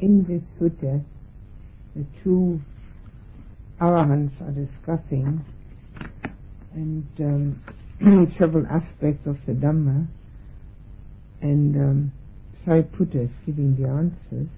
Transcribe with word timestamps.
in 0.00 0.24
this 0.28 0.42
sutta, 0.60 1.04
the 1.94 2.04
two 2.22 2.60
arahants 3.80 4.40
are 4.40 4.50
discussing 4.50 5.44
and 6.74 7.06
um, 7.20 7.62
several 8.38 8.66
aspects 8.66 9.26
of 9.26 9.36
the 9.46 9.52
Dhamma, 9.52 10.06
and 11.40 11.76
um, 11.76 12.12
Sariputta 12.64 13.24
is 13.24 13.30
giving 13.46 13.76
the 13.80 13.88
answers. 13.88 14.48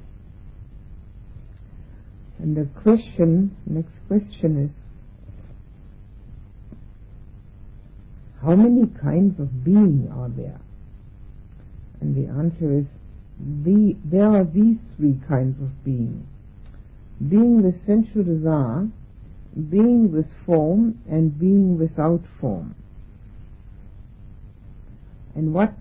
And 2.39 2.57
the 2.57 2.69
question, 2.83 3.57
next 3.67 3.93
question 4.09 4.65
is, 4.65 4.71
how 8.43 8.57
many 8.57 8.87
kinds 9.03 9.39
of 9.39 9.65
being 9.65 10.11
are 10.15 10.31
there? 10.31 10.61
And 12.01 12.17
the 12.17 12.31
answer 12.31 12.79
is, 12.79 12.87
the, 13.65 13.97
there 14.05 14.29
are 14.29 14.45
these 14.45 14.79
three 14.97 15.19
kinds 15.29 15.61
of 15.63 15.85
being. 15.85 16.27
Being 17.29 17.63
with 17.63 17.87
sensual 17.87 18.25
desire, 18.25 18.89
being 19.55 20.13
with 20.13 20.27
form, 20.47 21.01
and 21.09 21.39
being 21.39 21.79
without 21.79 22.23
form. 22.41 22.75
And 25.35 25.55
what 25.55 25.75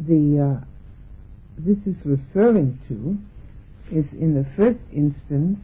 the 0.00 0.60
uh, 0.60 0.64
this 1.58 1.78
is 1.86 1.96
referring 2.04 2.78
to 2.88 3.18
is 3.90 4.04
in 4.12 4.34
the 4.34 4.46
first 4.56 4.78
instance 4.92 5.58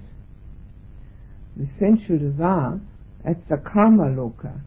the 1.57 1.69
sensual 1.79 2.19
desire 2.19 2.81
at 3.25 3.49
the 3.49 3.57
kama 3.57 4.05
loka. 4.05 4.61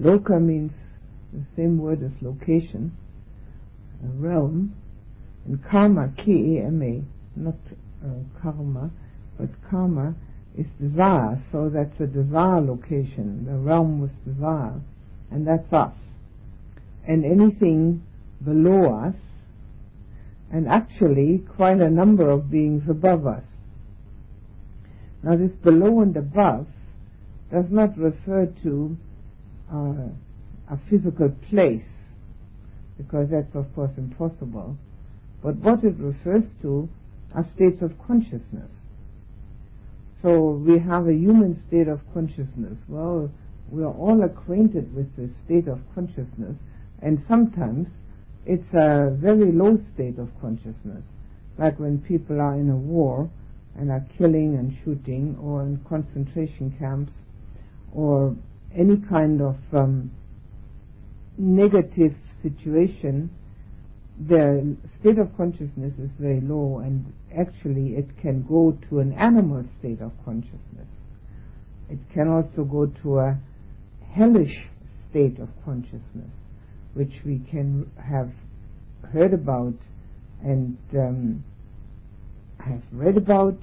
Loka 0.00 0.40
means 0.40 0.72
the 1.32 1.44
same 1.56 1.78
word 1.78 2.02
as 2.02 2.10
location, 2.20 2.96
a 4.04 4.08
realm, 4.08 4.74
and 5.46 5.58
kama, 5.70 6.12
K-A-M-A, 6.16 7.02
not 7.38 7.56
uh, 8.04 8.08
karma, 8.40 8.90
but 9.38 9.48
kama 9.70 10.14
is 10.56 10.66
desire, 10.80 11.42
so 11.50 11.70
that's 11.72 11.98
a 12.00 12.06
desire 12.06 12.60
location, 12.60 13.46
the 13.46 13.56
realm 13.56 14.00
with 14.00 14.12
desire, 14.24 14.80
and 15.30 15.46
that's 15.46 15.72
us. 15.72 15.94
And 17.08 17.24
anything 17.24 18.02
below 18.44 19.00
us, 19.06 19.14
and 20.52 20.68
actually 20.68 21.42
quite 21.56 21.80
a 21.80 21.88
number 21.88 22.30
of 22.30 22.50
beings 22.50 22.82
above 22.88 23.26
us. 23.26 23.42
Now 25.22 25.36
this 25.36 25.50
below 25.64 26.00
and 26.02 26.16
above 26.16 26.66
does 27.50 27.64
not 27.70 27.96
refer 27.96 28.52
to 28.62 28.96
uh, 29.72 30.08
a 30.70 30.78
physical 30.90 31.30
place, 31.48 31.82
because 32.98 33.28
that's 33.30 33.54
of 33.54 33.74
course 33.74 33.92
impossible, 33.96 34.76
but 35.42 35.56
what 35.56 35.82
it 35.84 35.94
refers 35.98 36.44
to 36.62 36.88
are 37.34 37.46
states 37.54 37.82
of 37.82 37.92
consciousness. 38.06 38.70
So 40.22 40.50
we 40.50 40.78
have 40.78 41.08
a 41.08 41.14
human 41.14 41.62
state 41.66 41.88
of 41.88 42.00
consciousness. 42.14 42.78
Well, 42.86 43.30
we 43.70 43.82
are 43.82 43.92
all 43.92 44.22
acquainted 44.22 44.94
with 44.94 45.16
this 45.16 45.30
state 45.44 45.66
of 45.66 45.80
consciousness, 45.94 46.54
and 47.00 47.24
sometimes 47.28 47.88
it's 48.46 48.72
a 48.72 49.10
very 49.18 49.50
low 49.50 49.78
state 49.94 50.18
of 50.18 50.28
consciousness, 50.40 51.02
like 51.58 51.78
when 51.80 51.98
people 51.98 52.40
are 52.40 52.54
in 52.54 52.70
a 52.70 52.76
war 52.76 53.30
and 53.76 53.90
are 53.90 54.04
killing 54.18 54.54
and 54.54 54.76
shooting, 54.84 55.36
or 55.40 55.62
in 55.62 55.80
concentration 55.88 56.74
camps, 56.78 57.12
or 57.92 58.36
any 58.76 58.96
kind 59.08 59.40
of 59.40 59.56
um, 59.72 60.10
negative 61.38 62.14
situation, 62.42 63.30
their 64.28 64.62
state 65.00 65.18
of 65.18 65.36
consciousness 65.36 65.92
is 65.98 66.10
very 66.18 66.40
low, 66.40 66.78
and 66.78 67.12
actually 67.36 67.94
it 67.94 68.08
can 68.20 68.42
go 68.46 68.78
to 68.88 69.00
an 69.00 69.12
animal 69.14 69.64
state 69.78 70.00
of 70.00 70.12
consciousness. 70.24 70.86
It 71.90 71.98
can 72.12 72.28
also 72.28 72.64
go 72.64 72.86
to 73.02 73.18
a 73.18 73.38
hellish 74.12 74.66
state 75.10 75.38
of 75.38 75.48
consciousness, 75.64 76.30
which 76.94 77.12
we 77.24 77.40
can 77.50 77.90
have 77.96 78.30
heard 79.12 79.32
about 79.32 79.74
and 80.42 80.78
um, 80.94 81.44
have 82.58 82.82
read 82.92 83.16
about, 83.16 83.58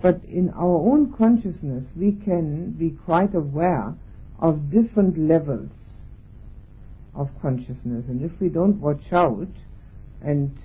but 0.00 0.20
in 0.24 0.50
our 0.50 0.76
own 0.76 1.12
consciousness 1.16 1.84
we 1.96 2.12
can 2.12 2.72
be 2.72 2.90
quite 3.04 3.34
aware 3.34 3.94
of 4.38 4.70
different 4.70 5.18
levels 5.18 5.70
of 7.14 7.28
consciousness, 7.42 8.04
and 8.08 8.22
if 8.22 8.40
we 8.40 8.48
don't 8.48 8.80
watch 8.80 9.12
out 9.12 9.48
and 10.22 10.56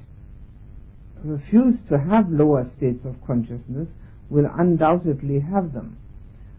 refuse 1.23 1.75
to 1.89 1.97
have 1.97 2.29
lower 2.29 2.69
states 2.77 3.05
of 3.05 3.15
consciousness, 3.25 3.87
we'll 4.29 4.51
undoubtedly 4.57 5.39
have 5.39 5.73
them. 5.73 5.97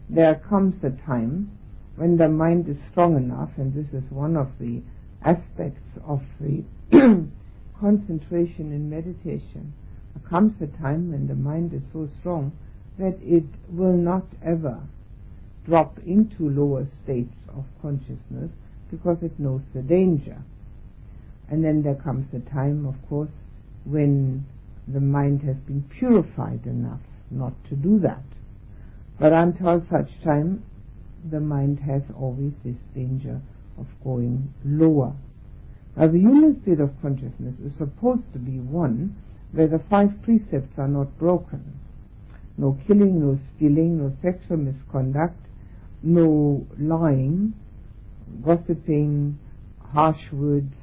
There 0.09 0.35
comes 0.35 0.83
a 0.83 0.91
time 1.05 1.57
when 1.95 2.17
the 2.17 2.29
mind 2.29 2.67
is 2.67 2.77
strong 2.91 3.15
enough, 3.15 3.51
and 3.57 3.73
this 3.73 3.93
is 3.93 4.09
one 4.11 4.35
of 4.35 4.49
the 4.59 4.81
aspects 5.23 5.81
of 6.05 6.21
the 6.39 6.63
concentration 7.79 8.71
in 8.71 8.89
meditation. 8.89 9.73
There 10.13 10.29
comes 10.29 10.61
a 10.61 10.67
time 10.81 11.11
when 11.11 11.27
the 11.27 11.35
mind 11.35 11.73
is 11.73 11.81
so 11.91 12.09
strong 12.19 12.51
that 12.97 13.17
it 13.21 13.45
will 13.69 13.97
not 13.97 14.25
ever 14.43 14.81
drop 15.65 15.99
into 16.05 16.49
lower 16.49 16.87
states 17.03 17.35
of 17.49 17.65
consciousness 17.81 18.51
because 18.91 19.17
it 19.21 19.39
knows 19.39 19.61
the 19.73 19.81
danger. 19.81 20.37
And 21.49 21.63
then 21.63 21.83
there 21.83 21.95
comes 21.95 22.27
a 22.33 22.39
time, 22.49 22.85
of 22.85 22.95
course, 23.07 23.29
when 23.85 24.45
the 24.87 24.99
mind 24.99 25.41
has 25.43 25.57
been 25.67 25.83
purified 25.97 26.65
enough 26.65 27.01
not 27.29 27.53
to 27.69 27.75
do 27.75 27.99
that. 27.99 28.23
But 29.19 29.33
until 29.33 29.83
such 29.89 30.09
time, 30.23 30.63
the 31.29 31.39
mind 31.39 31.79
has 31.79 32.01
always 32.17 32.53
this 32.63 32.75
danger 32.93 33.41
of 33.77 33.87
going 34.03 34.53
lower. 34.63 35.13
Now, 35.95 36.07
the 36.07 36.19
human 36.19 36.61
state 36.61 36.79
of 36.79 36.91
consciousness 37.01 37.55
is 37.65 37.73
supposed 37.77 38.31
to 38.33 38.39
be 38.39 38.59
one 38.59 39.15
where 39.51 39.67
the 39.67 39.79
five 39.89 40.21
precepts 40.23 40.77
are 40.77 40.87
not 40.87 41.17
broken. 41.17 41.79
No 42.57 42.77
killing, 42.87 43.19
no 43.19 43.39
stealing, 43.55 43.97
no 43.97 44.13
sexual 44.21 44.57
misconduct, 44.57 45.39
no 46.03 46.65
lying, 46.77 47.53
gossiping, 48.43 49.39
harsh 49.93 50.31
words, 50.31 50.73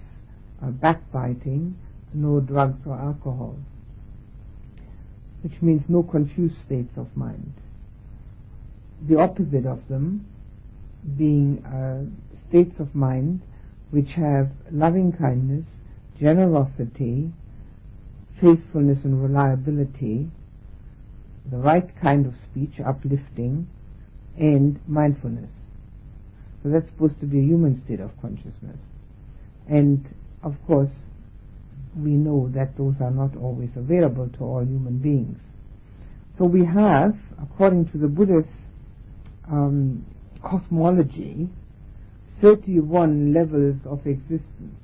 backbiting, 0.71 1.77
no 2.15 2.41
drugs 2.41 2.87
or 2.87 2.95
alcohol, 2.95 3.57
which 5.43 5.61
means 5.61 5.83
no 5.89 6.03
confused 6.03 6.57
states 6.65 6.97
of 6.97 7.15
mind. 7.17 7.53
The 9.09 9.19
opposite 9.19 9.67
of 9.67 9.89
them 9.89 10.27
being 11.17 11.65
uh, 11.65 12.05
states 12.49 12.79
of 12.79 12.95
mind 12.95 13.43
which 13.91 14.13
have 14.13 14.51
loving 14.71 15.13
kindness, 15.13 15.67
generosity, 16.19 17.31
faithfulness 18.41 18.99
and 19.05 19.23
reliability, 19.23 20.29
the 21.51 21.57
right 21.59 21.91
kind 22.01 22.25
of 22.27 22.35
speech, 22.51 22.81
uplifting, 22.85 23.69
and 24.39 24.81
mindfulness. 24.87 25.51
So 26.63 26.71
that's 26.71 26.87
supposed 26.87 27.21
to 27.21 27.27
be 27.27 27.41
a 27.41 27.43
human 27.43 27.83
state 27.85 28.01
of 28.01 28.11
consciousness. 28.21 28.79
And 29.69 30.07
of 30.43 30.57
course, 30.67 30.91
we 31.97 32.11
know 32.11 32.51
that 32.55 32.77
those 32.77 32.95
are 33.01 33.11
not 33.11 33.37
always 33.37 33.71
available 33.77 34.29
to 34.39 34.45
all 34.45 34.65
human 34.65 34.99
beings. 34.99 35.39
So 36.39 36.45
we 36.47 36.65
have, 36.65 37.15
according 37.41 37.91
to 37.91 37.99
the 37.99 38.09
Buddhist 38.09 38.49
um, 39.51 40.05
cosmology, 40.43 41.49
31 42.41 43.33
levels 43.33 43.77
of 43.85 44.07
existence. 44.07 44.75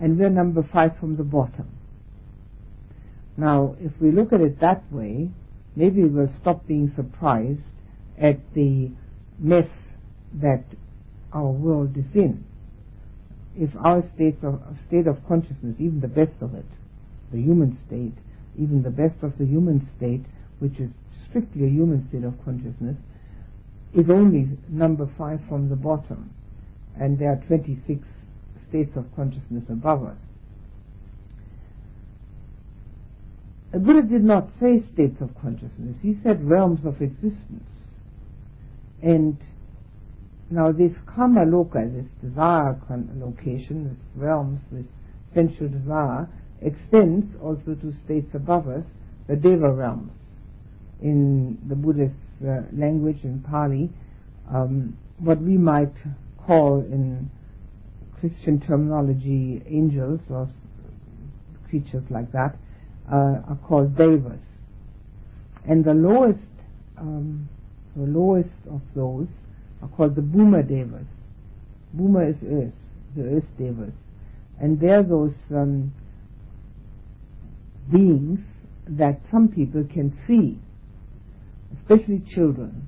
And 0.00 0.18
we're 0.18 0.30
number 0.30 0.66
five 0.72 0.96
from 0.98 1.16
the 1.16 1.24
bottom. 1.24 1.68
Now, 3.36 3.76
if 3.80 3.92
we 4.00 4.10
look 4.12 4.32
at 4.32 4.40
it 4.40 4.60
that 4.60 4.90
way, 4.90 5.30
maybe 5.76 6.04
we'll 6.04 6.32
stop 6.40 6.66
being 6.66 6.92
surprised 6.96 7.60
at 8.18 8.38
the 8.54 8.90
mess 9.38 9.68
that 10.34 10.64
our 11.32 11.48
world 11.48 11.96
is 11.96 12.04
in. 12.14 12.44
If 13.60 13.76
our 13.76 14.02
state 14.14 14.38
of, 14.42 14.58
state 14.88 15.06
of 15.06 15.18
consciousness, 15.28 15.76
even 15.78 16.00
the 16.00 16.08
best 16.08 16.32
of 16.40 16.54
it, 16.54 16.64
the 17.30 17.38
human 17.38 17.78
state, 17.86 18.14
even 18.58 18.82
the 18.82 18.90
best 18.90 19.22
of 19.22 19.36
the 19.36 19.44
human 19.44 19.86
state, 19.98 20.24
which 20.60 20.80
is 20.80 20.88
strictly 21.28 21.66
a 21.66 21.68
human 21.68 22.08
state 22.08 22.24
of 22.24 22.42
consciousness, 22.42 22.96
is 23.92 24.08
only 24.08 24.48
number 24.70 25.06
five 25.18 25.40
from 25.46 25.68
the 25.68 25.76
bottom, 25.76 26.30
and 26.98 27.18
there 27.18 27.32
are 27.32 27.42
26 27.48 28.00
states 28.70 28.96
of 28.96 29.04
consciousness 29.14 29.64
above 29.68 30.04
us. 30.06 30.16
The 33.72 33.78
Buddha 33.78 34.02
did 34.02 34.24
not 34.24 34.48
say 34.58 34.82
states 34.94 35.20
of 35.20 35.38
consciousness, 35.38 35.96
he 36.00 36.16
said 36.22 36.48
realms 36.48 36.86
of 36.86 37.02
existence. 37.02 37.68
And 39.02 39.36
now 40.50 40.72
this 40.72 40.92
kama 41.06 41.42
loka, 41.46 41.80
this 41.94 42.06
desire 42.28 42.76
location, 43.16 43.84
this 43.84 44.22
realms, 44.22 44.60
this 44.72 44.84
sensual 45.32 45.68
desire, 45.68 46.28
extends 46.60 47.26
also 47.40 47.74
to 47.80 47.94
states 48.04 48.34
above 48.34 48.68
us, 48.68 48.84
the 49.28 49.36
Deva 49.36 49.70
realms. 49.70 50.10
In 51.00 51.56
the 51.68 51.76
Buddhist 51.76 52.14
uh, 52.44 52.62
language, 52.72 53.18
in 53.22 53.40
Pali, 53.40 53.90
um, 54.52 54.98
what 55.18 55.40
we 55.40 55.56
might 55.56 55.94
call 56.44 56.80
in 56.80 57.30
Christian 58.18 58.60
terminology 58.60 59.62
angels 59.68 60.20
or 60.28 60.48
creatures 61.68 62.02
like 62.10 62.32
that 62.32 62.56
uh, 63.10 63.40
are 63.48 63.58
called 63.66 63.96
devas. 63.96 64.40
And 65.68 65.84
the 65.84 65.94
lowest, 65.94 66.38
um, 66.98 67.48
the 67.94 68.06
lowest 68.06 68.50
of 68.68 68.80
those 68.96 69.28
are 69.82 69.88
called 69.88 70.14
the 70.14 70.22
Bhuma 70.22 70.66
devas. 70.66 71.06
Bhuma 71.96 72.30
is 72.30 72.36
earth, 72.46 72.74
the 73.16 73.36
earth 73.36 73.48
devas. 73.58 73.94
And 74.60 74.78
they're 74.80 75.02
those 75.02 75.34
um, 75.54 75.92
beings 77.90 78.40
that 78.88 79.20
some 79.30 79.48
people 79.48 79.84
can 79.92 80.16
see, 80.26 80.58
especially 81.80 82.22
children. 82.34 82.86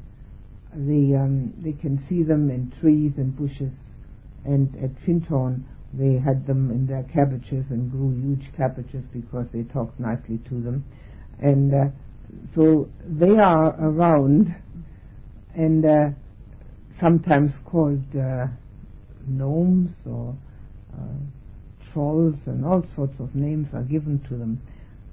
They, 0.74 1.16
um, 1.16 1.52
they 1.62 1.72
can 1.72 2.04
see 2.08 2.22
them 2.22 2.50
in 2.50 2.72
trees 2.80 3.12
and 3.16 3.36
bushes. 3.36 3.72
And 4.44 4.74
at 4.82 4.90
Findhorn, 5.06 5.64
they 5.92 6.18
had 6.18 6.46
them 6.46 6.70
in 6.70 6.86
their 6.86 7.04
cabbages 7.04 7.64
and 7.70 7.90
grew 7.90 8.10
huge 8.10 8.50
cabbages 8.56 9.04
because 9.12 9.46
they 9.52 9.62
talked 9.62 10.00
nicely 10.00 10.38
to 10.48 10.60
them. 10.62 10.84
And 11.40 11.72
uh, 11.72 11.84
so 12.54 12.88
they 13.06 13.36
are 13.38 13.76
around 13.80 14.54
and 15.54 15.84
uh, 15.84 16.08
sometimes 17.02 17.50
called 17.64 18.04
uh, 18.16 18.46
gnomes 19.26 19.90
or 20.06 20.36
uh, 20.94 21.92
trolls 21.92 22.36
and 22.46 22.64
all 22.64 22.84
sorts 22.94 23.14
of 23.18 23.34
names 23.34 23.66
are 23.74 23.82
given 23.82 24.20
to 24.28 24.36
them. 24.36 24.62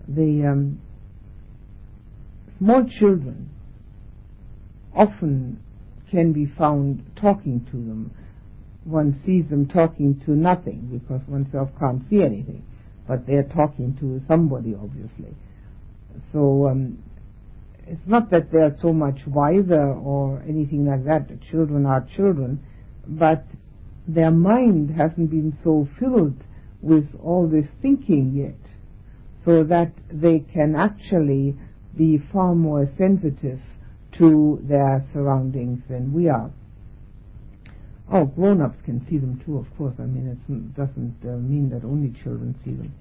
The 0.08 0.48
um, 0.48 0.82
small 2.60 2.86
children 3.00 3.50
often 4.96 5.62
can 6.12 6.32
be 6.32 6.52
found 6.58 7.04
talking 7.16 7.66
to 7.72 7.78
them. 7.78 8.12
One 8.84 9.22
sees 9.26 9.50
them 9.50 9.68
talking 9.68 10.22
to 10.26 10.32
nothing 10.32 10.90
because 10.92 11.22
oneself 11.28 11.70
can't 11.80 12.02
see 12.10 12.22
anything, 12.22 12.64
but 13.08 13.28
they're 13.28 13.44
talking 13.44 13.98
to 14.00 14.22
somebody, 14.28 14.76
obviously. 14.76 15.36
So 16.32 16.68
um, 16.68 17.04
it's 17.90 18.08
not 18.08 18.30
that 18.30 18.52
they're 18.52 18.76
so 18.82 18.94
much 18.94 19.20
wiser 19.26 19.94
or 19.94 20.44
anything 20.48 20.86
like 20.86 21.06
that. 21.06 21.28
Children 21.50 21.86
are 21.86 22.08
children, 22.16 22.64
but 23.08 23.46
their 24.08 24.32
mind 24.32 24.92
hasn't 24.92 25.30
been 25.32 25.58
so 25.64 25.88
filled 26.00 26.42
with 26.82 27.08
all 27.22 27.48
this 27.48 27.66
thinking 27.82 28.34
yet, 28.36 28.72
so 29.44 29.64
that 29.64 29.92
they 30.12 30.40
can 30.54 30.76
actually 30.76 31.56
be 31.98 32.22
far 32.32 32.56
more 32.56 32.90
sensitive 32.98 33.60
to 34.18 34.60
their 34.64 35.06
surroundings 35.14 35.82
than 35.90 36.14
we 36.14 36.30
are. 36.30 36.52
Oh, 38.12 38.26
grown-ups 38.26 38.78
can 38.86 39.06
see 39.10 39.18
them 39.18 39.42
too, 39.46 39.58
of 39.58 39.66
course. 39.78 39.96
I 40.00 40.04
mean, 40.04 40.28
it 40.28 40.76
doesn't 40.76 41.18
uh, 41.24 41.38
mean 41.38 41.70
that 41.70 41.86
only 41.86 42.14
children 42.24 42.56
see 42.64 42.72
them. 42.72 42.94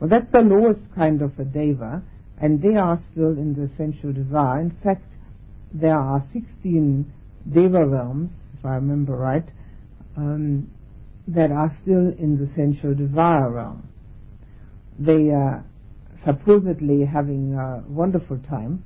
Well, 0.00 0.08
that's 0.08 0.30
the 0.32 0.40
lowest 0.40 0.80
kind 0.94 1.22
of 1.22 1.38
a 1.38 1.44
deva, 1.44 2.02
and 2.40 2.60
they 2.60 2.76
are 2.76 3.02
still 3.12 3.30
in 3.30 3.54
the 3.54 3.70
sensual 3.76 4.12
desire. 4.12 4.60
In 4.60 4.76
fact, 4.82 5.04
there 5.72 5.98
are 5.98 6.24
16 6.32 7.12
deva 7.52 7.86
realms, 7.86 8.30
if 8.58 8.64
I 8.64 8.74
remember 8.76 9.14
right, 9.16 9.44
um, 10.16 10.70
that 11.28 11.50
are 11.50 11.76
still 11.82 12.12
in 12.18 12.38
the 12.38 12.48
sensual 12.56 12.94
desire 12.94 13.50
realm. 13.50 13.88
They 14.98 15.30
are 15.30 15.64
supposedly 16.24 17.04
having 17.04 17.54
a 17.54 17.82
wonderful 17.88 18.38
time, 18.48 18.84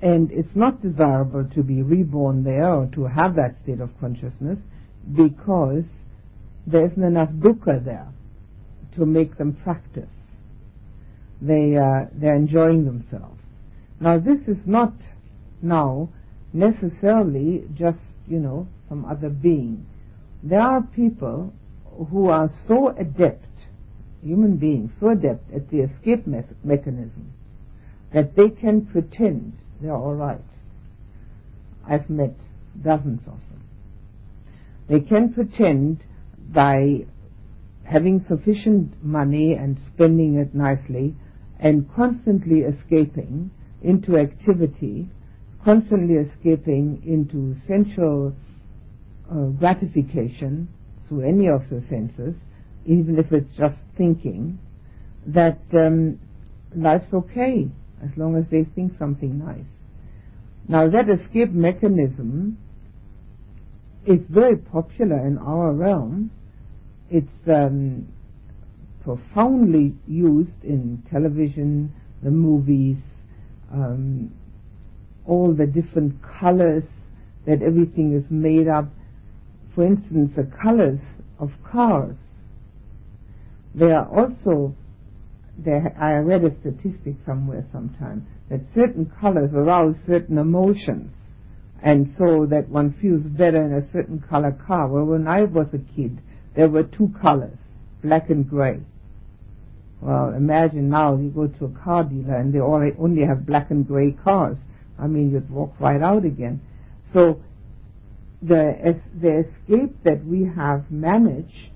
and 0.00 0.30
it's 0.30 0.54
not 0.54 0.82
desirable 0.82 1.48
to 1.54 1.62
be 1.62 1.82
reborn 1.82 2.44
there 2.44 2.72
or 2.72 2.86
to 2.94 3.06
have 3.06 3.34
that 3.36 3.56
state 3.62 3.80
of 3.80 3.90
consciousness 4.00 4.58
because 5.16 5.84
there 6.66 6.86
isn't 6.86 7.02
enough 7.02 7.30
dukkha 7.30 7.84
there 7.84 8.08
to 8.96 9.06
make 9.06 9.36
them 9.38 9.54
practice 9.64 10.08
they 11.40 11.76
uh, 11.76 12.06
they're 12.12 12.34
enjoying 12.34 12.84
themselves. 12.84 13.40
Now 14.00 14.18
this 14.18 14.38
is 14.46 14.58
not 14.66 14.92
now 15.62 16.08
necessarily 16.52 17.64
just 17.74 17.98
you 18.26 18.38
know 18.38 18.68
some 18.88 19.04
other 19.04 19.28
being. 19.28 19.86
There 20.42 20.60
are 20.60 20.82
people 20.82 21.52
who 22.10 22.28
are 22.28 22.50
so 22.66 22.88
adept, 22.96 23.44
human 24.22 24.56
beings, 24.56 24.90
so 25.00 25.10
adept 25.10 25.52
at 25.52 25.68
the 25.70 25.80
escape 25.80 26.26
me- 26.26 26.42
mechanism 26.62 27.32
that 28.12 28.36
they 28.36 28.48
can 28.48 28.86
pretend 28.86 29.52
they're 29.80 29.94
all 29.94 30.14
right. 30.14 30.40
I've 31.86 32.08
met 32.08 32.34
dozens 32.82 33.20
of 33.26 33.38
them. 33.50 33.64
They 34.88 35.00
can 35.00 35.32
pretend 35.32 36.02
by 36.52 37.06
having 37.84 38.24
sufficient 38.28 39.02
money 39.04 39.52
and 39.52 39.78
spending 39.94 40.34
it 40.36 40.54
nicely 40.54 41.14
and 41.60 41.88
constantly 41.94 42.60
escaping 42.60 43.50
into 43.82 44.16
activity, 44.16 45.08
constantly 45.64 46.14
escaping 46.14 47.02
into 47.04 47.56
sensual 47.66 48.32
uh, 49.30 49.46
gratification 49.58 50.68
through 51.08 51.28
any 51.28 51.48
of 51.48 51.62
the 51.70 51.82
senses, 51.88 52.34
even 52.86 53.18
if 53.18 53.32
it's 53.32 53.56
just 53.56 53.76
thinking, 53.96 54.58
that 55.26 55.60
um, 55.74 56.18
life's 56.74 57.12
okay 57.12 57.68
as 58.02 58.10
long 58.16 58.36
as 58.36 58.44
they 58.50 58.64
think 58.74 58.92
something 58.98 59.38
nice. 59.38 59.64
Now 60.68 60.88
that 60.88 61.08
escape 61.08 61.50
mechanism 61.50 62.58
is 64.06 64.20
very 64.28 64.56
popular 64.56 65.26
in 65.26 65.38
our 65.38 65.72
realm. 65.72 66.30
It's 67.10 67.26
um, 67.48 68.08
profoundly 69.08 69.94
used 70.06 70.62
in 70.62 71.02
television, 71.10 71.90
the 72.22 72.30
movies, 72.30 72.98
um, 73.72 74.30
all 75.26 75.54
the 75.54 75.64
different 75.64 76.14
colors 76.38 76.84
that 77.46 77.62
everything 77.62 78.12
is 78.14 78.24
made 78.28 78.68
up. 78.68 78.86
For 79.74 79.86
instance, 79.86 80.32
the 80.36 80.50
colors 80.62 81.00
of 81.38 81.50
cars. 81.72 82.16
They 83.74 83.92
are 83.92 84.06
also, 84.14 84.74
there, 85.56 85.96
I 85.98 86.16
read 86.16 86.44
a 86.44 86.54
statistic 86.60 87.14
somewhere 87.24 87.64
sometime, 87.72 88.26
that 88.50 88.60
certain 88.74 89.10
colors 89.18 89.52
arouse 89.54 89.94
certain 90.06 90.36
emotions 90.36 91.10
and 91.82 92.14
so 92.18 92.44
that 92.50 92.68
one 92.68 92.94
feels 93.00 93.22
better 93.22 93.64
in 93.64 93.72
a 93.72 93.90
certain 93.90 94.22
color 94.28 94.52
car. 94.66 94.86
Well, 94.88 95.04
when 95.04 95.26
I 95.26 95.44
was 95.44 95.68
a 95.72 95.78
kid, 95.96 96.18
there 96.54 96.68
were 96.68 96.82
two 96.82 97.10
colors, 97.22 97.56
black 98.02 98.28
and 98.28 98.46
gray. 98.46 98.80
Well, 100.00 100.32
imagine 100.36 100.88
now 100.90 101.16
you 101.16 101.28
go 101.30 101.48
to 101.48 101.64
a 101.64 101.84
car 101.84 102.04
dealer 102.04 102.36
and 102.36 102.52
they 102.52 102.60
only 102.60 103.24
have 103.24 103.44
black 103.44 103.70
and 103.70 103.86
gray 103.86 104.12
cars. 104.12 104.56
I 104.98 105.06
mean, 105.06 105.30
you'd 105.30 105.50
walk 105.50 105.74
right 105.80 106.02
out 106.02 106.24
again. 106.24 106.60
So 107.12 107.40
the 108.42 109.00
the 109.20 109.44
escape 109.44 109.96
that 110.04 110.24
we 110.24 110.44
have 110.44 110.90
managed 110.90 111.72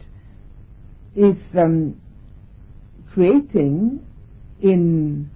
is 1.16 1.36
um, 1.58 2.00
creating 3.12 4.06
in 4.60 5.30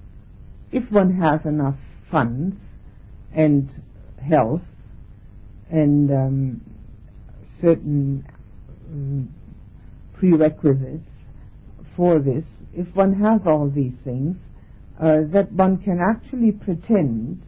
if 0.72 0.90
one 0.92 1.16
has 1.20 1.40
enough 1.44 1.76
funds 2.10 2.56
and 3.34 3.68
health 4.22 4.62
and 5.70 6.10
um, 6.10 6.60
certain 7.60 8.26
um, 8.90 9.34
prerequisites 10.14 11.08
for 11.96 12.18
this, 12.18 12.44
if 12.76 12.94
one 12.94 13.14
has 13.14 13.40
all 13.46 13.70
these 13.74 13.94
things, 14.04 14.36
uh, 15.00 15.22
that 15.32 15.50
one 15.52 15.78
can 15.78 15.98
actually 15.98 16.52
pretend 16.52 17.42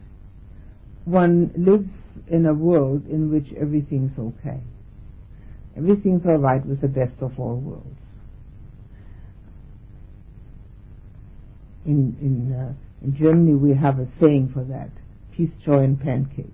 one 1.05 1.51
lives 1.55 1.89
in 2.27 2.45
a 2.45 2.53
world 2.53 3.05
in 3.07 3.31
which 3.31 3.47
everything's 3.59 4.17
okay. 4.17 4.59
Everything's 5.77 6.25
all 6.25 6.37
right 6.37 6.65
with 6.65 6.81
the 6.81 6.87
best 6.87 7.21
of 7.21 7.39
all 7.39 7.57
worlds. 7.57 7.85
In 11.85 12.17
in 12.19 12.53
uh, 12.53 12.73
in 13.01 13.15
Germany, 13.15 13.55
we 13.55 13.75
have 13.75 13.99
a 13.99 14.07
saying 14.19 14.51
for 14.53 14.63
that: 14.65 14.89
peace, 15.35 15.51
joy, 15.63 15.83
and 15.83 15.99
pancakes. 15.99 16.49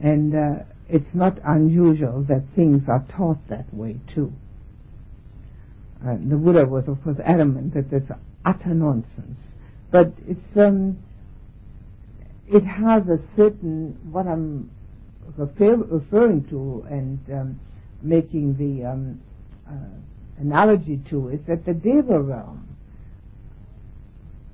And 0.00 0.34
uh, 0.34 0.64
it's 0.88 1.14
not 1.14 1.38
unusual 1.44 2.24
that 2.28 2.42
things 2.54 2.82
are 2.88 3.04
taught 3.16 3.48
that 3.48 3.72
way 3.72 3.98
too. 4.14 4.32
Uh, 6.04 6.16
the 6.28 6.36
Buddha 6.36 6.64
was, 6.66 6.84
of 6.88 7.02
course, 7.04 7.16
adamant 7.24 7.74
that 7.74 7.90
that's 7.90 8.10
utter 8.44 8.74
nonsense. 8.74 9.38
But 9.90 10.12
it's 10.26 10.56
um, 10.56 10.98
it 12.48 12.64
has 12.64 13.02
a 13.08 13.18
certain 13.36 13.98
what 14.10 14.26
I'm 14.26 14.70
refer- 15.36 15.76
referring 15.76 16.48
to 16.48 16.84
and 16.90 17.18
um, 17.32 17.60
making 18.02 18.56
the 18.56 18.84
um, 18.86 19.20
uh, 19.68 20.40
analogy 20.40 21.00
to 21.10 21.28
is 21.28 21.40
that 21.46 21.64
the 21.64 21.74
Deva 21.74 22.20
realm 22.20 22.68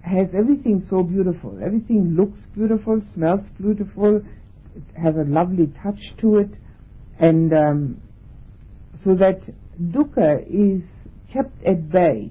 has 0.02 0.28
everything 0.37 0.87
so 0.88 1.02
beautiful. 1.02 1.59
Everything 1.64 2.14
looks 2.17 2.38
beautiful, 2.55 3.02
smells 3.14 3.40
beautiful, 3.61 4.17
it 4.17 4.83
has 5.00 5.17
a 5.17 5.25
lovely 5.25 5.73
touch 5.83 6.00
to 6.21 6.38
it, 6.38 6.50
and 7.19 7.52
um, 7.52 8.00
so 9.05 9.14
that 9.14 9.40
dukkha 9.81 10.45
is 10.49 10.83
kept 11.33 11.65
at 11.65 11.91
bay. 11.91 12.31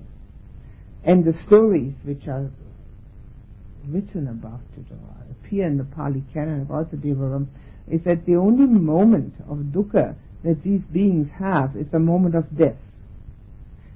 And 1.04 1.24
the 1.24 1.34
stories 1.46 1.94
which 2.04 2.28
are 2.28 2.50
written 3.88 4.28
about 4.28 4.62
it 4.78 4.86
or 4.92 4.98
appear 5.32 5.66
in 5.66 5.78
the 5.78 5.84
Pali 5.84 6.24
Canon 6.34 6.62
about 6.62 6.92
the 6.92 6.98
Deva 6.98 7.26
realm 7.26 7.50
is 7.90 8.02
that 8.06 8.26
the 8.26 8.36
only 8.36 8.66
moment 8.66 9.34
of 9.50 9.58
dukkha 9.58 10.16
that 10.44 10.64
these 10.64 10.82
beings 10.92 11.30
have 11.40 11.76
is 11.76 11.88
the 11.92 12.00
moment 12.00 12.36
of 12.36 12.58
death. 12.58 12.76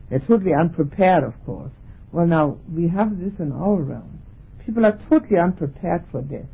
They're 0.10 0.20
totally 0.20 0.54
unprepared, 0.54 1.24
of 1.24 1.34
course. 1.46 1.72
Well, 2.12 2.28
now, 2.28 2.58
we 2.74 2.88
have 2.90 3.20
this 3.20 3.34
in 3.40 3.52
our 3.52 3.82
realm. 3.82 4.20
People 4.66 4.86
are 4.86 5.00
totally 5.10 5.40
unprepared 5.40 6.04
for 6.12 6.22
death. 6.22 6.50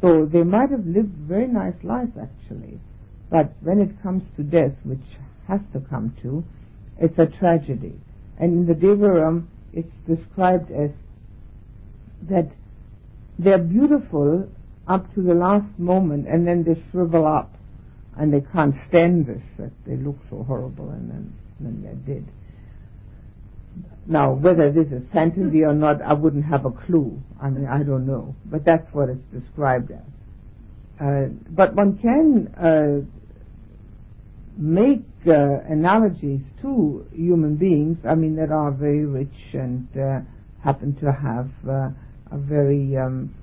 So 0.00 0.26
they 0.26 0.42
might 0.42 0.70
have 0.70 0.86
lived 0.86 1.14
very 1.14 1.46
nice 1.46 1.74
lives, 1.82 2.12
actually. 2.20 2.80
But 3.30 3.52
when 3.62 3.80
it 3.80 4.02
comes 4.02 4.22
to 4.36 4.42
death, 4.42 4.72
which 4.84 5.04
has 5.48 5.60
to 5.72 5.80
come 5.80 6.14
to, 6.22 6.44
it's 7.00 7.18
a 7.18 7.26
tragedy. 7.26 7.94
And 8.38 8.52
in 8.52 8.66
the 8.66 8.74
Deva 8.74 9.10
realm, 9.10 9.48
it's 9.72 9.92
described 10.06 10.70
as 10.70 10.90
that 12.28 12.50
they're 13.38 13.58
beautiful 13.58 14.48
up 14.86 15.12
to 15.14 15.22
the 15.22 15.34
last 15.34 15.78
moment 15.78 16.28
and 16.28 16.46
then 16.46 16.62
they 16.62 16.82
shrivel 16.90 17.26
up 17.26 17.54
and 18.18 18.32
they 18.32 18.42
can't 18.52 18.74
stand 18.88 19.26
this, 19.26 19.42
that 19.58 19.70
they 19.86 19.96
look 19.96 20.18
so 20.28 20.42
horrible 20.42 20.90
and 20.90 21.10
then, 21.10 21.32
then 21.60 21.82
they're 21.82 22.16
dead. 22.16 22.26
Now, 24.06 24.32
whether 24.32 24.72
this 24.72 24.88
is 24.88 25.02
fantasy 25.12 25.62
or 25.62 25.72
not, 25.72 26.02
I 26.02 26.14
wouldn't 26.14 26.44
have 26.44 26.64
a 26.66 26.70
clue. 26.70 27.22
I 27.40 27.48
mean, 27.48 27.66
I 27.66 27.82
don't 27.82 28.06
know. 28.06 28.34
But 28.44 28.64
that's 28.64 28.92
what 28.92 29.08
it's 29.08 29.22
described 29.32 29.92
as. 29.92 29.98
Uh, 31.00 31.28
but 31.48 31.74
one 31.74 31.96
can 31.98 32.48
uh, 32.58 33.19
make 34.60 35.02
uh, 35.26 35.60
analogies 35.68 36.42
to 36.60 37.06
human 37.14 37.56
beings, 37.56 37.96
I 38.06 38.14
mean, 38.14 38.36
that 38.36 38.52
are 38.52 38.70
very 38.70 39.06
rich 39.06 39.54
and 39.54 39.88
uh, 39.98 40.20
happen 40.62 40.94
to 40.96 41.10
have 41.10 41.48
uh, 41.66 41.88
a 42.30 42.38
very 42.38 42.96
um, 42.96 43.34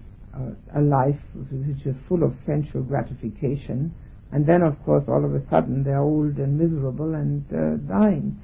a 0.75 0.81
life 0.81 1.19
which 1.33 1.85
is 1.85 1.95
full 2.07 2.23
of 2.23 2.35
sensual 2.45 2.83
gratification, 2.83 3.91
and 4.31 4.45
then, 4.45 4.61
of 4.61 4.75
course, 4.85 5.03
all 5.07 5.25
of 5.25 5.33
a 5.33 5.41
sudden 5.49 5.83
they're 5.83 5.99
old 5.99 6.37
and 6.37 6.59
miserable 6.59 7.15
and 7.15 7.43
uh, 7.51 7.77
dying. 7.91 8.39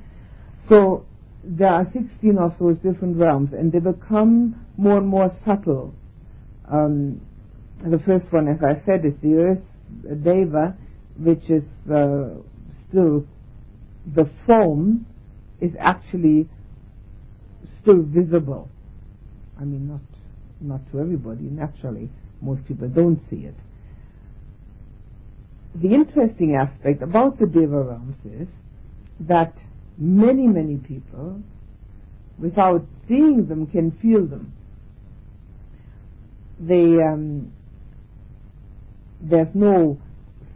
So 0.67 1.05
there 1.43 1.71
are 1.71 1.85
16 1.93 2.37
of 2.39 2.57
those 2.59 2.77
different 2.77 3.17
realms, 3.17 3.53
and 3.53 3.71
they 3.71 3.79
become 3.79 4.65
more 4.77 4.97
and 4.97 5.07
more 5.07 5.35
subtle. 5.45 5.93
Um, 6.71 7.21
the 7.85 7.99
first 7.99 8.25
one, 8.31 8.47
as 8.47 8.63
I 8.63 8.81
said, 8.85 9.05
is 9.05 9.13
the 9.21 9.35
earth 9.35 10.23
deva, 10.23 10.75
which 11.19 11.43
is 11.49 11.63
still 12.93 13.25
the 14.05 14.29
form 14.45 15.05
is 15.59 15.71
actually 15.79 16.47
still 17.81 18.01
visible. 18.03 18.69
I 19.59 19.63
mean, 19.63 19.87
not 19.87 20.01
not 20.61 20.91
to 20.91 20.99
everybody. 20.99 21.43
Naturally, 21.43 22.09
most 22.41 22.65
people 22.67 22.87
don't 22.87 23.19
see 23.29 23.45
it. 23.45 23.55
The 25.75 25.93
interesting 25.93 26.55
aspect 26.55 27.01
about 27.01 27.39
the 27.39 27.47
Deva 27.47 27.81
realms 27.81 28.15
is 28.25 28.47
that 29.21 29.53
many, 29.97 30.47
many 30.47 30.77
people, 30.77 31.41
without 32.37 32.85
seeing 33.07 33.47
them, 33.47 33.65
can 33.67 33.91
feel 34.01 34.25
them. 34.25 34.53
They, 36.59 37.01
um, 37.01 37.51
there's 39.19 39.53
no 39.55 39.99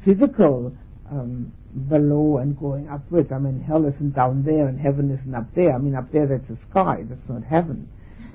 physical 0.05 0.73
um, 1.09 1.51
below 1.89 2.37
and 2.37 2.57
going 2.59 2.89
upwards. 2.89 3.31
I 3.31 3.39
mean, 3.39 3.61
hell 3.61 3.85
isn't 3.85 4.15
down 4.15 4.43
there 4.43 4.67
and 4.67 4.79
heaven 4.79 5.11
isn't 5.11 5.33
up 5.33 5.53
there. 5.55 5.73
I 5.73 5.77
mean, 5.77 5.95
up 5.95 6.11
there 6.11 6.27
that's 6.27 6.47
the 6.47 6.57
sky, 6.69 7.03
that's 7.03 7.29
not 7.29 7.43
heaven. 7.43 7.89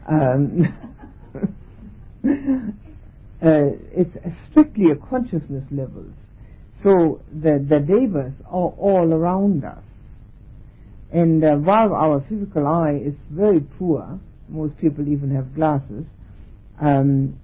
Um, 0.09 0.75
uh, 3.43 3.71
it's 3.93 4.17
strictly 4.51 4.91
a 4.91 4.97
consciousness 4.97 5.65
level. 5.71 6.07
So 6.83 7.21
the, 7.33 7.65
the 7.69 7.81
devas 7.81 8.33
are 8.47 8.73
all 8.79 9.13
around 9.13 9.65
us. 9.65 9.83
And 11.13 11.45
uh, 11.45 11.57
while 11.57 11.93
our 11.95 12.25
physical 12.29 12.67
eye 12.67 13.01
is 13.05 13.15
very 13.31 13.61
poor, 13.61 14.19
most 14.49 14.77
people 14.79 15.07
even 15.09 15.35
have 15.35 15.55
glasses, 15.55 16.05
um, 16.81 17.39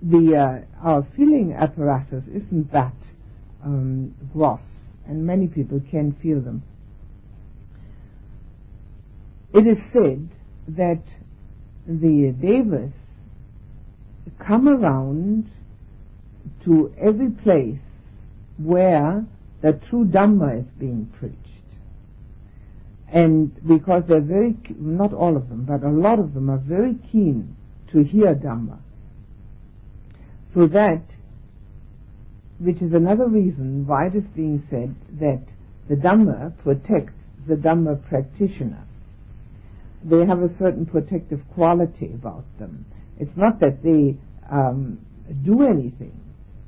the 0.00 0.36
uh, 0.36 0.86
our 0.86 1.06
feeling 1.16 1.52
apparatus 1.52 2.24
isn't 2.28 2.72
that 2.72 2.94
um, 3.64 4.14
gross, 4.32 4.60
and 5.06 5.26
many 5.26 5.46
people 5.46 5.80
can 5.90 6.16
feel 6.22 6.40
them. 6.40 6.62
It 9.54 9.66
is 9.66 9.78
said 9.92 10.28
that 10.68 11.02
the 11.86 12.34
devas 12.40 12.92
come 14.46 14.68
around 14.68 15.50
to 16.64 16.94
every 16.98 17.30
place 17.30 17.78
where 18.56 19.24
the 19.62 19.80
true 19.88 20.04
Dhamma 20.04 20.60
is 20.60 20.66
being 20.78 21.12
preached. 21.18 21.36
And 23.08 23.54
because 23.66 24.04
they're 24.08 24.20
very, 24.20 24.56
not 24.78 25.12
all 25.12 25.36
of 25.36 25.48
them, 25.48 25.64
but 25.64 25.82
a 25.82 25.90
lot 25.90 26.18
of 26.18 26.34
them 26.34 26.48
are 26.48 26.58
very 26.58 26.96
keen 27.10 27.56
to 27.92 28.02
hear 28.02 28.34
Dhamma. 28.34 28.78
So 30.54 30.66
that, 30.68 31.02
which 32.58 32.80
is 32.80 32.92
another 32.92 33.26
reason 33.26 33.86
why 33.86 34.06
it 34.06 34.14
is 34.14 34.24
being 34.34 34.62
said 34.70 34.94
that 35.18 35.42
the 35.88 35.96
Dhamma 35.96 36.56
protects 36.62 37.14
the 37.46 37.54
Dhamma 37.54 38.06
practitioner. 38.08 38.84
They 40.04 40.24
have 40.26 40.42
a 40.42 40.50
certain 40.58 40.86
protective 40.86 41.40
quality 41.54 42.10
about 42.14 42.44
them. 42.58 42.86
It's 43.18 43.36
not 43.36 43.60
that 43.60 43.82
they 43.82 44.16
um, 44.50 44.98
do 45.44 45.62
anything, 45.62 46.18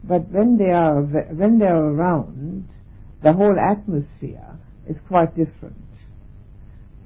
but 0.05 0.29
when 0.31 0.57
they 0.57 0.71
are 0.71 1.00
when 1.00 1.59
they 1.59 1.67
are 1.67 1.85
around, 1.85 2.69
the 3.23 3.33
whole 3.33 3.57
atmosphere 3.59 4.59
is 4.88 4.97
quite 5.09 5.37
different, 5.37 5.76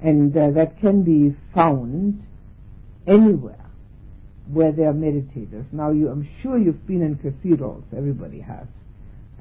and 0.01 0.35
uh, 0.35 0.51
that 0.51 0.79
can 0.79 1.03
be 1.03 1.35
found 1.53 2.23
anywhere 3.07 3.58
where 4.51 4.71
there 4.71 4.89
are 4.89 4.93
meditators. 4.93 5.65
Now, 5.71 5.91
you, 5.91 6.09
I'm 6.09 6.27
sure 6.41 6.57
you've 6.57 6.85
been 6.87 7.01
in 7.03 7.17
cathedrals. 7.17 7.83
Everybody 7.95 8.39
has, 8.39 8.65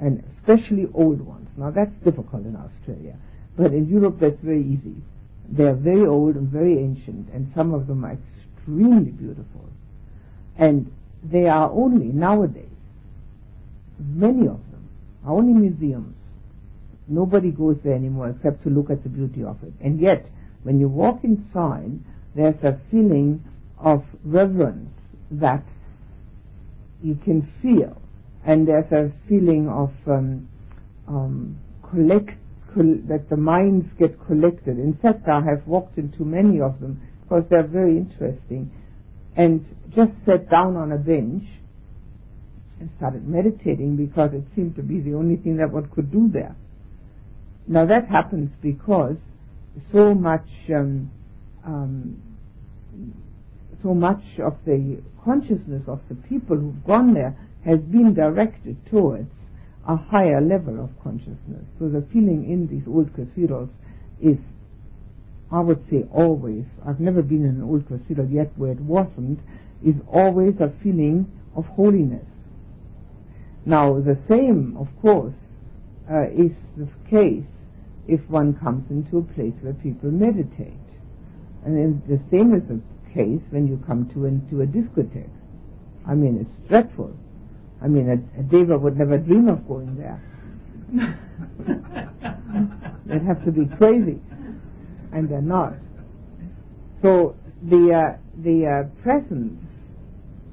and 0.00 0.23
especially 0.38 0.87
old 0.95 1.21
ones. 1.21 1.49
Now, 1.57 1.71
that's 1.71 1.93
difficult 2.05 2.45
in 2.45 2.57
Australia, 2.57 3.17
but 3.57 3.73
in 3.73 3.88
Europe, 3.88 4.19
that's 4.21 4.41
very 4.43 4.62
easy. 4.62 4.97
They 5.50 5.65
are 5.65 5.75
very 5.75 6.07
old 6.07 6.37
and 6.37 6.49
very 6.49 6.79
ancient, 6.79 7.31
and 7.33 7.50
some 7.55 7.73
of 7.73 7.87
them 7.87 8.05
are 8.05 8.19
extremely 8.59 9.11
beautiful. 9.11 9.65
And 10.59 10.93
they 11.23 11.47
are 11.47 11.71
only 11.71 12.07
nowadays, 12.07 12.69
many 13.99 14.47
of 14.47 14.61
them 14.71 14.88
are 15.25 15.35
only 15.35 15.55
museums. 15.55 16.15
Nobody 17.09 17.50
goes 17.50 17.79
there 17.83 17.95
anymore 17.95 18.29
except 18.29 18.62
to 18.65 18.71
look 18.71 18.91
at 18.91 19.03
the 19.03 19.09
beauty 19.09 19.43
of 19.43 19.62
it. 19.62 19.73
And 19.81 19.99
yet, 19.99 20.27
when 20.65 20.79
you 20.79 20.88
walk 20.88 21.25
inside, 21.25 21.99
there's 22.35 22.62
a 22.62 22.79
feeling 22.91 23.43
of 23.79 24.05
reverence 24.25 24.91
that 25.30 25.64
you 27.02 27.16
can 27.25 27.50
feel. 27.62 28.00
And 28.47 28.66
there's 28.66 28.90
a 28.92 29.12
feeling 29.28 29.68
of 29.68 29.90
um, 30.06 30.49
um, 31.08 31.58
collect, 31.90 32.30
col- 32.75 33.00
that 33.08 33.28
the 33.30 33.37
minds 33.37 33.87
get 33.99 34.18
collected. 34.26 34.78
In 34.78 34.99
fact, 35.02 35.28
I 35.28 35.40
have 35.42 35.66
walked 35.66 35.99
into 35.99 36.25
many 36.25 36.61
of 36.61 36.80
them 36.80 37.00
because 37.23 37.44
they're 37.50 37.66
very 37.66 37.97
interesting 37.99 38.70
and 39.37 39.64
just 39.94 40.12
sat 40.26 40.50
down 40.50 40.76
on 40.76 40.92
a 40.92 40.99
bench 40.99 41.44
and 42.80 42.90
started 42.97 43.26
meditating 43.26 43.97
because 43.97 44.30
it 44.32 44.44
seemed 44.54 44.76
to 44.76 44.82
be 44.82 45.00
the 45.00 45.14
only 45.14 45.37
thing 45.37 45.56
that 45.56 45.70
one 45.70 45.88
could 45.94 46.11
do 46.12 46.28
there. 46.32 46.56
Now 47.66 47.87
that 47.87 48.08
happens 48.08 48.50
because 48.62 49.16
so 49.92 50.14
much 50.14 50.47
um, 50.75 51.11
um, 51.64 52.23
so 53.82 53.94
much 53.94 54.23
of 54.38 54.56
the 54.64 55.00
consciousness 55.25 55.82
of 55.87 56.00
the 56.08 56.14
people 56.14 56.56
who've 56.56 56.85
gone 56.85 57.14
there 57.14 57.37
has 57.64 57.78
been 57.78 58.14
directed 58.14 58.76
towards 58.90 59.30
a 59.87 59.97
higher 59.97 60.40
level 60.40 60.82
of 60.82 60.90
consciousness. 61.02 61.64
So 61.78 61.88
the 61.88 62.04
feeling 62.12 62.50
in 62.50 62.68
these 62.68 62.87
old 62.87 63.14
cathedrals 63.14 63.70
is 64.20 64.37
I 65.50 65.61
would 65.61 65.82
say 65.90 66.04
always, 66.12 66.64
I've 66.87 67.00
never 67.00 67.23
been 67.23 67.44
in 67.44 67.56
an 67.56 67.62
old 67.62 67.88
cathedral 67.88 68.28
yet 68.28 68.52
where 68.56 68.73
it 68.73 68.80
wasn't, 68.80 69.40
is 69.85 69.94
always 70.12 70.54
a 70.61 70.73
feeling 70.82 71.30
of 71.56 71.64
holiness. 71.66 72.26
Now, 73.64 74.00
the 74.00 74.18
same, 74.28 74.76
of 74.78 74.88
course, 75.00 75.35
uh, 76.11 76.28
is 76.28 76.52
the 76.76 76.88
case 77.08 77.44
if 78.06 78.20
one 78.28 78.54
comes 78.54 78.90
into 78.90 79.18
a 79.18 79.23
place 79.35 79.54
where 79.62 79.75
people 79.75 80.11
meditate. 80.11 80.75
And 81.64 82.02
the 82.06 82.20
same 82.30 82.54
is 82.54 82.62
the 82.68 82.80
case 83.15 83.43
when 83.50 83.67
you 83.67 83.83
come 83.87 84.09
to 84.15 84.27
into 84.27 84.62
a 84.62 84.67
discotheque. 84.67 85.31
I 86.07 86.15
mean, 86.15 86.38
it's 86.41 86.69
dreadful. 86.69 87.15
I 87.83 87.88
mean, 87.88 88.09
a, 88.09 88.41
a 88.41 88.43
deva 88.43 88.79
would 88.79 88.97
never 88.97 89.19
dream 89.19 89.49
of 89.49 89.67
going 89.69 89.97
there. 89.97 90.23
They'd 93.07 93.23
have 93.23 93.45
to 93.45 93.53
be 93.53 93.67
crazy, 93.77 94.21
and 95.12 95.29
they're 95.29 95.41
not. 95.41 95.75
So 97.03 97.37
the 97.62 97.93
uh, 97.93 98.17
the 98.43 98.67
uh, 98.67 99.03
presence 99.03 99.62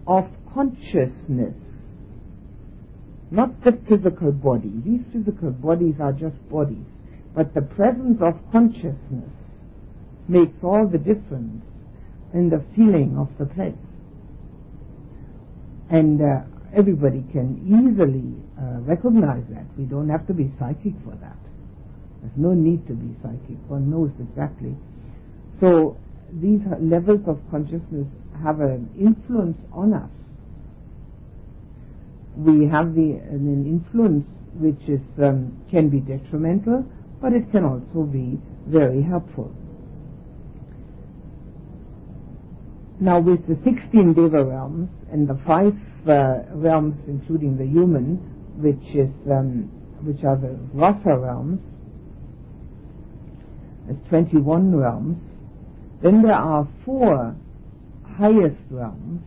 of 0.08 0.28
consciousness, 0.54 1.56
not 3.32 3.64
the 3.64 3.80
physical 3.90 4.32
body. 4.32 4.72
These 4.86 5.02
physical 5.12 5.52
bodies 5.52 5.96
are 6.00 6.14
just 6.14 6.38
bodies, 6.50 6.86
but 7.34 7.54
the 7.54 7.62
presence 7.62 8.22
of 8.22 8.40
consciousness 8.52 9.32
makes 10.28 10.58
all 10.64 10.88
the 10.88 10.98
difference 10.98 11.64
in 12.36 12.50
the 12.50 12.64
feeling 12.76 13.18
of 13.18 13.30
the 13.40 13.46
place. 13.46 13.74
And 15.90 16.22
uh, 16.22 16.42
everybody 16.76 17.24
can 17.32 17.64
easily 17.64 18.36
uh, 18.60 18.82
recognize 18.82 19.44
that. 19.50 19.66
We 19.78 19.86
don't 19.86 20.10
have 20.10 20.28
to 20.28 20.34
be 20.34 20.52
psychic 20.60 20.94
for 21.04 21.16
that. 21.22 21.38
There's 22.22 22.38
no 22.38 22.54
need 22.54 22.86
to 22.88 22.94
be 22.94 23.16
psychic. 23.24 23.58
One 23.68 23.90
knows 23.90 24.12
exactly. 24.20 24.76
So 25.60 25.98
these 26.34 26.62
levels 26.82 27.22
of 27.28 27.40
consciousness 27.50 28.08
have 28.44 28.60
an 28.60 28.90
influence 29.00 29.58
on 29.72 29.94
us. 29.94 30.10
We 32.36 32.68
have 32.68 32.96
the, 32.96 33.22
an 33.32 33.66
influence 33.66 34.26
which 34.56 34.90
is, 34.90 35.02
um, 35.24 35.56
can 35.72 35.88
be 35.90 36.00
detrimental, 36.00 36.86
but 37.22 37.32
it 37.32 37.50
can 37.52 37.64
also 37.64 38.04
be 38.04 38.38
very 38.68 39.02
helpful. 39.02 39.54
Now, 43.00 43.20
with 43.20 43.46
the 43.48 43.58
16 43.64 44.14
Deva 44.14 44.44
realms 44.44 44.90
and 45.12 45.28
the 45.28 45.38
five 45.46 45.74
uh, 46.08 46.44
realms, 46.54 46.96
including 47.08 47.58
the 47.58 47.66
human, 47.66 48.18
which 48.58 48.96
is 48.96 49.10
um, 49.30 49.70
which 50.02 50.24
are 50.24 50.38
the 50.38 50.58
Rasa 50.74 51.18
realms, 51.18 51.60
there's 53.86 54.00
21 54.10 54.76
realms. 54.76 55.18
Then 56.02 56.22
there 56.22 56.34
are 56.34 56.68
four 56.86 57.36
highest 58.18 58.62
realms 58.70 59.22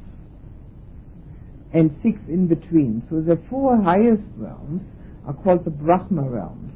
and 1.73 1.95
six 2.03 2.19
in 2.29 2.47
between. 2.47 3.03
So 3.11 3.21
the 3.21 3.41
four 3.51 3.77
highest 3.81 4.23
realms 4.37 4.83
are 5.27 5.35
called 5.35 5.65
the 5.65 5.71
Brahma 5.71 6.23
realms, 6.23 6.73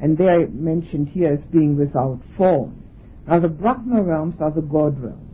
and 0.00 0.18
they 0.18 0.24
are 0.24 0.48
mentioned 0.48 1.08
here 1.08 1.34
as 1.34 1.40
being 1.52 1.76
without 1.76 2.20
form. 2.36 2.82
Now 3.28 3.38
the 3.38 3.48
Brahma 3.48 4.02
realms 4.02 4.34
are 4.40 4.50
the 4.50 4.62
God 4.62 5.00
realms. 5.00 5.31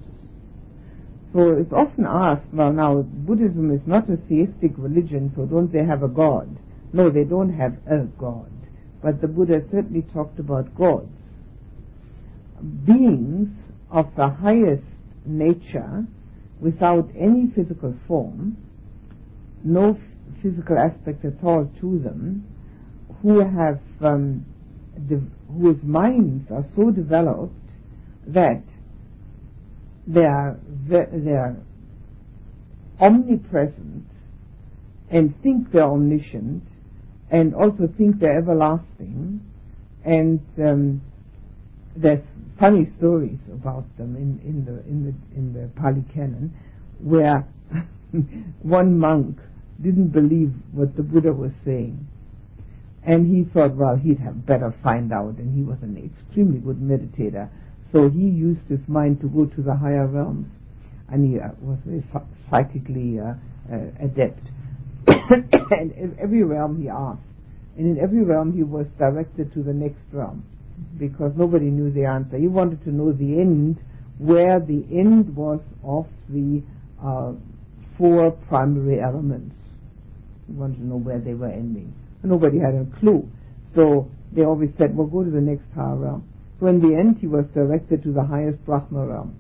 So 1.33 1.57
it's 1.59 1.73
often 1.73 2.07
asked, 2.07 2.47
well 2.53 2.73
now 2.73 3.03
Buddhism 3.03 3.71
is 3.71 3.81
not 3.87 4.09
a 4.09 4.17
theistic 4.17 4.73
religion, 4.77 5.33
so 5.37 5.45
don't 5.45 5.73
they 5.73 5.85
have 5.85 6.03
a 6.03 6.09
God? 6.09 6.59
No, 6.93 7.11
they 7.11 7.25
don't 7.25 7.53
have 7.53 7.77
a 7.87 8.05
God. 8.19 8.51
But 9.03 9.21
the 9.21 9.29
Buddha 9.29 9.61
certainly 9.71 10.03
talked 10.13 10.39
about 10.39 10.75
gods. 10.75 11.11
Beings 12.87 13.49
of 13.91 14.07
the 14.17 14.29
highest 14.29 14.83
nature 15.25 16.07
without 16.61 17.09
any 17.17 17.53
physical 17.55 17.95
form, 18.07 18.57
no 19.63 19.99
physical 20.43 20.79
aspect 20.79 21.25
at 21.25 21.45
all 21.45 21.71
to 21.81 21.99
them, 21.99 22.45
who 23.23 23.41
have 23.41 23.81
um, 24.01 24.45
whose 25.49 25.83
minds 25.83 26.51
are 26.51 26.65
so 26.77 26.91
developed 26.91 27.55
that 28.27 28.63
they 30.09 30.25
are 30.25 30.59
they 30.89 31.33
are 31.33 31.57
omnipresent 32.99 34.07
and 35.11 35.35
think 35.43 35.71
they're 35.71 35.85
omniscient 35.85 36.63
and 37.31 37.55
also 37.55 37.89
think 37.99 38.19
they're 38.19 38.39
everlasting. 38.39 39.41
And 40.05 40.41
um, 40.59 41.03
there's 41.95 42.25
funny 42.59 42.91
stories 42.97 43.39
about 43.53 43.85
them 43.99 44.17
in, 44.17 44.41
in 44.49 44.65
the 44.65 44.81
in 44.89 45.05
the 45.05 45.37
in 45.39 45.53
the 45.53 45.69
Pali 45.81 46.05
Canon 46.15 46.55
where 47.01 47.47
one 48.63 48.99
monk 48.99 49.39
didn't 49.83 50.09
believe 50.09 50.53
what 50.73 50.97
the 50.97 51.03
Buddha 51.03 51.33
was 51.33 51.53
saying. 51.65 52.07
And 53.05 53.27
he 53.27 53.45
thought 53.53 53.75
well 53.77 53.97
he'd 53.97 54.19
have 54.21 54.47
better 54.47 54.75
find 54.83 55.13
out. 55.13 55.37
And 55.37 55.55
he 55.55 55.63
was 55.63 55.79
an 55.83 55.97
extremely 55.97 56.61
good 56.61 56.81
meditator 56.81 57.51
so 57.93 58.11
he 58.11 58.21
used 58.21 58.61
his 58.69 58.81
mind 58.87 59.21
to 59.21 59.29
go 59.29 59.47
to 59.47 59.63
the 59.63 59.75
higher 59.75 60.07
realms, 60.07 60.47
and 61.11 61.25
he 61.25 61.41
uh, 61.41 61.49
was 61.61 61.79
very 61.87 62.05
psychically 62.51 63.19
uh, 63.19 63.35
uh, 63.73 64.05
adept. 64.05 64.43
and 65.09 65.93
in 65.93 66.17
every 66.21 66.43
realm 66.43 66.81
he 66.81 66.89
asked, 66.89 67.21
and 67.77 67.97
in 67.97 68.03
every 68.03 68.23
realm 68.23 68.53
he 68.53 68.63
was 68.63 68.87
directed 68.99 69.53
to 69.55 69.63
the 69.63 69.73
next 69.73 70.03
realm, 70.13 70.45
because 70.99 71.33
nobody 71.37 71.67
knew 71.67 71.91
the 71.91 72.05
answer. 72.05 72.37
He 72.37 72.49
wanted 72.49 72.85
to 72.85 72.91
know 72.91 73.13
the 73.13 73.41
end, 73.41 73.79
where 74.19 74.61
the 74.61 74.85
end 74.91 75.35
was 75.35 75.61
of 75.83 76.07
the 76.29 76.63
uh, 77.03 77.33
four 77.97 78.33
primary 78.49 79.01
elements. 79.01 79.55
He 80.47 80.53
wanted 80.53 80.77
to 80.77 80.87
know 80.87 80.97
where 80.97 81.21
they 81.21 81.35
were 81.35 81.51
ending. 81.51 81.95
Nobody 82.23 82.59
had 82.59 82.75
a 82.75 82.87
clue. 82.99 83.29
So 83.75 84.11
they 84.33 84.45
always 84.45 84.71
said, 84.79 84.97
well, 84.97 85.07
go 85.07 85.23
to 85.23 85.31
the 85.31 85.41
next 85.41 85.65
higher 85.75 85.97
realm. 85.97 86.29
So 86.61 86.67
in 86.67 86.81
the 86.81 86.97
end, 86.97 87.19
he 87.21 87.27
was 87.27 87.45
directed 87.55 88.03
to 88.03 88.13
the 88.13 88.25
highest 88.25 88.65
Brahma 88.65 89.07
realm. 89.07 89.37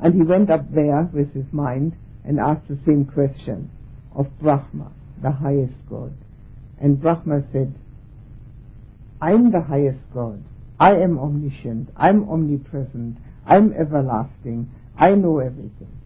And 0.00 0.14
he 0.14 0.22
went 0.22 0.50
up 0.50 0.72
there 0.72 1.08
with 1.12 1.32
his 1.34 1.46
mind 1.52 1.94
and 2.24 2.38
asked 2.38 2.68
the 2.68 2.78
same 2.86 3.04
question 3.04 3.70
of 4.14 4.26
Brahma, 4.40 4.92
the 5.22 5.30
highest 5.30 5.74
God. 5.88 6.12
And 6.80 7.00
Brahma 7.00 7.42
said, 7.52 7.74
I'm 9.20 9.52
the 9.52 9.62
highest 9.62 10.00
God. 10.12 10.42
I 10.78 10.94
am 10.94 11.18
omniscient. 11.18 11.90
I'm 11.96 12.28
omnipresent. 12.28 13.18
I'm 13.46 13.72
everlasting. 13.72 14.70
I 14.96 15.10
know 15.10 15.38
everything. 15.38 15.96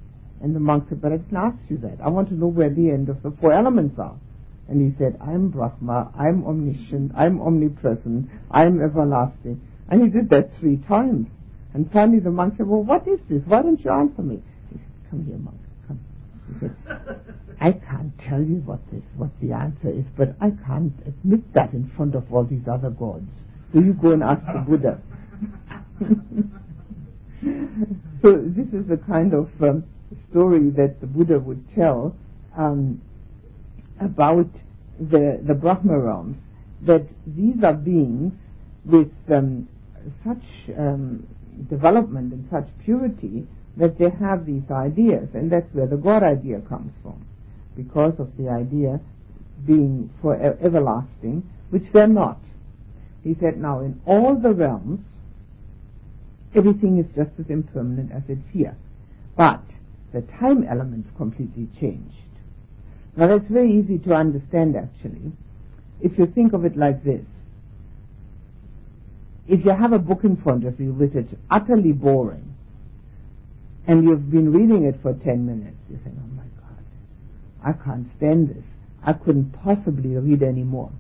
And 0.43 0.55
the 0.55 0.61
monk 0.61 0.85
said, 0.89 1.01
but 1.01 1.13
I 1.13 1.17
didn't 1.17 1.37
ask 1.37 1.57
you 1.69 1.79
that. 1.79 1.99
I 2.03 2.11
want 2.11 2.29
to 2.29 2.35
know 2.35 2.47
where 2.47 2.69
the 2.69 2.91
end 2.91 3.09
of 3.09 3.23
the 3.23 3.31
four 3.41 3.53
elements 3.53 3.99
are. 3.99 4.17
And 4.69 4.83
he 4.83 4.93
said, 4.99 5.17
I'm 5.21 5.51
Brahma, 5.51 6.13
I'm 6.19 6.45
omniscient, 6.45 7.13
I'm 7.15 7.41
omnipresent, 7.41 8.29
I'm 8.51 8.83
everlasting. 8.83 9.61
And 9.89 10.03
he 10.03 10.09
did 10.09 10.29
that 10.31 10.51
three 10.59 10.79
times. 10.89 11.29
And 11.73 11.89
finally 11.93 12.19
the 12.19 12.31
monk 12.31 12.55
said, 12.57 12.67
well, 12.67 12.83
what 12.83 13.07
is 13.07 13.21
this? 13.29 13.43
Why 13.47 13.63
don't 13.63 13.83
you 13.85 13.91
answer 13.91 14.23
me? 14.23 14.43
He 14.73 14.79
said, 14.79 15.11
come 15.11 15.27
here, 15.27 15.39
monk, 15.39 15.61
come. 15.87 16.01
He 16.49 16.55
said, 16.61 16.75
I 17.61 17.73
can't 17.73 18.19
tell 18.19 18.41
you 18.41 18.63
what 18.65 18.81
this, 18.91 19.03
what 19.17 19.31
the 19.41 19.53
answer 19.53 19.91
is, 19.91 20.05
but 20.17 20.35
I 20.41 20.51
can't 20.67 20.93
admit 21.07 21.53
that 21.55 21.73
in 21.73 21.91
front 21.97 22.15
of 22.15 22.33
all 22.33 22.45
these 22.45 22.67
other 22.71 22.91
gods. 22.91 23.31
So 23.73 23.81
you 23.81 23.95
go 23.95 24.13
and 24.13 24.23
ask 24.23 24.45
the 24.47 24.65
Buddha. 24.67 25.01
so 28.23 28.37
this 28.43 28.69
is 28.73 28.87
the 28.89 28.99
kind 29.07 29.33
of 29.33 29.49
um, 29.63 29.85
story 30.31 30.71
that 30.71 31.01
the 31.01 31.07
Buddha 31.07 31.39
would 31.39 31.65
tell 31.75 32.17
um, 32.57 33.01
about 34.01 34.51
the, 34.99 35.41
the 35.47 35.55
Brahma 35.55 35.99
realms, 35.99 36.37
that 36.83 37.07
these 37.27 37.63
are 37.65 37.75
beings 37.75 38.33
with 38.85 39.11
um, 39.33 39.69
such 40.25 40.77
um, 40.77 41.27
development 41.69 42.33
and 42.33 42.49
such 42.51 42.69
purity 42.85 43.47
that 43.77 43.99
they 43.99 44.11
have 44.11 44.47
these 44.47 44.63
ideas, 44.71 45.29
and 45.35 45.51
that's 45.51 45.73
where 45.75 45.87
the 45.87 45.97
God 45.97 46.23
idea 46.23 46.61
comes 46.61 46.93
from, 47.03 47.27
because 47.77 48.15
of 48.19 48.31
the 48.39 48.49
idea 48.49 49.01
being 49.67 50.11
for 50.23 50.35
everlasting, 50.37 51.43
which 51.71 51.85
they're 51.93 52.07
not. 52.07 52.41
He 53.23 53.37
said, 53.41 53.59
now 53.59 53.81
in 53.81 54.01
all 54.07 54.37
the 54.37 54.53
realms, 54.53 55.01
everything 56.55 56.99
is 56.99 57.07
just 57.15 57.31
as 57.39 57.47
impermanent 57.51 58.13
as 58.13 58.23
it's 58.29 58.49
here, 58.53 58.77
but 59.37 59.63
the 60.13 60.23
time 60.23 60.65
elements 60.65 61.11
completely 61.17 61.69
changed. 61.79 62.15
Now 63.17 63.29
that's 63.29 63.51
very 63.51 63.73
easy 63.73 63.99
to 64.01 64.15
understand 64.15 64.77
actually. 64.77 65.33
If 66.01 66.19
you 66.19 66.27
think 66.27 66.53
of 66.53 66.65
it 66.65 66.77
like 66.77 67.03
this, 67.03 67.25
if 69.49 69.65
you 69.65 69.71
have 69.71 69.93
a 69.93 69.99
book 69.99 70.25
in 70.25 70.37
front 70.37 70.67
of 70.67 70.79
you 70.79 70.93
which 70.93 71.15
is 71.15 71.27
utterly 71.51 71.93
boring, 71.93 72.55
and 73.87 74.05
you've 74.05 74.31
been 74.31 74.53
reading 74.53 74.85
it 74.85 75.01
for 75.01 75.15
10 75.15 75.47
minutes, 75.47 75.77
you 75.89 75.99
think, 76.03 76.17
oh 76.19 76.37
my 76.37 76.43
God, 76.61 76.85
I 77.65 77.73
can't 77.85 78.07
stand 78.17 78.49
this. 78.49 78.65
I 79.05 79.13
couldn't 79.13 79.53
possibly 79.63 80.17
read 80.17 80.43
any 80.43 80.65
more. 80.65 80.91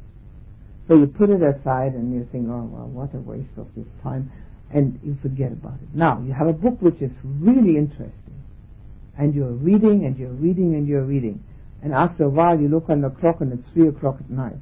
So 0.87 0.96
you 0.96 1.09
put 1.09 1.31
it 1.31 1.42
aside 1.42 1.94
and 1.94 2.14
you 2.14 2.29
think, 2.31 2.46
oh 2.48 2.62
well, 2.72 2.87
what 2.87 3.12
a 3.14 3.18
waste 3.18 3.59
of 3.59 3.66
this 3.76 3.87
time, 4.02 4.31
and 4.72 4.98
you 5.02 5.18
forget 5.20 5.50
about 5.50 5.74
it. 5.83 5.88
Now, 5.94 6.22
you 6.24 6.33
have 6.33 6.46
a 6.46 6.52
book 6.52 6.81
which 6.81 7.02
is 7.02 7.11
really 7.24 7.76
interesting, 7.76 8.40
and 9.18 9.35
you're 9.35 9.50
reading 9.50 10.05
and 10.07 10.16
you're 10.16 10.31
reading 10.31 10.76
and 10.76 10.87
you're 10.87 11.02
reading. 11.02 11.42
And 11.82 11.94
after 11.94 12.24
a 12.24 12.28
while, 12.28 12.58
you 12.58 12.68
look 12.68 12.88
on 12.88 13.02
the 13.02 13.10
clock 13.10 13.40
and 13.40 13.52
it's 13.52 13.68
three 13.74 13.88
o'clock 13.88 14.16
at 14.20 14.30
night, 14.30 14.58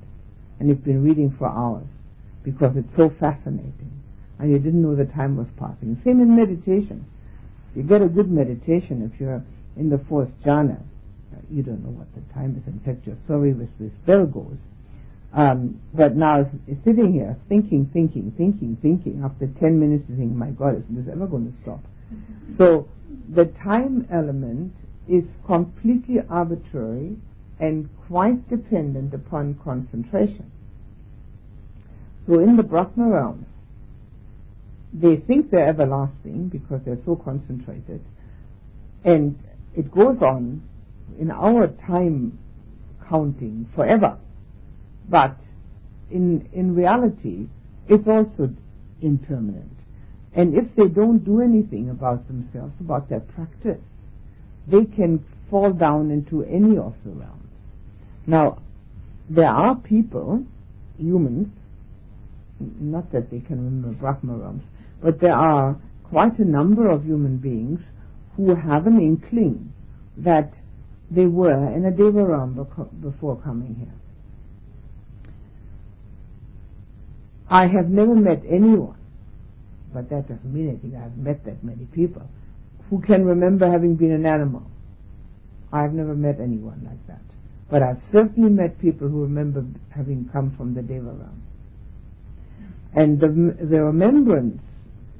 and 0.58 0.68
you've 0.68 0.84
been 0.84 1.02
reading 1.02 1.34
for 1.38 1.48
hours. 1.48 1.86
because 2.44 2.76
it's 2.76 2.94
so 2.96 3.10
fascinating. 3.18 3.90
And 4.38 4.50
you 4.50 4.58
didn't 4.58 4.82
know 4.82 4.94
the 4.94 5.06
time 5.06 5.36
was 5.36 5.46
passing. 5.58 6.00
Same 6.04 6.20
in 6.20 6.36
meditation. 6.36 7.06
You 7.74 7.82
get 7.82 8.02
a 8.02 8.08
good 8.08 8.30
meditation 8.30 9.10
if 9.10 9.18
you're 9.20 9.42
in 9.76 9.90
the 9.90 9.98
fourth 10.08 10.28
jhana. 10.44 10.80
You 11.50 11.62
don't 11.62 11.82
know 11.82 11.90
what 11.90 12.06
the 12.14 12.20
time 12.32 12.60
is. 12.60 12.66
In 12.72 12.80
fact, 12.80 13.06
you're 13.06 13.16
sorry 13.26 13.50
if 13.50 13.68
this 13.80 13.90
bell 14.06 14.26
goes. 14.26 14.56
Um, 15.32 15.80
but 15.92 16.14
now 16.14 16.48
sitting 16.84 17.12
here, 17.12 17.36
thinking, 17.48 17.90
thinking, 17.92 18.32
thinking, 18.36 18.76
thinking, 18.80 19.22
after 19.24 19.48
10 19.48 19.80
minutes 19.80 20.04
you 20.08 20.16
think, 20.16 20.32
my 20.32 20.50
God, 20.50 20.76
is 20.76 20.84
this 20.90 21.12
ever 21.12 21.26
going 21.26 21.50
to 21.50 21.62
stop? 21.62 21.80
So 22.56 22.86
the 23.34 23.46
time 23.64 24.06
element 24.12 24.74
is 25.08 25.24
completely 25.46 26.16
arbitrary 26.28 27.16
and 27.60 27.88
quite 28.06 28.48
dependent 28.48 29.14
upon 29.14 29.58
concentration. 29.62 30.50
So 32.26 32.40
in 32.40 32.56
the 32.56 32.62
Brahma 32.62 33.08
realms, 33.08 33.46
they 34.92 35.16
think 35.16 35.50
they're 35.50 35.68
everlasting 35.68 36.48
because 36.48 36.80
they're 36.84 37.00
so 37.04 37.16
concentrated, 37.16 38.00
and 39.04 39.38
it 39.76 39.90
goes 39.90 40.22
on 40.22 40.62
in 41.18 41.30
our 41.30 41.66
time 41.86 42.38
counting 43.08 43.68
forever. 43.74 44.18
But 45.08 45.36
in, 46.10 46.48
in 46.52 46.74
reality, 46.74 47.48
it's 47.88 48.06
also 48.08 48.50
impermanent. 49.02 49.72
And 50.32 50.54
if 50.54 50.74
they 50.76 50.86
don't 50.86 51.24
do 51.24 51.40
anything 51.40 51.90
about 51.90 52.26
themselves, 52.26 52.72
about 52.80 53.08
their 53.08 53.20
practice, 53.20 53.80
they 54.66 54.84
can 54.84 55.24
fall 55.50 55.72
down 55.72 56.10
into 56.10 56.42
any 56.44 56.76
of 56.78 56.94
the 57.04 57.10
realms. 57.10 57.50
Now, 58.26 58.62
there 59.28 59.48
are 59.48 59.74
people, 59.76 60.44
humans, 60.98 61.48
not 62.58 63.12
that 63.12 63.30
they 63.30 63.40
can 63.40 63.64
remember 63.64 63.98
Brahma 63.98 64.36
realms, 64.36 64.62
but 65.02 65.20
there 65.20 65.34
are 65.34 65.76
quite 66.04 66.38
a 66.38 66.44
number 66.44 66.90
of 66.90 67.04
human 67.04 67.38
beings 67.38 67.80
who 68.36 68.54
have 68.54 68.86
an 68.86 69.00
inkling 69.00 69.72
that 70.16 70.52
they 71.10 71.26
were 71.26 71.72
in 71.74 71.84
a 71.84 71.90
Deva 71.90 72.24
realm 72.24 72.54
before 73.00 73.36
coming 73.42 73.76
here. 73.78 73.94
I 77.48 77.66
have 77.66 77.88
never 77.88 78.14
met 78.14 78.42
anyone, 78.48 78.98
but 79.92 80.08
that 80.10 80.28
doesn't 80.28 80.52
mean 80.52 80.70
anything. 80.70 80.96
I've 80.96 81.16
met 81.16 81.44
that 81.44 81.62
many 81.62 81.84
people 81.86 82.28
who 82.90 83.00
can 83.00 83.24
remember 83.24 83.70
having 83.70 83.96
been 83.96 84.12
an 84.12 84.26
animal. 84.26 84.62
I've 85.72 85.92
never 85.92 86.14
met 86.14 86.40
anyone 86.40 86.82
like 86.84 87.06
that. 87.08 87.22
But 87.70 87.82
I've 87.82 88.00
certainly 88.12 88.50
met 88.50 88.80
people 88.80 89.08
who 89.08 89.22
remember 89.22 89.64
having 89.90 90.28
come 90.32 90.54
from 90.56 90.74
the 90.74 90.82
Deva 90.82 91.10
realm. 91.10 91.42
And 92.94 93.18
the, 93.18 93.56
the 93.64 93.82
remembrance 93.82 94.60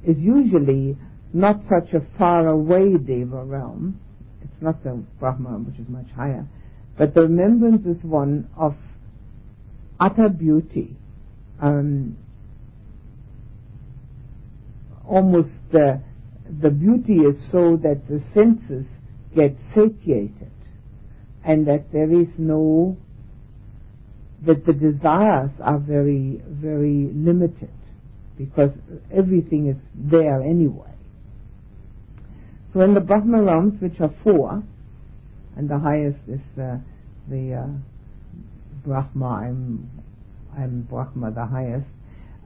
is 0.03 0.15
usually 0.17 0.95
not 1.33 1.59
such 1.69 1.93
a 1.93 2.05
far 2.17 2.47
away 2.47 2.95
Deva 2.97 3.43
realm. 3.43 3.99
It's 4.41 4.61
not 4.61 4.83
the 4.83 5.03
Brahma, 5.19 5.59
which 5.59 5.77
is 5.79 5.89
much 5.89 6.07
higher. 6.15 6.47
But 6.97 7.13
the 7.13 7.23
remembrance 7.23 7.85
is 7.85 8.01
one 8.03 8.47
of 8.55 8.75
utter 9.99 10.29
beauty. 10.29 10.95
Um, 11.61 12.17
almost 15.05 15.49
the 16.61 16.69
beauty 16.69 17.15
is 17.15 17.35
so 17.51 17.77
that 17.77 18.07
the 18.07 18.21
senses 18.33 18.85
get 19.35 19.55
satiated 19.73 20.51
and 21.43 21.67
that 21.67 21.91
there 21.91 22.11
is 22.11 22.27
no 22.37 22.97
that 24.45 24.65
the 24.65 24.73
desires 24.73 25.51
are 25.61 25.79
very 25.79 26.41
very 26.47 27.09
limited 27.13 27.71
because 28.37 28.71
everything 29.11 29.67
is 29.67 29.77
there 29.95 30.41
anyway. 30.41 30.91
So 32.73 32.81
in 32.81 32.93
the 32.93 32.99
Brahma 32.99 33.41
realms, 33.41 33.81
which 33.81 33.99
are 34.01 34.13
four, 34.21 34.61
and 35.55 35.69
the 35.69 35.79
highest 35.79 36.19
is 36.27 36.41
the 36.57 36.81
uh, 37.53 37.67
Brahma, 38.85 39.25
I'm, 39.25 39.89
I'm 40.57 40.81
Brahma, 40.81 41.31
the 41.31 41.45
highest, 41.45 41.87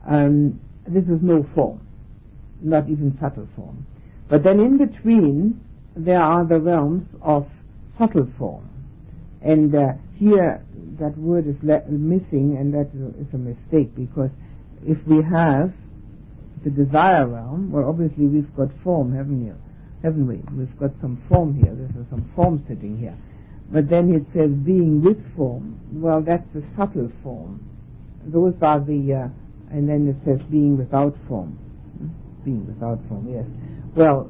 um, 0.07 0.59
this 0.88 1.03
is 1.05 1.21
no 1.21 1.45
form, 1.55 1.81
not 2.62 2.89
even 2.89 3.17
subtle 3.22 3.48
form. 3.56 3.86
But 4.30 4.43
then 4.43 4.60
in 4.60 4.78
between, 4.78 5.60
there 5.95 6.22
are 6.22 6.45
the 6.45 6.60
realms 6.60 7.08
of 7.22 7.48
subtle 7.98 8.28
form. 8.38 8.69
And 9.41 9.74
uh, 9.74 9.93
here, 10.15 10.63
that 11.00 11.17
word 11.17 11.48
is 11.48 11.56
missing, 11.63 12.58
and 12.60 12.74
that 12.74 12.89
is 13.19 13.34
a 13.34 13.38
mistake 13.38 13.95
because 13.95 14.30
if 14.86 14.98
we 15.08 15.17
have 15.24 15.74
the 16.63 16.69
desire 16.69 17.28
realm, 17.28 17.72
well, 17.72 17.88
obviously 17.88 18.26
we've 18.26 18.54
got 18.56 18.69
form, 18.84 19.15
haven't 19.15 19.45
you? 19.45 19.56
Haven't 20.04 20.28
we? 20.28 20.41
We've 20.56 20.80
got 20.80 20.91
some 21.02 21.22
form 21.30 21.56
here. 21.56 21.74
There's 21.76 22.08
some 22.10 22.32
form 22.36 22.63
sitting 22.67 22.98
here. 22.98 23.17
But 23.72 23.89
then 23.89 24.13
it 24.13 24.26
says 24.34 24.50
being 24.65 25.02
with 25.02 25.19
form. 25.36 25.80
Well, 25.91 26.22
that's 26.22 26.48
the 26.54 26.63
subtle 26.78 27.12
form. 27.24 27.63
Those 28.26 28.54
are 28.62 28.80
the, 28.80 29.28
uh, 29.30 29.76
and 29.76 29.88
then 29.88 30.08
it 30.08 30.15
says 30.26 30.39
being 30.50 30.78
without 30.78 31.15
form. 31.28 31.58
Being 32.45 32.65
without 32.67 32.99
form, 33.10 33.28
yes. 33.30 33.45
Well, 33.95 34.30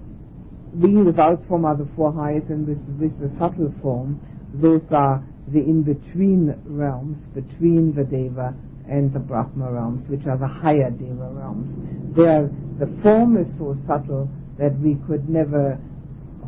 being 0.79 1.05
without 1.05 1.45
form 1.47 1.65
are 1.65 1.75
the 1.75 1.87
four 1.95 2.11
highest, 2.13 2.49
and 2.49 2.67
with, 2.67 2.79
with 2.99 3.19
the 3.19 3.29
subtle 3.39 3.73
form, 3.81 4.19
those 4.53 4.81
are 4.91 5.23
the 5.47 5.59
in-between 5.59 6.55
realms 6.65 7.17
between 7.33 7.93
the 7.95 8.03
Deva 8.03 8.53
and 8.87 9.13
the 9.13 9.19
Brahma 9.19 9.71
realms, 9.71 10.07
which 10.09 10.25
are 10.25 10.37
the 10.37 10.47
higher 10.47 10.89
Deva 10.89 11.29
realms. 11.33 12.15
There, 12.15 12.49
the 12.79 12.87
form 13.01 13.37
is 13.37 13.47
so 13.57 13.77
subtle 13.87 14.29
that 14.57 14.77
we 14.79 14.97
could 15.07 15.29
never 15.29 15.79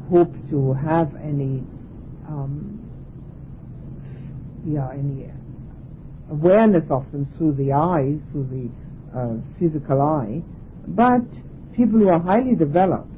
hope 0.10 0.34
to 0.50 0.74
have 0.74 1.16
any, 1.16 1.64
um, 2.28 2.80
yeah, 4.66 4.90
any 4.92 5.30
awareness 6.30 6.84
of 6.90 7.10
them 7.12 7.28
through 7.38 7.54
the 7.54 7.74
eye, 7.74 8.18
through 8.32 8.48
the 8.52 9.18
uh, 9.18 9.36
physical 9.60 10.02
eye. 10.02 10.42
But 10.88 11.22
people 11.86 12.00
who 12.00 12.10
are 12.10 12.20
highly 12.20 12.56
developed, 12.56 13.10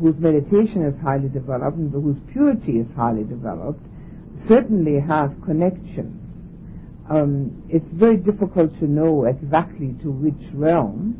whose 0.00 0.16
meditation 0.18 0.84
is 0.84 0.94
highly 1.02 1.28
developed 1.28 1.76
and 1.76 1.92
whose 1.92 2.16
purity 2.32 2.78
is 2.78 2.86
highly 2.96 3.24
developed, 3.24 3.84
certainly 4.48 4.98
have 5.00 5.34
connections 5.44 6.20
um, 7.10 7.64
it's 7.68 7.86
very 7.92 8.16
difficult 8.16 8.78
to 8.78 8.86
know 8.86 9.24
exactly 9.24 9.96
to 10.02 10.12
which 10.12 10.48
realm. 10.54 11.16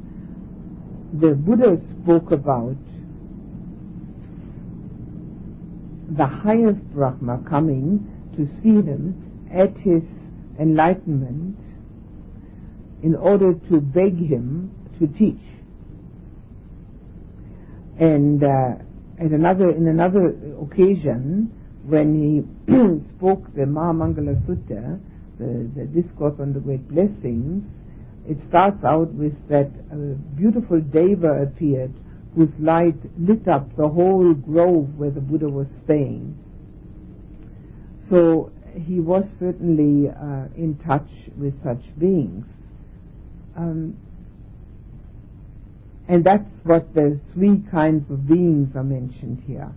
The 1.12 1.34
Buddha 1.34 1.80
spoke 2.00 2.30
about 2.30 2.76
the 6.16 6.26
highest 6.26 6.80
Brahma 6.94 7.42
coming 7.48 8.06
to 8.36 8.46
see 8.62 8.86
him 8.86 9.48
at 9.52 9.76
his 9.78 10.02
enlightenment 10.60 11.58
in 13.02 13.16
order 13.16 13.54
to 13.54 13.80
beg 13.80 14.16
him 14.16 14.70
to 15.00 15.08
teach. 15.08 15.42
And 18.00 18.42
uh, 18.42 18.82
another, 19.18 19.70
in 19.70 19.86
another 19.86 20.34
occasion, 20.62 21.52
when 21.84 22.16
he 22.16 22.72
spoke 23.16 23.44
the 23.54 23.62
Mahamangala 23.62 24.40
Sutta, 24.46 24.98
the, 25.38 25.70
the 25.76 25.84
discourse 25.84 26.34
on 26.40 26.54
the 26.54 26.60
great 26.60 26.88
blessings, 26.88 27.62
it 28.26 28.38
starts 28.48 28.82
out 28.84 29.12
with 29.12 29.34
that 29.48 29.70
uh, 29.92 30.14
beautiful 30.34 30.80
Deva 30.80 31.42
appeared 31.42 31.92
whose 32.34 32.48
light 32.58 32.96
lit 33.18 33.46
up 33.48 33.68
the 33.76 33.88
whole 33.88 34.32
grove 34.32 34.88
where 34.96 35.10
the 35.10 35.20
Buddha 35.20 35.48
was 35.48 35.66
staying. 35.84 36.38
So 38.08 38.50
he 38.74 39.00
was 39.00 39.24
certainly 39.38 40.08
uh, 40.08 40.46
in 40.56 40.78
touch 40.86 41.08
with 41.36 41.54
such 41.64 41.82
beings. 41.98 42.44
Um, 43.56 43.96
and 46.10 46.24
that's 46.24 46.48
what 46.64 46.92
the 46.92 47.20
three 47.34 47.62
kinds 47.70 48.10
of 48.10 48.26
beings 48.26 48.74
are 48.74 48.82
mentioned 48.82 49.44
here. 49.46 49.70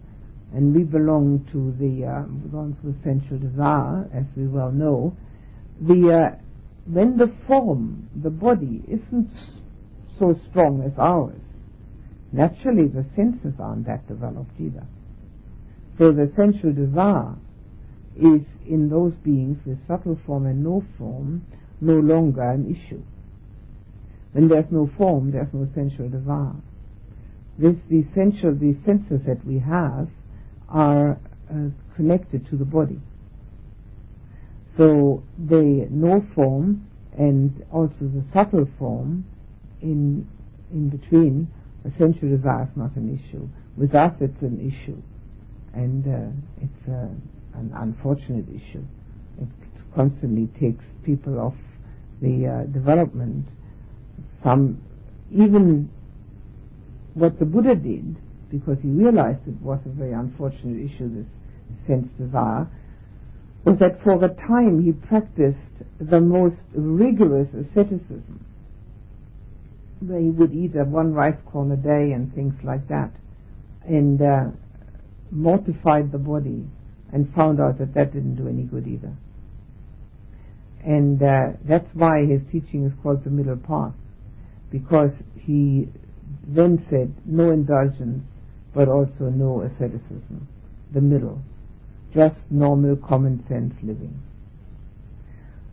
And 0.52 0.76
we 0.76 0.84
belong 0.84 1.48
to 1.52 1.76
the 1.78 2.06
uh, 2.06 2.22
belong 2.50 2.76
to 2.82 2.90
essential 2.98 3.38
desire, 3.38 4.10
as 4.12 4.26
we 4.36 4.48
well 4.48 4.72
know 4.72 5.16
the 5.80 6.12
uh, 6.12 6.36
when 6.86 7.18
the 7.18 7.32
form, 7.48 8.10
the 8.16 8.32
body, 8.32 8.82
isn't 8.88 9.30
so 10.18 10.36
strong 10.50 10.82
as 10.84 10.98
ours, 10.98 11.40
naturally 12.32 12.88
the 12.88 13.06
senses 13.16 13.54
aren't 13.60 13.86
that 13.86 14.08
developed 14.08 14.60
either. 14.60 14.88
So 16.00 16.12
the 16.12 16.32
sensual 16.36 16.74
desire 16.74 17.36
is 18.16 18.42
in 18.68 18.90
those 18.90 19.14
beings 19.24 19.60
with 19.68 19.78
subtle 19.88 20.20
form 20.26 20.48
and 20.48 20.64
no 20.64 20.84
form 20.98 21.46
no 21.80 21.94
longer 21.94 22.42
an 22.42 22.76
issue. 22.76 23.04
When 24.34 24.48
there's 24.48 24.72
no 24.72 24.90
form, 24.98 25.32
there's 25.32 25.54
no 25.54 25.68
sensual 25.74 26.10
desire. 26.10 26.56
This, 27.58 27.76
the 27.90 28.06
sensual, 28.16 28.56
the 28.56 28.76
senses 28.86 29.22
that 29.28 29.46
we 29.46 29.60
have 29.60 30.10
are 30.70 31.20
uh, 31.50 31.70
connected 31.96 32.48
to 32.50 32.58
the 32.58 32.66
body. 32.66 33.00
So 34.78 35.24
the 35.38 35.88
no 35.92 36.26
form 36.34 36.88
and 37.16 37.64
also 37.72 37.96
the 38.02 38.24
subtle 38.34 38.68
form 38.80 39.26
in 39.82 40.28
in 40.72 40.90
between, 40.90 41.48
sensual 42.00 42.36
desire 42.36 42.64
is 42.64 42.76
not 42.76 42.96
an 42.96 43.14
issue. 43.14 43.48
With 43.78 43.94
us, 43.94 44.14
it's 44.20 44.42
an 44.42 44.60
issue, 44.60 45.00
and 45.74 46.08
uh, 46.08 46.64
it's 46.64 46.90
uh, 46.90 47.60
an 47.60 47.72
unfortunate 47.76 48.48
issue. 48.50 48.84
It 49.40 49.48
constantly 49.96 50.48
takes 50.60 50.84
people 51.04 51.40
off 51.40 51.56
the 52.22 52.48
uh, 52.48 52.74
development. 52.74 53.48
Some, 54.44 54.82
even 55.32 55.90
what 57.14 57.40
the 57.40 57.46
Buddha 57.46 57.76
did, 57.76 58.18
because 58.50 58.78
he 58.82 58.90
realized 58.90 59.40
it 59.48 59.62
was 59.62 59.80
a 59.86 59.90
very 59.90 60.14
unfortunate 60.14 60.92
issue, 60.92 61.10
this 61.10 61.26
sense 61.88 62.08
desire, 62.20 62.68
was 63.66 63.78
that 63.80 64.04
for 64.04 64.24
a 64.24 64.30
time 64.48 64.84
he 64.84 64.92
practiced 64.92 65.58
the 66.00 66.20
most 66.20 66.58
rigorous 66.76 67.48
asceticism, 67.54 68.46
where 70.02 70.20
he 70.20 70.30
would 70.30 70.54
eat 70.54 70.76
one 70.76 71.14
rice 71.14 71.38
corn 71.52 71.72
a 71.72 71.78
day 71.78 72.12
and 72.12 72.34
things 72.36 72.54
like 72.64 72.88
that, 72.90 73.12
and 73.88 74.22
uh, 74.22 74.46
mortified 75.32 76.12
the 76.12 76.18
body, 76.18 76.66
and 77.14 77.34
found 77.34 77.62
out 77.62 77.78
that 77.80 77.94
that 77.94 78.12
didn't 78.12 78.36
do 78.36 78.48
any 78.48 78.64
good 78.64 78.88
either. 78.88 79.14
And 80.84 81.22
uh, 81.24 81.54
that's 81.64 81.88
why 81.94 82.26
his 82.26 82.42
teaching 82.52 82.86
is 82.86 82.92
called 83.02 83.24
the 83.24 83.30
middle 83.30 83.56
path, 83.56 83.94
because 84.74 85.12
he 85.36 85.88
then 86.48 86.86
said 86.90 87.14
no 87.26 87.52
indulgence, 87.52 88.26
but 88.76 88.90
also 88.90 89.30
no 89.32 89.62
asceticism, 89.62 90.46
the 90.94 91.00
middle 91.00 91.40
just 92.14 92.36
normal 92.50 92.96
common 92.96 93.44
sense 93.50 93.74
living. 93.82 94.22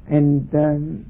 And 0.08 0.48
um, 0.54 1.06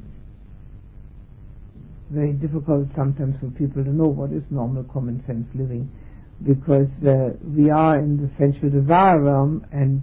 very 2.10 2.32
difficult 2.32 2.88
sometimes 2.96 3.36
for 3.40 3.48
people 3.50 3.84
to 3.84 3.90
know 3.90 4.08
what 4.08 4.32
is 4.32 4.42
normal 4.50 4.84
common 4.84 5.22
sense 5.26 5.46
living 5.54 5.90
because 6.44 6.88
uh, 7.06 7.36
we 7.44 7.70
are 7.70 7.98
in 7.98 8.16
the 8.16 8.30
sensual 8.38 8.70
desire 8.70 9.20
realm 9.20 9.64
and 9.72 10.02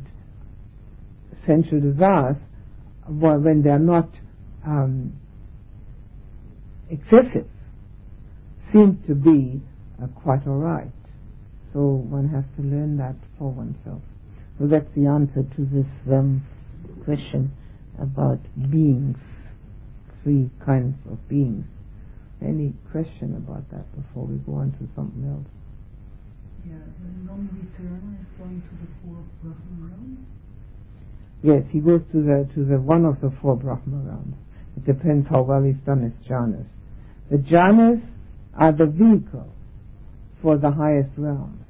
sensual 1.46 1.82
desires 1.82 2.38
when 3.08 3.62
they 3.64 3.70
are 3.70 3.80
not 3.80 4.10
um, 4.66 5.14
excessive 6.90 7.48
seem 8.74 9.04
to 9.08 9.16
be 9.16 9.62
uh, 10.02 10.08
quite 10.22 10.46
all 10.48 10.58
right. 10.58 10.92
So 11.74 11.80
one 11.80 12.30
has 12.30 12.44
to 12.58 12.62
learn 12.62 12.98
that 12.98 13.16
for 13.38 13.52
oneself. 13.52 14.02
So 14.60 14.68
that's 14.68 14.88
the 14.96 15.06
answer 15.08 15.44
to 15.44 15.62
this 15.72 15.90
um, 16.12 16.44
question 17.06 17.52
about 18.02 18.40
beings, 18.72 19.18
three 20.24 20.50
kinds 20.66 20.96
of 21.12 21.18
beings. 21.30 21.66
Any 22.42 22.74
question 22.92 23.36
about 23.36 23.70
that 23.72 23.86
before 23.96 24.26
we 24.26 24.38
go 24.38 24.54
on 24.56 24.72
to 24.74 24.88
something 24.96 25.26
else? 25.26 25.48
Yeah, 26.66 26.78
the 27.02 27.26
non-returner 27.26 28.20
is 28.20 28.28
going 28.38 28.62
to 28.62 28.74
the 28.82 28.90
four 29.02 29.24
Brahma 29.42 29.88
realms? 29.88 30.20
Yes, 31.42 31.64
he 31.72 31.80
goes 31.80 32.02
to 32.12 32.22
the 32.22 32.50
to 32.56 32.66
the 32.66 32.78
one 32.80 33.06
of 33.06 33.22
the 33.22 33.32
four 33.42 33.56
Brahma 33.56 33.98
realms. 34.04 34.36
It 34.76 34.86
depends 34.86 35.28
how 35.30 35.44
well 35.44 35.64
he's 35.64 35.82
done 35.86 36.04
his 36.04 36.14
jhanas. 36.30 36.66
The 37.32 37.38
jhanas 37.38 38.02
are 38.58 38.72
the 38.72 38.88
vehicle 38.88 39.54
for 40.42 40.58
the 40.58 40.72
highest 40.72 41.12
realms. 41.18 41.64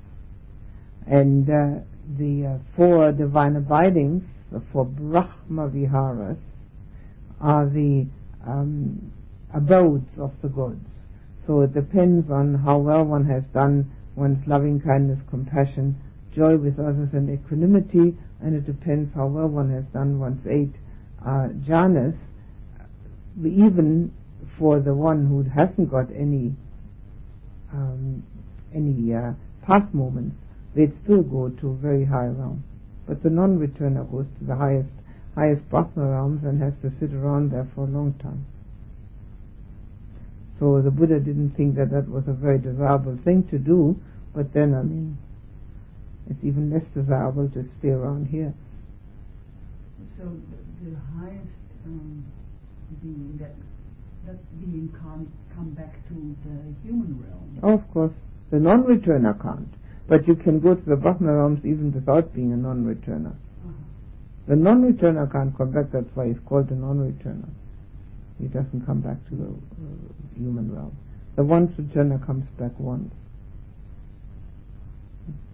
And 1.06 1.50
uh, 1.50 1.84
the 2.17 2.56
uh, 2.56 2.76
four 2.76 3.12
divine 3.12 3.56
abidings, 3.56 4.23
the 4.52 4.62
four 4.71 4.86
Brahma 4.86 5.69
Viharas, 5.69 6.38
are 7.41 7.65
the 7.65 8.08
um, 8.45 9.12
abodes 9.54 10.10
of 10.17 10.32
the 10.41 10.50
gods. 10.50 10.86
So 11.45 11.62
it 11.62 11.73
depends 11.73 12.30
on 12.32 12.56
how 12.56 12.78
well 12.78 13.04
one 13.04 13.26
has 13.26 13.43
done 13.54 13.91
one's 14.15 14.45
loving 14.47 14.82
kindness, 14.82 15.19
compassion, 15.30 15.95
joy 16.36 16.58
with 16.58 16.80
others, 16.80 17.10
and 17.13 17.30
equanimity, 17.30 18.17
and 18.41 18.56
it 18.56 18.65
depends 18.65 19.13
how 19.15 19.28
well 19.28 19.47
one 19.47 19.69
has 19.71 19.86
done 19.93 20.19
one's 20.19 20.45
eight 20.47 20.73
uh, 21.26 21.50
jhanas. 21.67 22.17
Even 23.39 24.13
for 24.58 24.80
the 24.80 24.93
one 24.93 25.26
who 25.26 25.43
hasn't 25.43 25.89
got 25.91 26.08
any 26.12 26.56
um, 27.73 28.23
any 28.73 29.13
uh, 29.13 29.34
past 29.65 29.93
moments, 29.93 30.36
they'd 30.75 30.93
still 31.03 31.23
go 31.23 31.49
to 31.49 31.69
a 31.69 31.75
very 31.75 32.06
high 32.06 32.27
realm. 32.27 32.63
But 33.08 33.23
the 33.23 33.30
non-returner 33.30 34.10
goes 34.12 34.25
to 34.39 34.45
the 34.45 34.56
highest, 34.56 34.89
highest 35.36 35.67
Brahma 35.69 36.12
realms 36.12 36.43
and 36.43 36.62
has 36.62 36.73
to 36.82 36.91
sit 36.99 37.13
around 37.13 37.51
there 37.51 37.67
for 37.73 37.82
a 37.86 37.89
long 37.89 38.13
time. 38.21 38.45
So 40.60 40.82
the 40.82 40.91
Buddha 40.91 41.19
didn't 41.19 41.51
think 41.56 41.75
that 41.75 41.91
that 41.91 42.10
was 42.10 42.23
a 42.27 42.34
very 42.34 42.58
desirable 42.58 43.17
thing 43.23 43.47
to 43.51 43.60
do, 43.60 43.95
but 44.34 44.53
then, 44.53 44.73
I 44.73 44.82
mean, 44.82 45.17
it's 46.30 46.43
even 46.43 46.71
less 46.71 46.84
desirable 46.93 47.47
to 47.49 47.63
stay 47.80 47.89
around 47.89 48.27
here. 48.27 48.53
So 50.17 50.25
the, 50.82 50.97
highest 51.19 51.47
um, 51.86 52.25
being 53.01 53.38
that 53.39 53.53
that 54.25 54.60
being 54.60 54.89
can't 54.99 55.30
come 55.58 55.72
back 55.72 56.08
to 56.08 56.13
the 56.46 56.88
human 56.88 57.17
realm. 57.26 57.60
Oh, 57.63 57.74
of 57.74 57.91
course, 57.91 58.13
the 58.52 58.60
non-returner 58.60 59.41
can't. 59.41 59.74
But 60.08 60.28
you 60.28 60.36
can 60.36 60.60
go 60.60 60.76
to 60.76 60.86
the 60.86 60.96
Brahma 60.96 61.34
realms 61.34 61.65
even 61.65 61.91
without 61.91 62.34
being 62.34 62.54
a 62.54 62.56
non-returner. 62.56 63.34
Uh-huh. 63.34 63.72
The 64.48 64.56
non-returner 64.56 65.32
can't 65.32 65.58
come 65.58 65.72
back, 65.72 65.91
that's 65.91 66.08
why 66.13 66.28
he's 66.28 66.39
called 66.46 66.70
a 66.70 66.76
non-returner. 66.76 67.50
He 68.39 68.48
doesn't 68.48 68.86
come 68.86 69.02
back 69.02 69.17
to 69.30 69.36
the 69.36 69.50
uh, 69.50 70.38
human 70.38 70.74
realm. 70.74 70.96
The 71.36 71.43
once 71.43 71.72
returner 71.80 72.24
comes 72.24 72.46
back 72.60 72.72
once. 72.78 73.12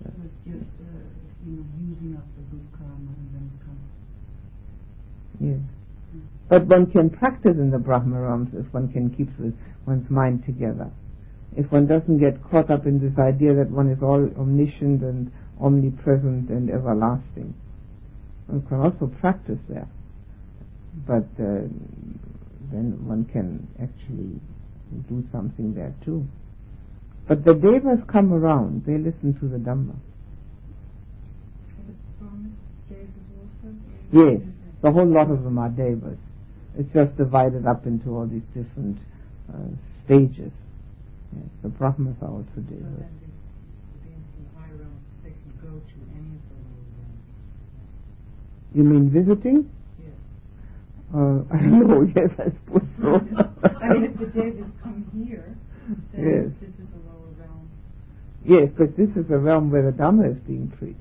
So 0.03 0.11
it's 0.23 0.33
just, 0.45 0.69
uh, 0.83 0.99
you 1.47 1.57
know, 1.57 1.65
using 1.79 2.15
up 2.17 2.27
the 2.35 2.43
good 2.51 2.67
karma 2.77 2.93
and 2.93 3.29
then 3.33 3.51
come. 3.65 3.79
Yes. 5.39 5.59
Mm. 5.59 6.27
But 6.49 6.67
one 6.67 6.91
can 6.91 7.09
practice 7.09 7.57
in 7.57 7.71
the 7.71 7.79
Brahma 7.79 8.21
realms 8.21 8.49
if 8.53 8.71
one 8.73 8.91
can 8.91 9.09
keep 9.09 9.29
one's 9.85 10.09
mind 10.09 10.43
together 10.45 10.91
if 11.55 11.71
one 11.71 11.87
doesn't 11.87 12.19
get 12.19 12.41
caught 12.49 12.71
up 12.71 12.85
in 12.85 12.99
this 12.99 13.17
idea 13.19 13.53
that 13.53 13.69
one 13.69 13.89
is 13.89 13.99
all 14.01 14.21
omniscient 14.39 15.01
and 15.03 15.31
omnipresent 15.61 16.49
and 16.49 16.69
everlasting. 16.69 17.53
One 18.47 18.65
can 18.67 18.79
also 18.79 19.11
practice 19.21 19.59
there, 19.69 19.87
but 21.07 21.29
uh, 21.39 21.69
then 22.71 22.97
one 23.05 23.25
can 23.31 23.67
actually 23.81 24.41
do 25.07 25.23
something 25.31 25.73
there 25.73 25.93
too. 26.03 26.25
But 27.27 27.45
the 27.45 27.53
devas 27.53 28.03
come 28.11 28.33
around, 28.33 28.83
they 28.85 28.97
listen 28.97 29.37
to 29.39 29.47
the 29.47 29.57
Dhamma. 29.57 29.95
Yes, 34.11 34.41
the 34.81 34.91
whole 34.91 35.07
lot 35.07 35.31
of 35.31 35.43
them 35.43 35.57
are 35.57 35.69
devas. 35.69 36.17
It's 36.77 36.91
just 36.93 37.15
divided 37.17 37.65
up 37.65 37.85
into 37.85 38.09
all 38.09 38.27
these 38.27 38.43
different 38.53 38.97
stages. 40.05 40.51
Yes, 41.35 41.45
the 41.63 41.69
Brahmas 41.69 42.15
also 42.21 42.45
devas. 42.69 43.09
You 48.73 48.83
mean 48.83 49.09
visiting? 49.09 49.69
Yes. 50.01 50.17
Uh, 51.13 51.45
I 51.53 51.61
don't 51.61 51.87
know, 51.87 52.01
yes, 52.15 52.29
I 52.39 52.49
suppose 52.65 52.89
so. 52.99 53.21
I 53.69 53.93
mean, 53.93 54.03
if 54.05 54.17
the 54.17 54.25
devas 54.33 54.65
come 54.81 55.05
here, 55.13 55.55
then 56.11 56.25
yes. 56.25 56.49
this 56.59 56.73
is 56.73 56.89
a 56.89 57.01
lower 57.05 57.29
realm. 57.37 57.69
Yes, 58.43 58.69
but 58.75 58.97
this 58.97 59.09
is 59.15 59.29
a 59.29 59.37
realm 59.37 59.69
where 59.69 59.83
the 59.83 59.95
Dhamma 59.95 60.31
is 60.31 60.41
being 60.47 60.73
preached. 60.79 60.97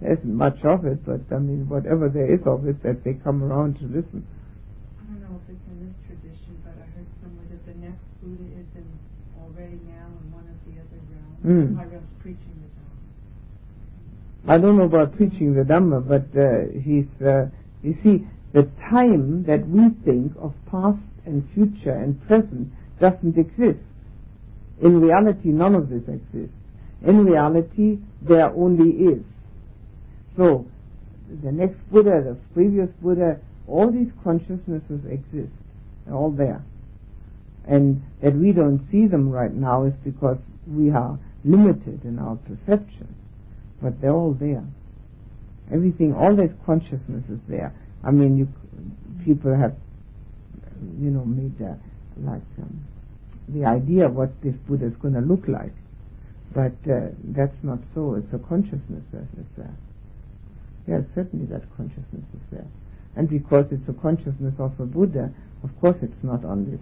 There 0.00 0.12
isn't 0.12 0.34
much 0.34 0.58
of 0.64 0.84
it, 0.84 1.06
but 1.06 1.22
I 1.30 1.38
mean, 1.38 1.68
whatever 1.68 2.08
there 2.08 2.26
is 2.26 2.40
of 2.44 2.66
it, 2.66 2.82
that 2.82 3.04
they 3.04 3.14
come 3.14 3.42
around 3.42 3.78
to 3.78 3.84
listen. 3.84 4.26
I 4.98 5.06
don't 5.06 5.22
know 5.22 5.40
if 5.40 5.54
it's 5.54 5.66
in 5.70 5.86
this 5.86 5.96
tradition, 6.10 6.58
but 6.66 6.74
I 6.74 6.90
heard 6.90 7.06
somewhere 7.22 7.46
that 7.54 7.62
the 7.70 7.76
next 7.80 8.02
Buddha 8.20 8.50
is 8.60 8.66
in 8.74 8.88
already 9.40 9.78
now 9.86 10.10
in 10.10 10.26
one 10.34 10.44
of 10.50 10.58
the 10.66 10.74
other 10.82 11.00
realms. 11.06 11.35
Mm. 11.46 11.76
realms 11.76 12.08
preaching 12.20 12.64
the. 14.44 14.52
I 14.52 14.58
don't 14.58 14.76
know 14.76 14.84
about 14.84 15.16
preaching 15.16 15.54
the 15.54 15.62
Dhamma, 15.62 16.06
but 16.06 16.26
uh, 16.38 16.66
he's, 16.82 17.06
uh, 17.24 17.46
you 17.82 17.96
see, 18.02 18.26
the 18.52 18.68
time 18.90 19.44
that 19.44 19.68
we 19.68 19.90
think 20.04 20.32
of 20.40 20.54
past 20.70 20.98
and 21.24 21.48
future 21.54 21.92
and 21.92 22.20
present 22.26 22.72
doesn't 23.00 23.38
exist. 23.38 23.78
In 24.82 25.00
reality, 25.00 25.48
none 25.48 25.74
of 25.74 25.88
this 25.88 26.02
exists. 26.08 26.54
In 27.06 27.24
reality, 27.24 27.98
there 28.22 28.50
only 28.50 28.90
is. 28.90 29.22
So, 30.36 30.66
the 31.42 31.52
next 31.52 31.78
Buddha, 31.90 32.22
the 32.24 32.36
previous 32.54 32.88
Buddha, 33.00 33.40
all 33.66 33.90
these 33.90 34.10
consciousnesses 34.22 35.00
exist. 35.08 35.52
They're 36.04 36.14
all 36.14 36.30
there 36.30 36.62
and 37.66 38.02
that 38.22 38.34
we 38.34 38.52
don't 38.52 38.86
see 38.90 39.06
them 39.06 39.30
right 39.30 39.52
now 39.52 39.84
is 39.84 39.92
because 40.04 40.38
we 40.66 40.90
are 40.90 41.18
limited 41.46 42.04
in 42.04 42.18
our 42.18 42.36
perception. 42.36 43.14
But 43.80 44.00
they're 44.00 44.12
all 44.12 44.34
there. 44.34 44.64
Everything, 45.72 46.14
all 46.14 46.34
this 46.34 46.50
consciousness 46.64 47.24
is 47.30 47.40
there. 47.48 47.74
I 48.04 48.10
mean, 48.10 48.36
you, 48.36 48.48
people 49.24 49.54
have 49.56 49.74
you 51.00 51.10
know, 51.10 51.24
made 51.24 51.54
uh, 51.62 51.74
like 52.18 52.42
um, 52.58 52.84
the 53.48 53.64
idea 53.64 54.06
of 54.06 54.14
what 54.14 54.30
this 54.42 54.54
Buddha 54.68 54.86
is 54.86 54.96
going 55.00 55.14
to 55.14 55.20
look 55.20 55.48
like. 55.48 55.72
But 56.54 56.76
uh, 56.90 57.12
that's 57.36 57.56
not 57.62 57.78
so. 57.94 58.14
It's 58.14 58.32
a 58.32 58.38
consciousness 58.38 59.04
that 59.12 59.28
is 59.38 59.46
there. 59.56 59.76
Yes, 60.86 61.02
certainly 61.14 61.46
that 61.46 61.62
consciousness 61.76 62.24
is 62.32 62.44
there. 62.50 62.66
And 63.16 63.28
because 63.28 63.66
it's 63.70 63.88
a 63.88 64.00
consciousness 64.00 64.54
of 64.58 64.78
a 64.78 64.86
Buddha, 64.86 65.32
of 65.64 65.70
course 65.80 65.96
it's 66.02 66.22
not 66.22 66.44
on 66.44 66.70
this 66.70 66.80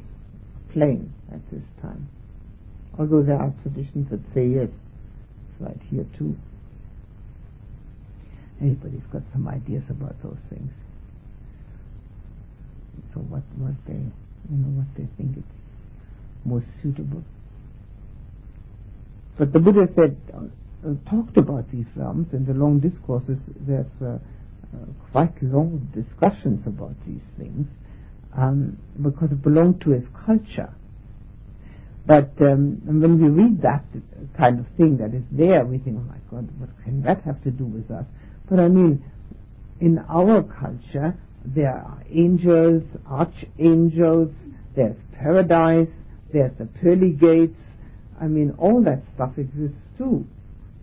plane 0.72 1.12
at 1.32 1.40
this 1.50 1.62
time. 1.80 2.08
Although 2.98 3.22
there 3.22 3.36
are 3.36 3.52
traditions 3.62 4.08
that 4.10 4.20
say 4.34 4.46
yes, 4.46 4.68
it's 4.68 5.60
right 5.60 5.80
here 5.90 6.06
too. 6.18 6.36
Anybody's 8.60 9.02
got 9.12 9.22
some 9.32 9.48
ideas 9.48 9.82
about 9.90 10.14
those 10.22 10.38
things. 10.48 10.70
So 13.12 13.20
what 13.20 13.42
what 13.58 13.74
they 13.86 13.94
you 13.94 14.56
know 14.58 14.78
what 14.78 14.86
they 14.96 15.08
think 15.16 15.36
is 15.38 15.44
most 16.44 16.66
suitable. 16.82 17.22
But 19.38 19.52
the 19.52 19.58
Buddha 19.58 19.88
said 19.96 20.16
uh, 20.32 21.10
talked 21.10 21.36
about 21.36 21.70
these 21.72 21.86
realms 21.96 22.28
in 22.32 22.46
the 22.46 22.54
long 22.54 22.78
discourses. 22.78 23.38
There's 23.66 23.86
uh, 24.00 24.18
uh, 24.74 24.86
quite 25.12 25.34
long 25.42 25.88
discussions 25.94 26.66
about 26.66 26.94
these 27.06 27.22
things 27.38 27.66
um, 28.36 28.78
because 29.02 29.30
it 29.32 29.42
belonged 29.42 29.80
to 29.82 29.90
his 29.90 30.04
culture. 30.26 30.72
But 32.06 32.32
um, 32.40 32.82
when 32.84 33.18
we 33.20 33.28
read 33.28 33.62
that 33.62 33.84
kind 34.36 34.60
of 34.60 34.66
thing 34.76 34.98
that 34.98 35.14
is 35.14 35.24
there, 35.32 35.64
we 35.64 35.78
think, 35.78 35.96
oh 35.98 36.04
my 36.04 36.18
God, 36.30 36.48
what 36.58 36.70
can 36.84 37.02
that 37.02 37.22
have 37.22 37.42
to 37.44 37.50
do 37.50 37.64
with 37.64 37.90
us? 37.90 38.04
But 38.48 38.60
I 38.60 38.68
mean, 38.68 39.02
in 39.80 39.98
our 40.08 40.42
culture, 40.42 41.16
there 41.46 41.72
are 41.72 42.02
angels, 42.10 42.82
archangels, 43.06 44.30
there's 44.76 44.96
paradise, 45.18 45.88
there's 46.32 46.52
the 46.58 46.66
pearly 46.66 47.10
gates. 47.10 47.56
I 48.20 48.26
mean, 48.26 48.54
all 48.58 48.82
that 48.84 49.02
stuff 49.14 49.38
exists 49.38 49.80
too. 49.96 50.26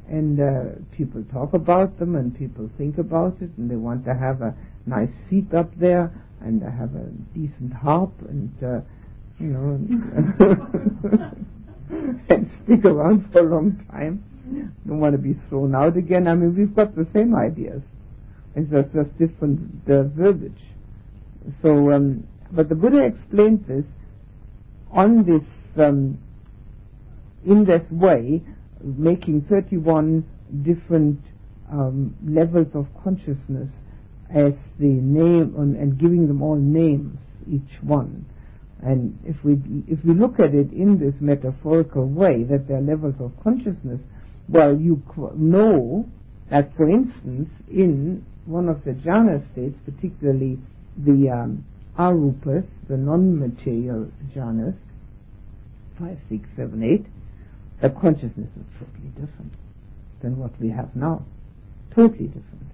And 0.09 0.39
uh, 0.39 0.63
people 0.97 1.23
talk 1.31 1.53
about 1.53 1.99
them 1.99 2.15
and 2.15 2.37
people 2.37 2.69
think 2.77 2.97
about 2.97 3.37
it 3.41 3.49
and 3.57 3.69
they 3.69 3.75
want 3.75 4.05
to 4.05 4.13
have 4.13 4.41
a 4.41 4.55
nice 4.85 5.09
seat 5.29 5.53
up 5.53 5.69
there 5.79 6.11
and 6.41 6.61
have 6.63 6.95
a 6.95 7.05
decent 7.33 7.73
harp 7.73 8.11
and, 8.27 8.51
uh, 8.63 8.81
you 9.41 9.47
know, 9.47 9.71
and 12.29 12.49
stick 12.63 12.85
around 12.85 13.31
for 13.31 13.39
a 13.39 13.43
long 13.43 13.83
time. 13.91 14.23
Don't 14.87 14.99
want 14.99 15.13
to 15.13 15.17
be 15.17 15.35
thrown 15.49 15.75
out 15.75 15.97
again. 15.97 16.27
I 16.27 16.35
mean, 16.35 16.55
we've 16.55 16.75
got 16.75 16.95
the 16.95 17.07
same 17.13 17.35
ideas. 17.35 17.81
It's 18.55 18.69
just, 18.69 18.93
just 18.93 19.17
different 19.17 19.81
uh, 19.89 20.03
verbiage. 20.03 20.61
So, 21.61 21.91
um, 21.91 22.27
but 22.51 22.69
the 22.69 22.75
Buddha 22.75 23.03
explains 23.03 23.65
this 23.67 23.85
on 24.91 25.25
this, 25.25 25.83
um, 25.83 26.19
in 27.45 27.65
this 27.65 27.81
way, 27.89 28.43
making 28.83 29.45
31 29.49 30.25
different 30.63 31.19
um, 31.71 32.15
levels 32.27 32.67
of 32.73 32.87
consciousness 33.03 33.69
as 34.29 34.53
the 34.79 34.85
name 34.85 35.55
and, 35.57 35.75
and 35.75 35.99
giving 35.99 36.27
them 36.27 36.41
all 36.41 36.55
names, 36.55 37.17
each 37.49 37.81
one. 37.81 38.25
And 38.83 39.17
if 39.25 39.35
we 39.43 39.61
if 39.87 40.03
we 40.03 40.13
look 40.15 40.39
at 40.39 40.55
it 40.55 40.71
in 40.71 40.97
this 40.99 41.13
metaphorical 41.19 42.07
way, 42.07 42.43
that 42.49 42.67
there 42.67 42.77
are 42.77 42.81
levels 42.81 43.15
of 43.19 43.31
consciousness, 43.43 43.99
well, 44.49 44.75
you 44.75 45.01
know 45.35 46.09
that, 46.49 46.75
for 46.75 46.89
instance, 46.89 47.49
in 47.69 48.25
one 48.45 48.67
of 48.67 48.83
the 48.83 48.91
jhana 48.91 49.41
states, 49.53 49.77
particularly 49.85 50.57
the 50.97 51.29
um, 51.29 51.63
arupas, 51.97 52.65
the 52.89 52.97
non-material 52.97 54.11
jhanas, 54.35 54.75
five, 55.99 56.17
six, 56.27 56.43
seven, 56.57 56.83
eight, 56.83 57.05
the 57.81 57.89
consciousness 57.89 58.49
is 58.57 58.65
totally 58.79 59.09
different 59.09 59.53
than 60.21 60.37
what 60.37 60.51
we 60.59 60.69
have 60.69 60.95
now. 60.95 61.23
Totally 61.95 62.27
different. 62.27 62.70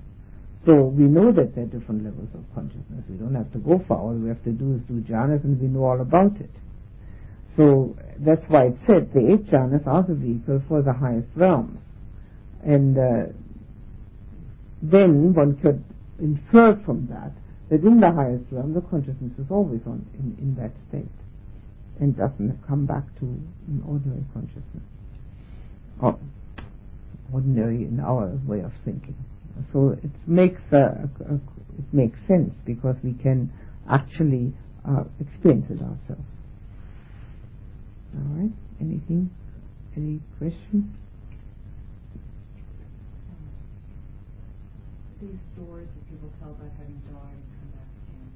So 0.67 0.75
we 0.83 1.05
know 1.05 1.31
that 1.31 1.55
there 1.55 1.63
are 1.63 1.67
different 1.67 2.03
levels 2.03 2.27
of 2.35 2.43
consciousness. 2.53 3.01
We 3.07 3.15
don't 3.15 3.35
have 3.35 3.49
to 3.53 3.57
go 3.59 3.81
far. 3.87 3.99
All 3.99 4.13
we 4.13 4.27
have 4.27 4.43
to 4.43 4.51
do 4.51 4.75
is 4.75 4.81
do 4.81 4.99
jhanas 4.99 5.45
and 5.45 5.59
we 5.61 5.67
know 5.67 5.85
all 5.85 6.01
about 6.01 6.35
it. 6.41 6.51
So 7.55 7.95
that's 8.19 8.43
why 8.49 8.67
it 8.67 8.77
said 8.85 9.13
the 9.13 9.31
eight 9.31 9.47
jhanas 9.47 9.87
are 9.87 10.03
the 10.03 10.13
vehicle 10.13 10.61
for 10.67 10.81
the 10.81 10.91
highest 10.91 11.29
realms. 11.37 11.79
And 12.65 12.97
uh, 12.97 13.31
then 14.81 15.33
one 15.33 15.55
could 15.63 15.85
infer 16.19 16.75
from 16.83 17.07
that 17.11 17.31
that 17.69 17.87
in 17.87 18.01
the 18.01 18.11
highest 18.11 18.51
realm 18.51 18.73
the 18.73 18.81
consciousness 18.81 19.31
is 19.39 19.47
always 19.49 19.81
on 19.87 20.05
in, 20.19 20.35
in 20.37 20.55
that 20.55 20.71
state 20.89 21.07
and 22.01 22.15
doesn't 22.17 22.59
come 22.67 22.85
back 22.85 23.03
to 23.19 23.25
an 23.25 23.83
ordinary 23.87 24.23
consciousness 24.33 24.83
or 26.01 26.19
ordinary 27.31 27.85
in 27.85 28.01
our 28.01 28.27
way 28.45 28.59
of 28.59 28.71
thinking. 28.83 29.15
So 29.73 29.97
it 30.03 30.11
makes 30.25 30.61
a, 30.71 31.09
a, 31.29 31.35
it 31.35 31.87
makes 31.93 32.17
sense 32.27 32.51
because 32.65 32.95
we 33.03 33.13
can 33.13 33.51
actually 33.89 34.53
uh, 34.87 35.03
experience 35.19 35.65
it 35.69 35.81
ourselves. 35.81 36.27
All 38.15 38.33
right. 38.39 38.51
Anything? 38.81 39.29
Any 39.95 40.21
questions? 40.37 40.85
These 45.17 45.41
stories 45.57 45.89
that 45.89 46.03
people 46.13 46.29
tell 46.37 46.53
about 46.53 46.69
having 46.77 47.01
died 47.09 47.33
and 47.33 47.49
come 47.57 47.69
back 47.73 47.89
again, 48.05 48.29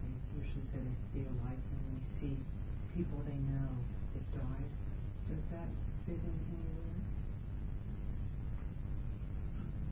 they 0.00 0.40
usually 0.40 0.64
say 0.72 0.80
they 1.12 1.28
a 1.28 1.34
light 1.44 1.60
and 1.60 1.80
they 1.92 2.00
see 2.20 2.34
people 2.96 3.20
they 3.28 3.36
know 3.52 3.68
that 4.16 4.24
died. 4.32 4.70
Does 5.28 5.44
that 5.52 5.68
fit 6.08 6.16
in 6.16 6.36
anywhere? 6.48 6.95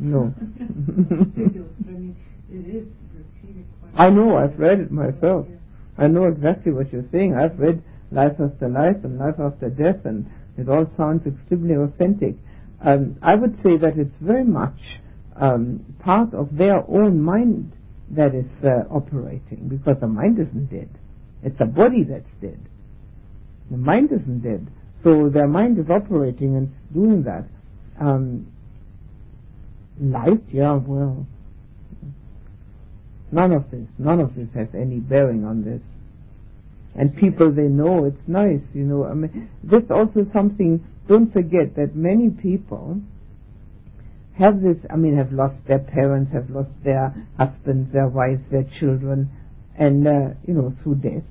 No. 0.05 0.35
I 0.37 1.91
mean, 1.91 2.17
it 2.51 2.77
is 2.77 2.87
repeated 3.15 3.65
quite 3.81 4.07
I 4.07 4.11
know, 4.11 4.37
I've 4.37 4.59
read 4.59 4.81
it 4.81 4.93
myself. 4.93 5.47
I 5.97 6.09
know 6.09 6.27
exactly 6.27 6.73
what 6.73 6.93
you're 6.93 7.09
saying. 7.11 7.35
I've 7.35 7.59
read 7.59 7.83
Life 8.11 8.39
After 8.39 8.69
Life 8.69 9.03
and 9.03 9.19
Life 9.19 9.41
After 9.41 9.71
Death, 9.71 10.05
and 10.05 10.31
it 10.59 10.69
all 10.69 10.91
sounds 10.97 11.27
extremely 11.27 11.75
authentic. 11.75 12.37
Um, 12.83 13.17
I 13.23 13.35
would 13.35 13.57
say 13.65 13.79
that 13.79 13.97
it's 13.97 14.15
very 14.21 14.45
much 14.45 14.79
um, 15.37 15.85
part 16.01 16.35
of 16.35 16.55
their 16.55 16.85
own 16.87 17.23
mind 17.23 17.73
that 18.11 18.35
is 18.35 18.51
uh, 18.63 18.85
operating, 18.91 19.69
because 19.69 19.97
the 20.01 20.07
mind 20.07 20.39
isn't 20.39 20.71
dead. 20.71 20.91
It's 21.43 21.59
the 21.59 21.65
body 21.65 22.05
that's 22.05 22.29
dead. 22.43 22.61
The 23.71 23.79
mind 23.79 24.11
isn't 24.13 24.43
dead. 24.43 24.67
So 25.03 25.31
their 25.31 25.49
mind 25.49 25.79
is 25.79 25.89
operating 25.89 26.57
and 26.57 26.75
doing 26.93 27.23
that. 27.23 27.45
Um, 27.99 28.53
light, 30.01 30.43
yeah, 30.53 30.75
well, 30.75 31.27
none 33.31 33.53
of 33.53 33.71
this, 33.71 33.87
none 33.99 34.21
of 34.21 34.35
this 34.35 34.49
has 34.55 34.69
any 34.75 34.99
bearing 34.99 35.45
on 35.45 35.65
this. 35.65 35.81
And 36.97 37.17
people 37.17 37.53
they 37.53 37.63
know, 37.63 38.05
it's 38.05 38.29
nice, 38.29 38.63
you 38.73 38.85
know. 38.85 39.05
I 39.05 39.15
mean, 39.15 39.51
this 39.65 39.83
also 39.91 40.27
something. 40.33 40.85
Don't 41.09 41.33
forget 41.33 41.75
that 41.77 41.97
many 41.97 42.31
people 42.31 43.01
have 44.39 44.63
this. 44.63 44.77
I 44.89 44.97
mean, 44.97 45.17
have 45.17 45.33
lost 45.33 45.57
their 45.67 45.81
parents, 45.81 46.33
have 46.33 46.51
lost 46.51 46.71
their 46.85 47.15
husbands, 47.37 47.93
their 47.93 48.07
wives, 48.07 48.43
their 48.51 48.65
children, 48.79 49.29
and 49.77 50.07
uh, 50.07 50.35
you 50.47 50.55
know 50.55 50.73
through 50.83 50.97
death. 50.97 51.25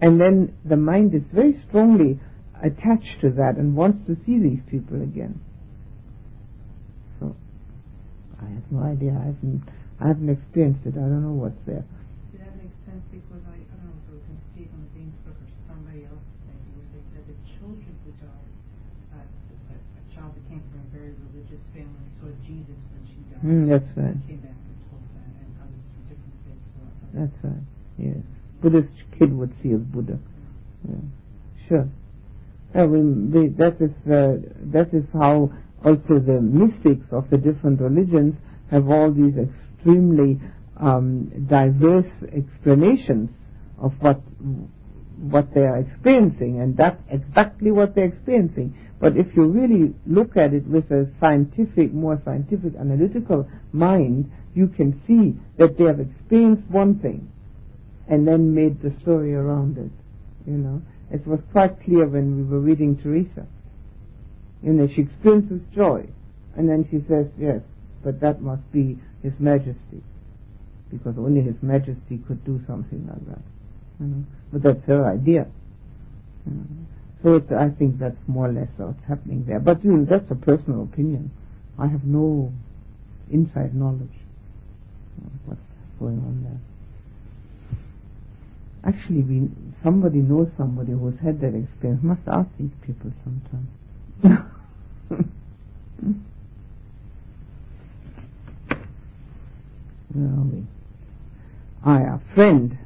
And 0.00 0.20
then 0.20 0.54
the 0.64 0.76
mind 0.76 1.14
is 1.14 1.22
very 1.32 1.62
strongly 1.68 2.18
attached 2.62 3.20
to 3.20 3.30
that 3.30 3.56
and 3.56 3.76
wants 3.76 4.06
to 4.08 4.16
see 4.26 4.38
these 4.38 4.60
people 4.68 5.02
again. 5.02 5.40
I 8.44 8.52
have 8.52 8.68
no 8.68 8.84
idea. 8.84 9.16
I 9.16 9.32
haven't, 9.32 9.64
I 10.00 10.04
haven't 10.12 10.28
experienced 10.28 10.84
it. 10.84 10.94
I 11.00 11.08
don't 11.08 11.24
know 11.24 11.32
what's 11.40 11.58
there. 11.64 11.84
that 12.36 12.52
makes 12.60 12.76
sense 12.84 13.00
because 13.08 13.40
I, 13.48 13.56
I 13.56 13.74
don't 13.80 13.88
know 13.88 13.96
if 13.96 14.04
it 14.04 14.14
was 14.20 14.26
in 14.28 14.38
Stephen 14.52 14.84
book 15.24 15.38
or 15.40 15.48
somebody 15.64 16.04
else 16.04 16.20
maybe 16.44 16.68
where 16.76 16.88
they 16.92 17.04
said 17.16 17.24
that 17.24 17.38
children 17.56 17.92
who 18.04 18.12
died, 18.20 18.52
uh, 19.16 19.24
a, 19.24 19.76
a 19.80 20.02
child 20.12 20.36
that 20.36 20.44
came 20.52 20.60
from 20.68 20.84
a 20.84 20.88
very 20.92 21.16
religious 21.32 21.64
family 21.72 22.08
saw 22.20 22.28
Jesus 22.44 22.76
when 22.92 23.02
she 23.08 23.18
died. 23.32 23.40
Mm, 23.40 23.64
that's 23.72 23.90
right. 23.96 24.20
Came 24.28 24.44
back 24.44 24.52
and 24.60 24.76
told 24.92 25.04
that, 25.16 25.32
and 25.40 25.52
others 25.64 25.84
from 25.88 26.02
different 26.12 26.36
faiths. 26.44 26.68
That's 27.16 27.38
right. 27.48 27.64
Yes. 27.96 28.20
Buddhist 28.60 28.92
kid 29.16 29.32
would 29.32 29.52
see 29.64 29.72
as 29.72 29.80
Buddha. 29.88 30.20
Yeah. 30.84 31.00
Sure. 31.68 31.88
Yeah, 32.74 32.84
well, 32.84 33.08
that 33.56 33.80
is 33.80 33.94
uh, 34.10 34.36
that 34.74 34.92
is 34.92 35.04
how 35.12 35.52
also 35.84 36.18
the 36.18 36.40
mystics 36.40 37.06
of 37.12 37.28
the 37.30 37.36
different 37.36 37.80
religions 37.80 38.34
have 38.70 38.88
all 38.88 39.12
these 39.12 39.34
extremely 39.36 40.40
um, 40.80 41.46
diverse 41.48 42.10
explanations 42.34 43.30
of 43.78 43.92
what 44.00 44.20
what 45.30 45.54
they 45.54 45.60
are 45.60 45.78
experiencing, 45.78 46.60
and 46.60 46.76
that's 46.76 47.00
exactly 47.08 47.70
what 47.70 47.94
they're 47.94 48.06
experiencing. 48.06 48.76
But 49.00 49.16
if 49.16 49.26
you 49.36 49.44
really 49.44 49.94
look 50.06 50.36
at 50.36 50.52
it 50.52 50.66
with 50.66 50.90
a 50.90 51.08
scientific, 51.20 51.92
more 51.92 52.20
scientific, 52.24 52.74
analytical 52.78 53.48
mind, 53.72 54.30
you 54.54 54.68
can 54.68 55.00
see 55.06 55.38
that 55.58 55.78
they 55.78 55.84
have 55.84 56.00
experienced 56.00 56.68
one 56.70 56.98
thing, 56.98 57.30
and 58.08 58.26
then 58.26 58.54
made 58.54 58.82
the 58.82 58.92
story 59.02 59.34
around 59.34 59.78
it. 59.78 59.92
You 60.50 60.58
know, 60.58 60.82
it 61.10 61.26
was 61.26 61.40
quite 61.52 61.82
clear 61.84 62.06
when 62.06 62.36
we 62.36 62.42
were 62.42 62.60
reading 62.60 62.98
Teresa. 63.00 63.46
You 64.64 64.72
know, 64.72 64.88
she 64.88 65.02
experiences 65.02 65.60
joy, 65.74 66.06
and 66.56 66.68
then 66.68 66.88
she 66.90 67.04
says, 67.06 67.26
"Yes, 67.38 67.60
but 68.02 68.20
that 68.20 68.40
must 68.40 68.62
be 68.72 68.98
His 69.22 69.34
Majesty, 69.38 70.02
because 70.90 71.16
only 71.18 71.42
His 71.42 71.56
Majesty 71.62 72.18
could 72.26 72.42
do 72.44 72.60
something 72.66 73.06
like 73.06 73.26
that." 73.26 73.42
You 74.00 74.06
know, 74.06 74.24
but 74.50 74.62
that's 74.62 74.84
her 74.86 75.04
idea. 75.04 75.46
You 76.46 76.52
know. 76.52 76.64
So 77.22 77.56
I 77.56 77.68
think 77.68 77.98
that's 77.98 78.16
more 78.26 78.48
or 78.48 78.52
less 78.52 78.68
what's 78.76 79.04
happening 79.06 79.44
there. 79.46 79.60
But 79.60 79.84
you 79.84 79.92
know, 79.92 80.04
that's 80.04 80.30
a 80.30 80.34
personal 80.34 80.82
opinion. 80.82 81.30
I 81.78 81.86
have 81.86 82.04
no 82.04 82.52
inside 83.30 83.74
knowledge 83.74 84.16
of 85.24 85.32
what's 85.44 85.60
going 85.98 86.18
on 86.18 86.42
there. 86.42 86.60
Actually, 88.92 89.22
we, 89.22 89.48
somebody 89.82 90.18
knows 90.18 90.48
somebody 90.56 90.92
who's 90.92 91.18
had 91.22 91.40
that 91.40 91.54
experience. 91.54 92.02
Must 92.02 92.20
ask 92.28 92.48
these 92.58 92.74
people 92.82 93.12
sometime. 93.24 93.68
Ah, 101.84 102.20
friend. 102.34 102.78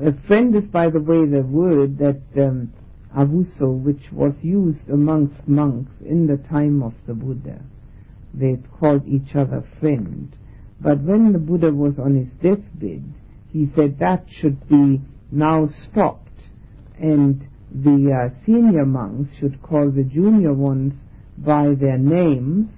A 0.00 0.12
friend 0.26 0.54
is, 0.54 0.64
by 0.64 0.88
the 0.88 1.00
way, 1.00 1.26
the 1.26 1.42
word 1.42 1.98
that 1.98 2.20
um, 2.36 2.72
avuso, 3.16 3.82
which 3.82 4.12
was 4.12 4.34
used 4.42 4.88
amongst 4.88 5.48
monks 5.48 5.92
in 6.04 6.26
the 6.26 6.36
time 6.48 6.82
of 6.82 6.94
the 7.06 7.14
Buddha. 7.14 7.60
They 8.34 8.58
called 8.78 9.06
each 9.06 9.34
other 9.34 9.64
friend. 9.80 10.34
But 10.80 11.00
when 11.00 11.32
the 11.32 11.38
Buddha 11.38 11.72
was 11.72 11.98
on 11.98 12.14
his 12.14 12.28
deathbed, 12.42 13.04
he 13.50 13.70
said 13.74 13.98
that 13.98 14.26
should 14.28 14.68
be 14.68 15.00
now 15.32 15.70
stopped, 15.90 16.38
and 17.00 17.48
the 17.74 18.12
uh, 18.12 18.44
senior 18.44 18.84
monks 18.84 19.34
should 19.38 19.60
call 19.62 19.90
the 19.90 20.04
junior 20.04 20.52
ones 20.52 20.92
by 21.38 21.74
their 21.74 21.98
names, 21.98 22.68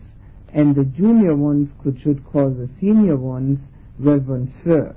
and 0.53 0.75
the 0.75 0.85
junior 0.85 1.37
ones 1.37 1.69
could, 1.83 2.01
should 2.01 2.25
call 2.25 2.51
the 2.51 2.71
senior 2.81 3.17
ones 3.17 3.59
Reverend 3.99 4.53
Sir. 4.64 4.94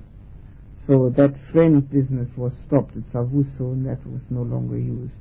So 0.87 1.13
that 1.15 1.33
friend 1.51 1.89
business 1.89 2.29
was 2.35 2.53
stopped. 2.67 2.95
It's 2.95 3.13
avuso, 3.13 3.73
and 3.73 3.85
that 3.85 4.05
was 4.05 4.21
no 4.29 4.41
longer 4.41 4.77
used. 4.77 5.13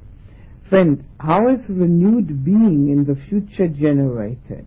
Friend, 0.69 1.05
how 1.19 1.49
is 1.49 1.61
renewed 1.69 2.45
being 2.45 2.89
in 2.91 3.05
the 3.05 3.21
future 3.29 3.69
generated? 3.69 4.67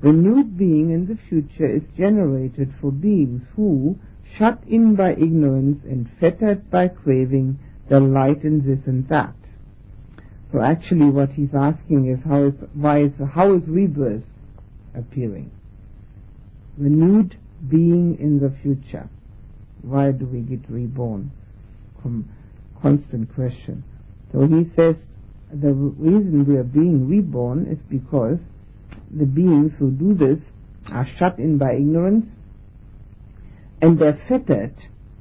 Renewed 0.00 0.58
being 0.58 0.90
in 0.90 1.06
the 1.06 1.18
future 1.28 1.66
is 1.66 1.82
generated 1.96 2.72
for 2.80 2.90
beings 2.90 3.42
who, 3.54 3.98
shut 4.36 4.62
in 4.66 4.94
by 4.96 5.12
ignorance 5.12 5.82
and 5.84 6.10
fettered 6.20 6.70
by 6.70 6.88
craving, 6.88 7.58
delight 7.88 8.42
in 8.42 8.66
this 8.66 8.86
and 8.86 9.08
that. 9.08 9.34
So 10.52 10.60
actually 10.60 11.10
what 11.10 11.30
he's 11.30 11.54
asking 11.54 12.10
is 12.10 12.18
how 12.28 12.44
is, 12.44 12.54
why 12.74 13.04
is, 13.04 13.12
how 13.32 13.54
is 13.54 13.62
rebirth 13.66 14.24
appearing? 14.94 15.50
Renewed 16.76 17.36
being 17.68 18.18
in 18.18 18.40
the 18.40 18.54
future. 18.62 19.08
Why 19.82 20.12
do 20.12 20.26
we 20.26 20.40
get 20.40 20.68
reborn? 20.68 21.30
Constant 22.80 23.32
question. 23.34 23.84
So 24.32 24.46
he 24.46 24.70
says 24.76 24.96
the 25.52 25.72
reason 25.72 26.46
we 26.46 26.56
are 26.56 26.64
being 26.64 27.08
reborn 27.08 27.66
is 27.66 27.78
because 27.88 28.38
the 29.10 29.26
beings 29.26 29.72
who 29.78 29.90
do 29.90 30.14
this 30.14 30.38
are 30.90 31.06
shut 31.18 31.38
in 31.38 31.58
by 31.58 31.74
ignorance 31.74 32.26
and 33.80 33.98
they're 33.98 34.20
fettered 34.28 34.74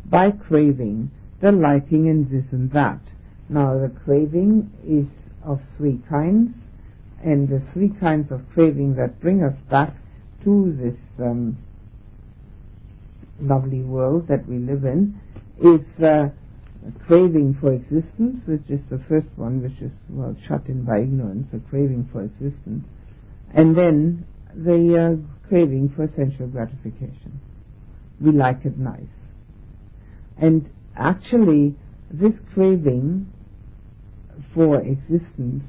by 0.05 0.31
craving, 0.31 1.11
the 1.41 1.51
liking 1.51 2.07
in 2.07 2.29
this 2.31 2.45
and 2.51 2.71
that. 2.71 3.01
Now 3.49 3.77
the 3.77 3.91
craving 4.05 4.71
is 4.87 5.07
of 5.43 5.59
three 5.77 5.99
kinds 6.09 6.53
and 7.23 7.49
the 7.49 7.61
three 7.73 7.89
kinds 7.99 8.31
of 8.31 8.41
craving 8.53 8.95
that 8.95 9.19
bring 9.19 9.43
us 9.43 9.55
back 9.69 9.95
to 10.43 10.75
this 10.79 10.97
um, 11.19 11.57
lovely 13.41 13.81
world 13.81 14.27
that 14.27 14.47
we 14.47 14.57
live 14.57 14.85
in 14.85 15.19
is 15.59 16.03
uh, 16.03 16.29
craving 17.05 17.57
for 17.59 17.73
existence, 17.73 18.41
which 18.45 18.69
is 18.69 18.79
the 18.89 18.99
first 19.09 19.27
one, 19.35 19.61
which 19.61 19.79
is 19.81 19.91
well 20.09 20.35
shut 20.47 20.65
in 20.67 20.83
by 20.83 20.99
ignorance, 20.99 21.47
a 21.53 21.59
craving 21.69 22.09
for 22.11 22.23
existence, 22.23 22.85
and 23.53 23.75
then 23.77 24.25
the 24.55 24.97
uh, 24.97 25.47
craving 25.47 25.91
for 25.95 26.09
sensual 26.15 26.47
gratification. 26.47 27.39
We 28.19 28.31
like 28.31 28.65
it 28.65 28.77
nice, 28.77 29.01
and 30.37 30.69
actually, 30.95 31.75
this 32.11 32.33
craving 32.53 33.31
for 34.53 34.81
existence, 34.81 35.63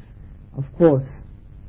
of 0.57 0.65
course, 0.77 1.09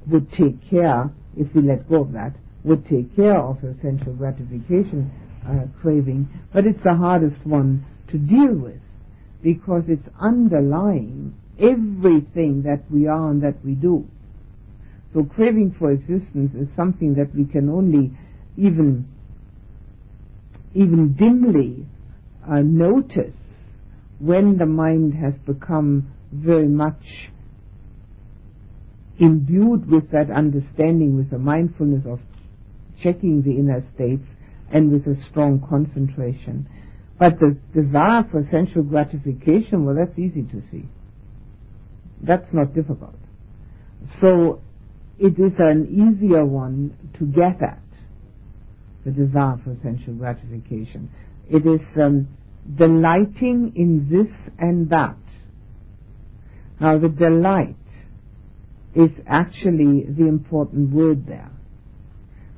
would 0.07 0.31
take 0.31 0.69
care 0.69 1.09
if 1.37 1.53
we 1.53 1.61
let 1.61 1.89
go 1.89 2.01
of 2.01 2.13
that. 2.13 2.35
Would 2.63 2.87
take 2.87 3.15
care 3.15 3.37
of 3.37 3.61
the 3.61 3.75
sensual 3.81 4.13
gratification 4.13 5.11
uh, 5.47 5.67
craving, 5.81 6.29
but 6.53 6.65
it's 6.65 6.83
the 6.83 6.95
hardest 6.95 7.45
one 7.45 7.85
to 8.09 8.17
deal 8.17 8.53
with 8.53 8.81
because 9.43 9.83
it's 9.87 10.07
underlying 10.19 11.35
everything 11.59 12.63
that 12.63 12.83
we 12.89 13.07
are 13.07 13.29
and 13.29 13.43
that 13.43 13.63
we 13.63 13.73
do. 13.73 14.07
So 15.13 15.23
craving 15.23 15.75
for 15.77 15.91
existence 15.91 16.51
is 16.55 16.67
something 16.75 17.15
that 17.15 17.35
we 17.35 17.45
can 17.45 17.69
only 17.69 18.11
even 18.57 19.07
even 20.73 21.13
dimly 21.13 21.85
uh, 22.49 22.59
notice 22.59 23.35
when 24.19 24.57
the 24.57 24.65
mind 24.65 25.13
has 25.13 25.33
become 25.45 26.11
very 26.31 26.67
much 26.67 27.29
imbued 29.19 29.89
with 29.89 30.09
that 30.11 30.31
understanding, 30.31 31.15
with 31.15 31.29
the 31.29 31.37
mindfulness 31.37 32.03
of 32.07 32.19
checking 33.01 33.43
the 33.43 33.51
inner 33.51 33.83
states, 33.93 34.25
and 34.73 34.91
with 34.91 35.05
a 35.07 35.15
strong 35.29 35.65
concentration. 35.69 36.67
But 37.19 37.39
the 37.39 37.55
desire 37.73 38.25
for 38.29 38.45
sensual 38.51 38.83
gratification, 38.83 39.85
well, 39.85 39.95
that's 39.95 40.17
easy 40.17 40.41
to 40.41 40.61
see. 40.71 40.85
That's 42.21 42.51
not 42.51 42.73
difficult. 42.73 43.15
So 44.19 44.61
it 45.19 45.39
is 45.39 45.53
an 45.59 45.87
easier 45.87 46.43
one 46.43 46.97
to 47.19 47.25
get 47.25 47.61
at, 47.61 47.79
the 49.05 49.11
desire 49.11 49.57
for 49.63 49.77
sensual 49.83 50.15
gratification. 50.15 51.11
It 51.49 51.67
is 51.67 51.81
um, 52.01 52.27
delighting 52.75 53.73
in 53.75 54.09
this 54.09 54.33
and 54.57 54.89
that. 54.89 55.17
Now 56.79 56.97
the 56.97 57.09
delight 57.09 57.75
is 58.95 59.11
actually 59.27 60.05
the 60.09 60.27
important 60.27 60.91
word 60.91 61.27
there. 61.27 61.51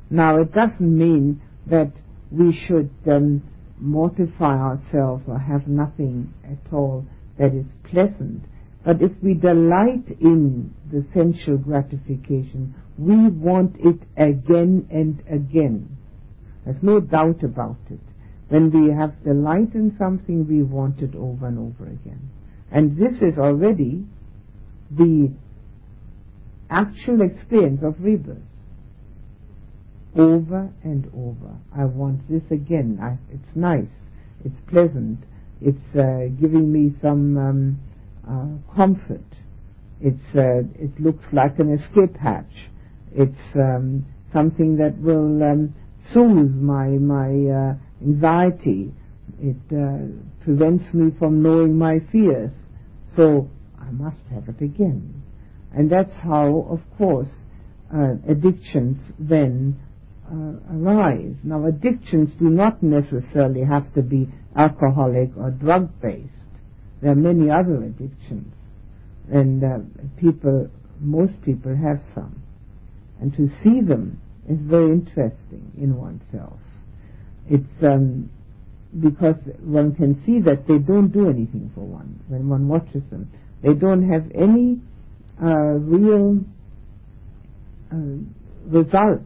Now 0.10 0.40
it 0.40 0.54
doesn't 0.54 0.98
mean 0.98 1.42
that 1.68 1.92
we 2.36 2.54
should 2.68 2.90
um, 3.08 3.42
mortify 3.80 4.58
ourselves 4.58 5.24
or 5.28 5.40
have 5.40 5.68
nothing 5.68 6.34
at 6.44 6.74
all 6.74 7.06
that 7.38 7.54
is 7.54 7.66
pleasant. 7.84 8.44
But 8.84 9.02
if 9.02 9.12
we 9.22 9.34
delight 9.34 10.06
in 10.22 10.74
the 10.92 11.06
sensual 11.14 11.58
gratification, 11.58 12.76
we 12.98 13.30
want 13.30 13.76
it 13.80 14.00
again 14.16 14.88
and 14.92 15.22
again. 15.28 15.98
There's 16.64 16.82
no 16.82 17.00
doubt 17.00 17.44
about 17.44 17.78
it. 17.90 18.00
When 18.50 18.72
we 18.72 18.94
have 18.94 19.24
delight 19.24 19.74
in 19.74 19.96
something, 19.98 20.48
we 20.48 20.62
want 20.62 21.00
it 21.02 21.16
over 21.16 21.48
and 21.48 21.58
over 21.58 21.86
again. 21.90 22.30
And 22.72 22.98
this 22.98 23.22
is 23.22 23.38
already 23.40 24.06
the 24.92 25.32
actual 26.70 27.22
experience 27.22 27.82
of 27.84 27.96
rebirth 28.00 28.38
over 30.16 30.72
and 30.84 31.06
over. 31.16 31.56
I 31.76 31.86
want 31.86 32.28
this 32.30 32.44
again. 32.52 33.00
I, 33.02 33.18
it's 33.34 33.56
nice. 33.56 33.86
It's 34.44 34.56
pleasant. 34.70 35.20
It's 35.62 35.96
uh, 35.96 36.28
giving 36.40 36.72
me 36.72 36.94
some 37.02 37.38
um, 37.38 37.80
uh, 38.28 38.76
comfort. 38.76 39.26
It's 40.02 40.36
uh, 40.36 40.64
it 40.76 41.00
looks 41.00 41.26
like 41.32 41.60
an 41.60 41.74
escape 41.74 42.18
hatch. 42.18 42.70
It's 43.14 43.56
um, 43.56 44.06
something 44.34 44.78
that 44.78 44.98
will 45.00 45.42
um, 45.44 45.74
soothe 46.14 46.54
my 46.56 46.88
my 46.90 47.30
uh, 47.30 47.74
anxiety. 48.02 48.94
It 49.40 49.58
uh, 49.72 50.44
prevents 50.44 50.94
me 50.94 51.12
from 51.18 51.42
knowing 51.42 51.78
my 51.78 52.00
fears. 52.12 52.52
So 53.16 53.50
I 53.80 53.92
must 53.92 54.18
have 54.32 54.50
it 54.50 54.62
again. 54.62 55.24
And 55.74 55.92
that's 55.92 56.14
how, 56.24 56.68
of 56.70 56.80
course, 56.98 57.28
uh, 57.94 58.16
addictions 58.30 58.98
then 59.20 59.80
uh, 60.32 60.74
arise. 60.74 61.36
Now, 61.44 61.66
addictions 61.66 62.32
do 62.40 62.50
not 62.50 62.82
necessarily 62.82 63.64
have 63.64 63.94
to 63.94 64.02
be 64.02 64.30
alcoholic 64.56 65.32
or 65.38 65.52
drug 65.52 65.90
based. 66.02 66.30
There 67.02 67.12
are 67.12 67.16
many 67.16 67.50
other 67.50 67.84
addictions, 67.84 68.54
and 69.32 69.64
uh, 69.64 69.78
people, 70.20 70.70
most 71.00 71.34
people 71.44 71.76
have 71.76 72.02
some. 72.14 72.42
And 73.20 73.36
to 73.36 73.50
see 73.64 73.82
them 73.82 74.22
is 74.50 74.58
very 74.60 74.92
interesting 74.92 75.72
in 75.78 75.96
oneself. 75.96 76.60
It's 77.50 77.84
um, 77.84 78.30
because 79.00 79.36
one 79.62 79.96
can 79.96 80.24
see 80.26 80.40
that 80.40 80.68
they 80.68 80.78
don't 80.78 81.10
do 81.10 81.30
anything 81.30 81.72
for 81.76 81.82
one 81.82 82.24
when 82.28 82.50
one 82.50 82.68
watches 82.68 83.04
them. 83.10 83.32
They 83.62 83.74
don't 83.74 84.10
have 84.10 84.32
any 84.34 84.80
uh, 85.42 85.78
real 85.80 86.40
uh, 87.92 87.98
result. 88.68 89.22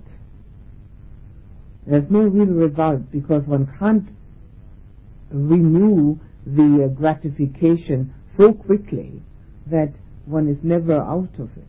There's 1.90 2.10
no 2.12 2.20
real 2.20 2.46
result 2.46 3.12
because 3.12 3.42
one 3.48 3.68
can't 3.80 4.08
renew 5.32 6.20
the 6.46 6.86
uh, 6.86 6.88
gratification 6.90 8.14
so 8.38 8.54
quickly 8.54 9.24
that 9.72 9.92
one 10.26 10.48
is 10.48 10.58
never 10.62 10.98
out 11.02 11.34
of 11.40 11.50
it. 11.58 11.68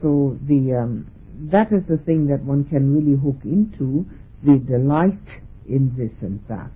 So 0.00 0.38
the 0.46 0.74
um, 0.80 1.10
that 1.50 1.72
is 1.72 1.82
the 1.88 1.98
thing 1.98 2.28
that 2.28 2.44
one 2.44 2.64
can 2.66 2.94
really 2.94 3.18
hook 3.18 3.40
into 3.42 4.06
the 4.44 4.58
delight 4.58 5.40
in 5.68 5.92
this 5.96 6.12
and 6.20 6.40
that, 6.48 6.70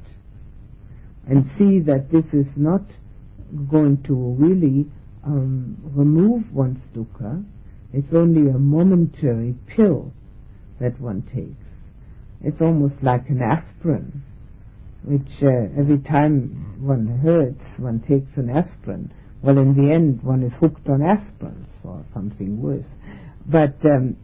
and 1.28 1.48
see 1.56 1.78
that 1.86 2.10
this 2.10 2.24
is 2.32 2.46
not 2.56 2.82
going 3.70 4.02
to 4.08 4.14
really 4.14 4.90
um, 5.24 5.76
remove 5.94 6.52
one's 6.52 6.80
dukkha. 6.96 7.44
It's 7.92 8.12
only 8.12 8.50
a 8.50 8.58
momentary 8.58 9.54
pill 9.68 10.12
that 10.80 11.00
one 11.00 11.22
takes. 11.22 11.73
It's 12.44 12.60
almost 12.60 12.94
like 13.02 13.28
an 13.30 13.40
aspirin, 13.40 14.22
which 15.02 15.42
uh, 15.42 15.80
every 15.80 15.98
time 15.98 16.76
one 16.78 17.18
hurts, 17.24 17.64
one 17.78 18.00
takes 18.00 18.36
an 18.36 18.50
aspirin. 18.50 19.12
Well, 19.42 19.58
in 19.58 19.74
the 19.74 19.92
end, 19.92 20.22
one 20.22 20.42
is 20.42 20.52
hooked 20.60 20.88
on 20.88 21.00
aspirins 21.00 21.66
or 21.82 22.04
something 22.12 22.60
worse. 22.60 22.86
But 23.46 23.76
um, 23.84 24.16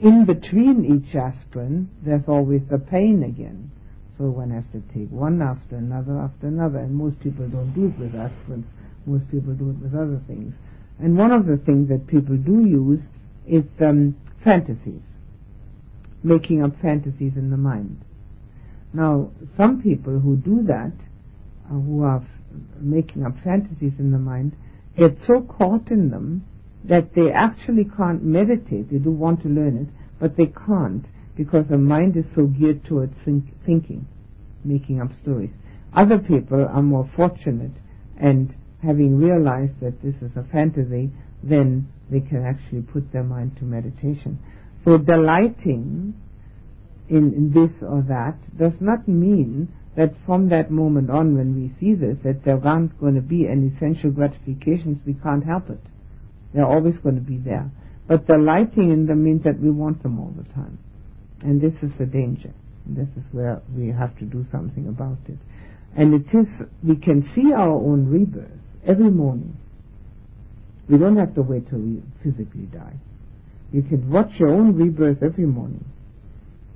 in 0.00 0.26
between 0.26 0.84
each 0.84 1.14
aspirin, 1.14 1.90
there's 2.04 2.28
always 2.28 2.62
the 2.70 2.78
pain 2.78 3.22
again. 3.22 3.70
So 4.18 4.24
one 4.24 4.50
has 4.50 4.64
to 4.72 4.82
take 4.92 5.10
one 5.10 5.40
after 5.40 5.76
another 5.76 6.18
after 6.18 6.48
another, 6.48 6.78
and 6.78 6.94
most 6.94 7.20
people 7.20 7.48
don't 7.48 7.72
do 7.72 7.86
it 7.86 7.98
with 7.98 8.12
aspirins. 8.12 8.64
Most 9.06 9.30
people 9.30 9.54
do 9.54 9.70
it 9.70 9.78
with 9.78 9.94
other 9.94 10.20
things. 10.26 10.52
And 10.98 11.16
one 11.16 11.30
of 11.30 11.46
the 11.46 11.56
things 11.56 11.88
that 11.88 12.06
people 12.06 12.36
do 12.36 12.66
use 12.66 13.00
is 13.46 13.64
um, 13.80 14.16
fantasies, 14.44 15.00
making 16.28 16.62
up 16.62 16.72
fantasies 16.80 17.32
in 17.36 17.50
the 17.50 17.56
mind. 17.56 18.00
Now, 18.92 19.30
some 19.56 19.82
people 19.82 20.18
who 20.18 20.36
do 20.36 20.62
that, 20.66 20.92
uh, 21.66 21.74
who 21.74 22.02
are 22.02 22.24
making 22.80 23.24
up 23.24 23.34
fantasies 23.44 23.92
in 23.98 24.10
the 24.10 24.18
mind, 24.18 24.56
get 24.96 25.18
so 25.26 25.40
caught 25.42 25.90
in 25.90 26.10
them 26.10 26.44
that 26.84 27.14
they 27.14 27.30
actually 27.32 27.84
can't 27.96 28.22
meditate. 28.22 28.90
They 28.90 28.98
do 28.98 29.10
want 29.10 29.42
to 29.42 29.48
learn 29.48 29.76
it, 29.76 29.88
but 30.20 30.36
they 30.36 30.46
can't 30.46 31.04
because 31.36 31.66
the 31.68 31.78
mind 31.78 32.16
is 32.16 32.24
so 32.34 32.46
geared 32.46 32.84
towards 32.84 33.14
think, 33.24 33.44
thinking, 33.64 34.06
making 34.64 35.00
up 35.00 35.10
stories. 35.22 35.50
Other 35.94 36.18
people 36.18 36.66
are 36.66 36.82
more 36.82 37.08
fortunate 37.14 37.72
and 38.16 38.54
having 38.82 39.16
realized 39.18 39.80
that 39.80 40.02
this 40.02 40.14
is 40.20 40.30
a 40.36 40.44
fantasy, 40.52 41.10
then 41.42 41.88
they 42.10 42.20
can 42.20 42.44
actually 42.44 42.82
put 42.82 43.12
their 43.12 43.22
mind 43.22 43.56
to 43.58 43.64
meditation. 43.64 44.38
So 44.88 44.96
delighting 44.96 46.14
in, 47.10 47.52
this 47.52 47.68
or 47.86 48.00
that 48.08 48.38
does 48.56 48.72
not 48.80 49.06
mean 49.06 49.68
that 49.98 50.14
from 50.24 50.48
that 50.48 50.70
moment 50.70 51.10
on 51.10 51.36
when 51.36 51.54
we 51.54 51.74
see 51.78 51.94
this, 51.94 52.16
that 52.24 52.42
there 52.42 52.58
aren't 52.64 52.98
going 52.98 53.14
to 53.14 53.20
be 53.20 53.46
any 53.46 53.70
sensual 53.78 54.12
gratifications, 54.12 54.96
we 55.04 55.12
can't 55.12 55.44
help 55.44 55.68
it. 55.68 55.82
They're 56.54 56.64
always 56.64 56.96
going 57.02 57.16
to 57.16 57.20
be 57.20 57.36
there. 57.36 57.70
But 58.06 58.26
the 58.28 58.38
lighting 58.38 58.90
in 58.90 59.04
them 59.04 59.24
means 59.24 59.44
that 59.44 59.60
we 59.60 59.70
want 59.70 60.02
them 60.02 60.18
all 60.18 60.32
the 60.34 60.48
time. 60.54 60.78
And 61.42 61.60
this 61.60 61.74
is 61.82 61.90
the 61.98 62.06
danger. 62.06 62.54
This 62.86 63.08
is 63.14 63.24
where 63.30 63.60
we 63.76 63.88
have 63.88 64.16
to 64.20 64.24
do 64.24 64.46
something 64.50 64.88
about 64.88 65.18
it. 65.28 65.36
And 65.98 66.14
it 66.14 66.34
is, 66.34 66.46
we 66.82 66.96
can 66.96 67.30
see 67.34 67.52
our 67.52 67.74
own 67.74 68.06
rebirth 68.06 68.58
every 68.86 69.10
morning. 69.10 69.54
We 70.88 70.96
don't 70.96 71.18
have 71.18 71.34
to 71.34 71.42
wait 71.42 71.68
till 71.68 71.80
we 71.80 72.02
physically 72.22 72.64
die. 72.72 72.94
You 73.72 73.82
can 73.82 74.10
watch 74.10 74.30
your 74.38 74.48
own 74.48 74.74
rebirth 74.76 75.22
every 75.22 75.46
morning. 75.46 75.84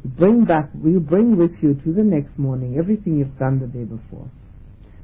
You 0.05 0.11
bring 0.11 0.45
back, 0.45 0.71
you 0.85 1.01
bring 1.01 1.37
with 1.37 1.53
you 1.63 1.75
to 1.75 1.93
the 1.93 2.03
next 2.03 2.39
morning 2.39 2.77
everything 2.79 3.19
you've 3.19 3.39
done 3.39 3.61
the 3.61 3.67
day 3.67 3.85
before. 3.85 4.31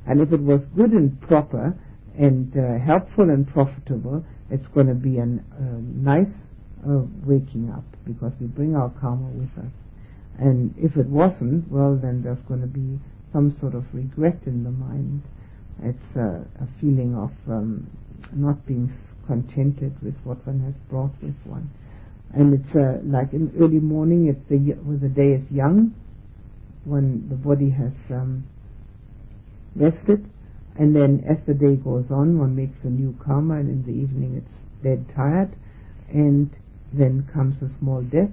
And 0.06 0.20
if 0.20 0.32
it 0.32 0.40
was 0.40 0.60
good 0.76 0.92
and 0.92 1.20
proper 1.22 1.78
and 2.18 2.52
uh, 2.56 2.84
helpful 2.84 3.30
and 3.30 3.46
profitable, 3.46 4.24
it's 4.50 4.66
going 4.74 4.88
to 4.88 4.94
be 4.94 5.18
a 5.18 5.22
uh, 5.22 5.26
nice 5.80 6.32
uh, 6.86 7.02
waking 7.24 7.70
up 7.74 7.84
because 8.06 8.32
we 8.40 8.46
bring 8.46 8.74
our 8.74 8.90
karma 9.00 9.28
with 9.28 9.50
us. 9.58 9.72
And 10.38 10.74
if 10.78 10.96
it 10.96 11.06
wasn't, 11.06 11.70
well, 11.70 11.98
then 12.00 12.22
there's 12.22 12.42
going 12.48 12.60
to 12.60 12.66
be 12.66 12.98
some 13.32 13.56
sort 13.60 13.74
of 13.74 13.84
regret 13.92 14.40
in 14.46 14.64
the 14.64 14.70
mind. 14.70 15.22
It's 15.82 16.16
uh, 16.16 16.42
a 16.62 16.68
feeling 16.80 17.14
of 17.14 17.30
um, 17.50 17.90
not 18.32 18.64
being 18.66 18.92
contented 19.26 19.94
with 20.02 20.14
what 20.24 20.44
one 20.46 20.60
has 20.60 20.74
brought 20.88 21.12
with 21.22 21.36
one. 21.44 21.70
And 22.34 22.54
it's 22.54 22.76
uh, 22.76 23.00
like 23.04 23.32
in 23.32 23.52
early 23.58 23.80
morning, 23.80 24.28
it's 24.28 24.48
the 24.48 24.58
when 24.82 25.00
the 25.00 25.08
day 25.08 25.32
is 25.32 25.50
young, 25.50 25.94
when 26.84 27.28
the 27.28 27.36
body 27.36 27.70
has 27.70 27.92
um, 28.10 28.44
rested, 29.74 30.28
and 30.78 30.94
then 30.94 31.24
as 31.28 31.38
the 31.46 31.54
day 31.54 31.76
goes 31.76 32.04
on, 32.10 32.38
one 32.38 32.54
makes 32.54 32.76
a 32.84 32.88
new 32.88 33.16
karma, 33.24 33.54
and 33.54 33.68
in 33.68 33.82
the 33.82 33.98
evening 33.98 34.36
it's 34.36 34.84
dead 34.84 35.06
tired, 35.16 35.56
and 36.12 36.50
then 36.92 37.28
comes 37.32 37.56
a 37.62 37.70
small 37.80 38.02
death. 38.02 38.30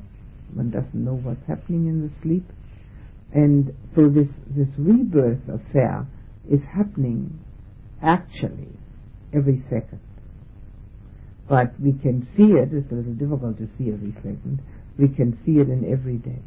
One 0.53 0.71
doesn't 0.71 0.93
know 0.93 1.15
what's 1.15 1.45
happening 1.47 1.87
in 1.87 2.01
the 2.01 2.11
sleep. 2.21 2.45
And 3.33 3.73
so 3.95 4.07
this, 4.07 4.27
this 4.55 4.69
rebirth 4.77 5.43
affair 5.49 6.07
is 6.49 6.61
happening 6.73 7.39
actually 8.01 8.69
every 9.33 9.63
second. 9.69 9.99
But 11.47 11.79
we 11.79 11.93
can 11.93 12.27
see 12.35 12.53
it, 12.53 12.73
it's 12.73 12.91
a 12.91 12.95
little 12.95 13.13
difficult 13.13 13.57
to 13.59 13.69
see 13.77 13.91
every 13.91 14.13
second, 14.17 14.61
we 14.97 15.09
can 15.09 15.37
see 15.45 15.59
it 15.59 15.69
in 15.69 15.91
every 15.91 16.17
day. 16.17 16.39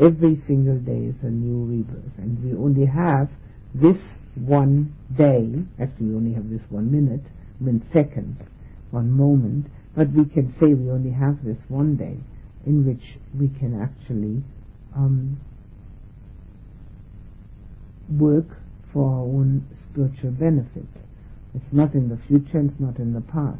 Every 0.00 0.42
single 0.46 0.78
day 0.78 1.10
is 1.10 1.14
a 1.22 1.30
new 1.30 1.64
rebirth, 1.66 2.18
and 2.18 2.42
we 2.42 2.56
only 2.56 2.86
have 2.86 3.28
this 3.74 3.98
one 4.34 4.94
day, 5.16 5.50
actually 5.80 6.06
we 6.06 6.14
only 6.14 6.34
have 6.34 6.50
this 6.50 6.62
one 6.68 6.90
minute, 6.90 7.24
one 7.58 7.84
second, 7.92 8.36
one 8.90 9.10
moment, 9.10 9.66
but 9.96 10.10
we 10.12 10.24
can 10.24 10.54
say 10.60 10.74
we 10.74 10.90
only 10.90 11.10
have 11.10 11.44
this 11.44 11.58
one 11.68 11.96
day 11.96 12.16
in 12.66 12.86
which 12.86 13.18
we 13.38 13.48
can 13.58 13.80
actually 13.80 14.42
um, 14.96 15.40
work 18.08 18.46
for 18.92 19.10
our 19.10 19.22
own 19.22 19.66
spiritual 19.90 20.30
benefit. 20.30 20.86
It's 21.54 21.72
not 21.72 21.94
in 21.94 22.08
the 22.08 22.18
future, 22.28 22.60
it's 22.60 22.80
not 22.80 22.98
in 22.98 23.12
the 23.12 23.20
past. 23.20 23.58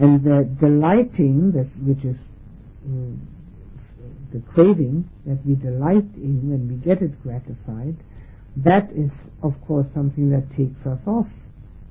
And 0.00 0.22
the 0.22 0.48
delighting, 0.60 1.52
that 1.52 1.68
which 1.84 2.04
is 2.04 2.16
uh, 2.86 3.16
the 4.32 4.40
craving 4.52 5.08
that 5.26 5.44
we 5.44 5.54
delight 5.56 6.06
in 6.14 6.50
when 6.50 6.68
we 6.68 6.74
get 6.76 7.02
it 7.02 7.20
gratified, 7.22 7.96
that 8.56 8.90
is, 8.92 9.10
of 9.42 9.54
course, 9.66 9.86
something 9.94 10.30
that 10.30 10.48
takes 10.56 10.86
us 10.86 11.00
off 11.06 11.26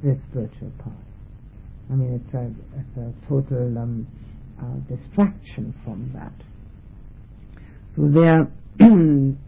the 0.03 0.17
spiritual 0.29 0.71
path. 0.79 0.93
I 1.89 1.95
mean, 1.95 2.21
it's 2.23 2.33
a, 2.33 2.51
it's 2.79 2.97
a 2.97 3.27
total 3.27 3.77
um, 3.77 4.07
uh, 4.61 4.95
distraction 4.95 5.73
from 5.83 6.11
that. 6.13 6.33
So 7.95 8.07
there, 8.07 8.51
then 8.79 9.39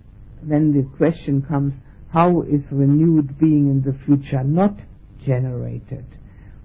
the 0.42 0.90
question 0.98 1.42
comes, 1.48 1.74
how 2.12 2.42
is 2.42 2.62
renewed 2.72 3.38
being 3.40 3.70
in 3.70 3.84
the 3.86 3.98
future 4.06 4.44
not 4.44 4.76
generated? 5.26 6.06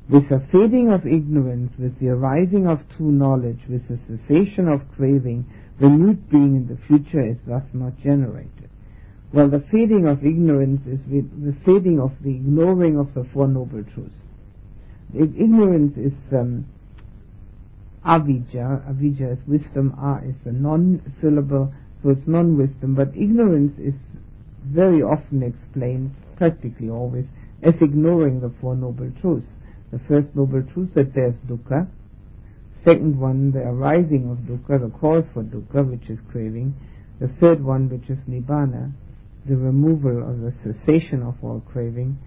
With 0.08 0.28
the 0.28 0.42
fading 0.52 0.90
of 0.92 1.06
ignorance, 1.06 1.72
with 1.78 1.98
the 1.98 2.10
arising 2.10 2.66
of 2.66 2.80
true 2.96 3.10
knowledge, 3.10 3.60
with 3.68 3.88
the 3.88 3.98
cessation 4.06 4.68
of 4.68 4.82
craving, 4.94 5.46
renewed 5.80 6.28
being 6.30 6.56
in 6.56 6.68
the 6.68 6.76
future 6.86 7.24
is 7.26 7.38
thus 7.46 7.62
not 7.72 7.98
generated. 8.02 8.68
Well, 9.32 9.48
the 9.48 9.64
fading 9.72 10.06
of 10.06 10.24
ignorance 10.24 10.86
is 10.86 11.00
the 11.08 11.56
fading 11.64 11.98
of 12.00 12.12
the 12.22 12.30
ignoring 12.30 12.98
of 12.98 13.14
the 13.14 13.24
Four 13.32 13.48
Noble 13.48 13.82
Truths. 13.82 14.14
Ignorance 15.14 15.96
is 15.96 16.12
um, 16.32 16.66
avijja. 18.04 18.84
Avijja 18.88 19.32
is 19.32 19.38
wisdom. 19.48 19.94
A 19.98 20.28
is 20.28 20.36
a 20.44 20.52
non-syllable, 20.52 21.72
so 22.02 22.10
it's 22.10 22.26
non-wisdom. 22.26 22.94
But 22.94 23.08
ignorance 23.16 23.78
is 23.78 23.94
very 24.64 25.02
often 25.02 25.42
explained, 25.42 26.14
practically 26.36 26.90
always, 26.90 27.24
as 27.62 27.74
ignoring 27.80 28.40
the 28.40 28.52
Four 28.60 28.76
Noble 28.76 29.10
Truths. 29.20 29.46
The 29.94 30.00
first 30.08 30.34
Noble 30.34 30.64
Truth 30.74 30.94
that 30.94 31.14
there's 31.14 31.36
dukkha. 31.48 31.86
Second 32.84 33.16
one, 33.16 33.52
the 33.52 33.60
arising 33.60 34.28
of 34.28 34.38
dukkha, 34.38 34.80
the 34.80 34.90
cause 34.98 35.22
for 35.32 35.44
dukkha, 35.44 35.88
which 35.88 36.10
is 36.10 36.18
craving. 36.32 36.74
The 37.20 37.28
third 37.40 37.62
one, 37.62 37.88
which 37.88 38.10
is 38.10 38.18
nibbana, 38.28 38.90
the 39.48 39.54
removal 39.56 40.10
or 40.10 40.34
the 40.34 40.52
cessation 40.64 41.22
of 41.22 41.36
all 41.44 41.62
craving, 41.70 42.18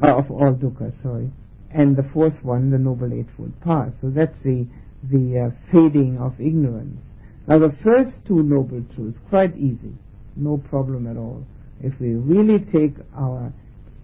uh, 0.00 0.16
of 0.16 0.30
all 0.30 0.54
dukkha, 0.54 0.92
sorry. 1.02 1.32
And 1.74 1.96
the 1.96 2.08
fourth 2.14 2.36
one, 2.44 2.70
the 2.70 2.78
Noble 2.78 3.12
Eightfold 3.12 3.60
Path. 3.62 3.94
So 4.00 4.10
that's 4.10 4.36
the, 4.44 4.68
the 5.02 5.50
uh, 5.50 5.72
fading 5.72 6.18
of 6.20 6.40
ignorance. 6.40 7.00
Now 7.48 7.58
the 7.58 7.74
first 7.82 8.12
two 8.28 8.44
Noble 8.44 8.84
Truths, 8.94 9.18
quite 9.28 9.56
easy, 9.56 9.92
no 10.36 10.56
problem 10.56 11.08
at 11.08 11.16
all. 11.16 11.44
If 11.82 11.98
we 11.98 12.14
really 12.14 12.60
take 12.60 12.94
our 13.16 13.52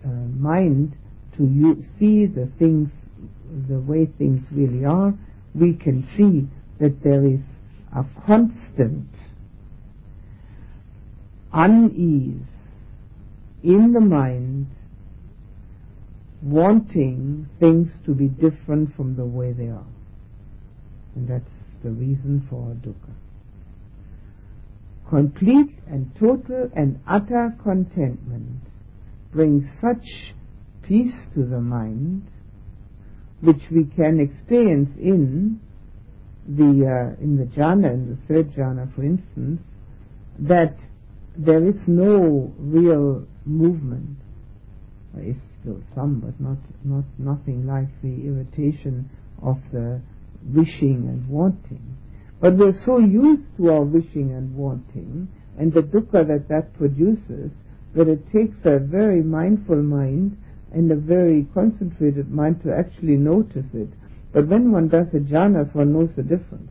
uh, 0.05 0.09
mind 0.09 0.97
to 1.37 1.45
u- 1.45 1.85
see 2.01 2.27
the 2.27 2.51
things 2.59 2.91
the 3.69 3.79
way 3.79 4.07
things 4.19 4.45
really 4.53 4.85
are, 4.85 5.15
we 5.55 5.75
can 5.75 6.07
see 6.17 6.49
that 6.81 7.03
there 7.03 7.27
is 7.27 7.41
a 7.95 8.05
constant 8.27 9.09
unease 11.53 12.43
in 13.63 13.93
the 13.93 14.01
mind 14.01 14.67
wanting 16.43 17.49
things 17.59 17.91
to 18.05 18.15
be 18.15 18.27
different 18.27 18.95
from 18.97 19.17
the 19.17 19.25
way 19.25 19.53
they 19.53 19.69
are. 19.69 19.87
And 21.15 21.29
that's 21.29 21.45
the 21.83 21.91
reason 21.91 22.47
for 22.51 22.77
dukkha. 22.87 23.15
Complete 25.09 25.79
and 25.87 26.11
total 26.19 26.71
and 26.75 27.01
utter 27.07 27.55
contentment 27.63 28.61
brings 29.33 29.65
such 29.81 30.35
peace 30.83 31.15
to 31.35 31.45
the 31.45 31.61
mind 31.61 32.27
which 33.45 33.63
we 33.71 33.85
can 33.85 34.21
experience 34.21 34.91
in 34.99 35.61
the 36.47 36.65
uh, 36.65 37.23
in 37.23 37.37
the 37.37 37.45
jhana, 37.57 37.93
in 37.93 38.11
the 38.11 38.35
third 38.35 38.53
jhana, 38.55 38.95
for 38.95 39.03
instance, 39.03 39.61
that 40.39 40.77
there 41.37 41.67
is 41.67 41.77
no 41.87 42.53
real 42.59 43.27
movement. 43.45 44.17
There 45.15 45.31
is 45.31 45.37
still 45.61 45.81
some, 45.95 46.21
but 46.21 46.39
not 46.41 46.59
not 46.85 47.05
nothing 47.19 47.67
like 47.67 47.89
the 48.03 48.27
irritation 48.27 49.11
of 49.43 49.59
the 49.73 50.01
wishing 50.53 51.09
and 51.09 51.29
wanting. 51.29 51.97
But 52.41 52.57
we're 52.57 52.79
so 52.85 52.99
used 52.99 53.57
to 53.57 53.71
our 53.71 53.83
wishing 53.83 54.33
and 54.33 54.55
wanting, 54.55 55.29
and 55.59 55.73
the 55.73 55.83
dukkha 55.83 56.27
that 56.29 56.49
that 56.49 56.77
produces, 56.77 57.51
that 57.95 58.09
it 58.09 58.25
takes 58.33 58.57
a 58.65 58.79
very 58.79 59.23
mindful 59.23 59.83
mind 59.83 60.37
and 60.75 60.91
a 60.91 60.97
very 60.97 61.47
concentrated 61.55 62.31
mind 62.31 62.63
to 62.65 62.75
actually 62.75 63.17
notice 63.17 63.67
it. 63.73 63.89
But 64.33 64.49
when 64.49 64.73
one 64.73 64.89
does 64.89 65.07
the 65.13 65.21
jhanas, 65.21 65.73
one 65.75 65.93
knows 65.93 66.11
the 66.17 66.23
difference. 66.23 66.71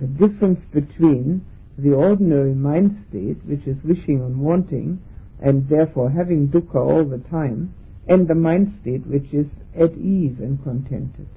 The 0.00 0.06
difference 0.06 0.60
between 0.72 1.44
the 1.76 1.92
ordinary 1.92 2.54
mind 2.54 3.04
state, 3.08 3.44
which 3.44 3.66
is 3.66 3.76
wishing 3.84 4.20
and 4.20 4.40
wanting, 4.40 5.00
and 5.40 5.68
therefore 5.68 6.10
having 6.10 6.48
dukkha 6.48 6.76
all 6.76 7.04
the 7.04 7.18
time, 7.28 7.74
and 8.08 8.26
the 8.26 8.34
mind 8.34 8.78
state, 8.80 9.06
which 9.06 9.32
is 9.32 9.46
at 9.78 9.92
ease 9.98 10.36
and 10.38 10.62
contented. 10.62 11.28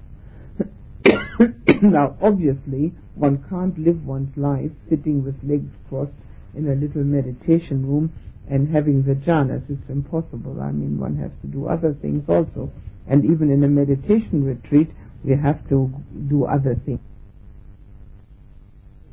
now, 1.81 2.15
obviously, 2.21 2.93
one 3.15 3.43
can't 3.49 3.77
live 3.77 4.05
one's 4.05 4.35
life 4.37 4.71
sitting 4.89 5.23
with 5.23 5.35
legs 5.43 5.73
crossed 5.89 6.11
in 6.55 6.69
a 6.69 6.75
little 6.75 7.03
meditation 7.03 7.85
room 7.85 8.13
and 8.49 8.73
having 8.73 9.03
the 9.03 9.13
jhanas. 9.13 9.63
It's 9.69 9.89
impossible. 9.89 10.61
I 10.61 10.71
mean, 10.71 10.97
one 10.97 11.17
has 11.17 11.31
to 11.41 11.47
do 11.47 11.67
other 11.67 11.93
things 11.93 12.23
also. 12.29 12.71
And 13.07 13.25
even 13.25 13.51
in 13.51 13.63
a 13.63 13.67
meditation 13.67 14.43
retreat, 14.43 14.89
we 15.23 15.35
have 15.35 15.67
to 15.69 15.91
do 16.29 16.45
other 16.45 16.75
things. 16.75 16.99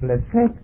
Effects, 0.03 0.63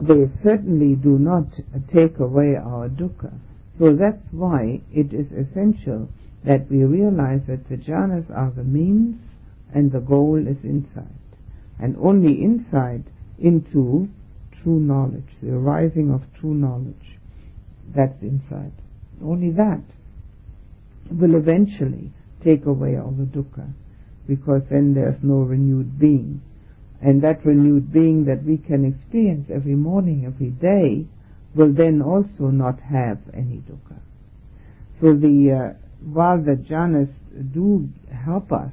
they 0.00 0.28
certainly 0.42 0.94
do 0.94 1.18
not 1.18 1.46
take 1.88 2.18
away 2.18 2.56
our 2.56 2.88
dukkha. 2.88 3.32
So 3.78 3.94
that's 3.94 4.22
why 4.30 4.82
it 4.92 5.12
is 5.12 5.32
essential 5.32 6.08
that 6.44 6.70
we 6.70 6.84
realize 6.84 7.40
that 7.48 7.68
the 7.68 7.76
jhanas 7.76 8.30
are 8.30 8.50
the 8.50 8.64
means 8.64 9.16
and 9.74 9.92
the 9.92 10.00
goal 10.00 10.46
is 10.46 10.62
insight. 10.62 11.06
And 11.78 11.96
only 11.96 12.34
insight 12.42 13.04
into 13.38 14.08
true 14.62 14.78
knowledge, 14.78 15.36
the 15.42 15.52
arising 15.52 16.10
of 16.10 16.22
true 16.38 16.54
knowledge, 16.54 17.15
that's 17.94 18.22
insight. 18.22 18.72
Only 19.22 19.50
that 19.52 19.82
will 21.10 21.36
eventually 21.36 22.12
take 22.44 22.66
away 22.66 22.96
all 22.96 23.12
the 23.12 23.24
dukkha, 23.24 23.72
because 24.26 24.62
then 24.70 24.94
there's 24.94 25.22
no 25.22 25.36
renewed 25.36 25.98
being. 25.98 26.42
And 27.00 27.22
that 27.22 27.44
renewed 27.44 27.92
being 27.92 28.24
that 28.24 28.44
we 28.44 28.56
can 28.56 28.84
experience 28.84 29.50
every 29.52 29.74
morning, 29.74 30.24
every 30.26 30.50
day, 30.50 31.06
will 31.54 31.72
then 31.72 32.02
also 32.02 32.48
not 32.50 32.80
have 32.80 33.18
any 33.32 33.62
dukkha. 33.68 34.00
So 35.00 35.14
the, 35.14 35.74
uh, 35.74 35.78
while 36.04 36.42
the 36.42 36.56
jhanas 36.56 37.12
do 37.52 37.88
help 38.12 38.52
us 38.52 38.72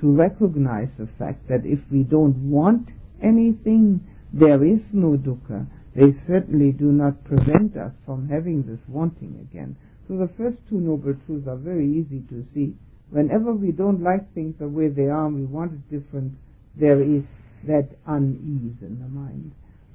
to 0.00 0.10
recognize 0.12 0.88
the 0.98 1.08
fact 1.18 1.48
that 1.48 1.64
if 1.64 1.80
we 1.90 2.02
don't 2.02 2.50
want 2.50 2.88
anything, 3.22 4.06
there 4.32 4.64
is 4.64 4.80
no 4.92 5.16
dukkha, 5.16 5.66
they 5.98 6.14
certainly 6.28 6.70
do 6.70 6.92
not 6.92 7.24
prevent 7.24 7.76
us 7.76 7.92
from 8.06 8.28
having 8.28 8.62
this 8.62 8.78
wanting 8.86 9.36
again. 9.40 9.76
So 10.06 10.16
the 10.16 10.30
first 10.38 10.56
two 10.70 10.78
noble 10.78 11.16
truths 11.26 11.48
are 11.48 11.56
very 11.56 11.88
easy 11.90 12.22
to 12.28 12.46
see. 12.54 12.76
Whenever 13.10 13.52
we 13.52 13.72
don't 13.72 14.00
like 14.00 14.32
things 14.32 14.54
the 14.60 14.68
way 14.68 14.86
they 14.86 15.08
are 15.08 15.26
and 15.26 15.34
we 15.34 15.44
want 15.44 15.72
it 15.72 15.90
different, 15.90 16.34
there 16.76 17.02
is 17.02 17.24
that 17.66 17.88
unease 18.06 18.80
in 18.80 19.00
the 19.00 19.08
mind. 19.08 19.50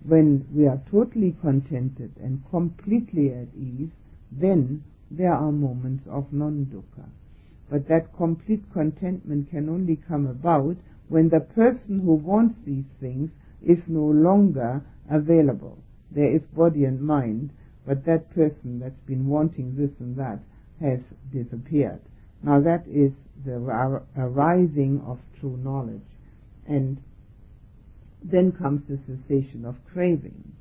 When 0.06 0.46
we 0.54 0.68
are 0.68 0.82
totally 0.92 1.38
contented 1.40 2.12
and 2.22 2.44
completely 2.50 3.30
at 3.30 3.48
ease, 3.56 3.92
then 4.30 4.84
there 5.10 5.34
are 5.34 5.54
moments 5.54 6.04
of 6.10 6.34
non-dukkha. 6.34 7.08
But 7.70 7.88
that 7.88 8.14
complete 8.18 8.64
contentment 8.74 9.50
can 9.52 9.70
only 9.70 9.96
come 9.96 10.28
about 10.28 10.76
when 11.08 11.30
the 11.30 11.40
person 11.40 12.02
who 12.04 12.16
wants 12.16 12.60
these 12.66 12.92
things 13.00 13.30
is 13.66 13.88
no 13.88 14.04
longer 14.04 14.82
available. 15.10 15.78
There 16.16 16.36
is 16.36 16.42
body 16.56 16.86
and 16.86 17.02
mind, 17.02 17.52
but 17.86 18.06
that 18.06 18.34
person 18.34 18.80
that's 18.80 19.00
been 19.08 19.28
wanting 19.28 19.76
this 19.76 19.92
and 20.00 20.16
that 20.18 20.40
has 20.80 21.00
disappeared. 21.32 22.02
Now 22.44 22.60
that 22.62 22.86
is 22.88 23.12
the 23.46 24.02
arising 24.18 25.02
of 25.06 25.20
true 25.40 25.58
knowledge. 25.58 26.02
And 26.68 26.98
then 28.24 28.52
comes 28.52 28.82
the 28.88 29.00
cessation 29.06 29.66
of 29.66 29.76
craving. 29.92 30.54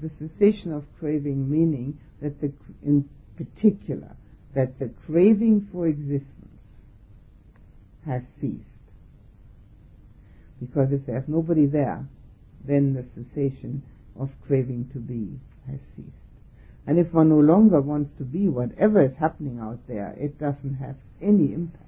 The 0.00 0.10
cessation 0.18 0.72
of 0.72 0.84
craving 0.98 1.48
meaning 1.48 1.98
that 2.20 2.40
the, 2.40 2.52
in 2.82 3.08
particular, 3.36 4.16
that 4.54 4.78
the 4.78 4.90
craving 5.06 5.68
for 5.72 5.86
existence 5.86 6.30
has 8.06 8.22
ceased. 8.40 8.62
Because 10.60 10.88
if 10.92 11.06
there's 11.06 11.28
nobody 11.28 11.66
there, 11.66 12.04
then 12.66 12.94
the 12.94 13.04
cessation 13.14 13.82
of 14.18 14.30
craving 14.46 14.90
to 14.92 14.98
be 14.98 15.40
has 15.70 15.80
ceased. 15.96 16.10
And 16.86 16.98
if 16.98 17.12
one 17.12 17.30
no 17.30 17.40
longer 17.40 17.80
wants 17.80 18.10
to 18.18 18.24
be 18.24 18.48
whatever 18.48 19.02
is 19.02 19.16
happening 19.18 19.58
out 19.58 19.80
there, 19.88 20.14
it 20.18 20.38
doesn't 20.38 20.76
have 20.76 20.96
any 21.22 21.54
impact. 21.54 21.82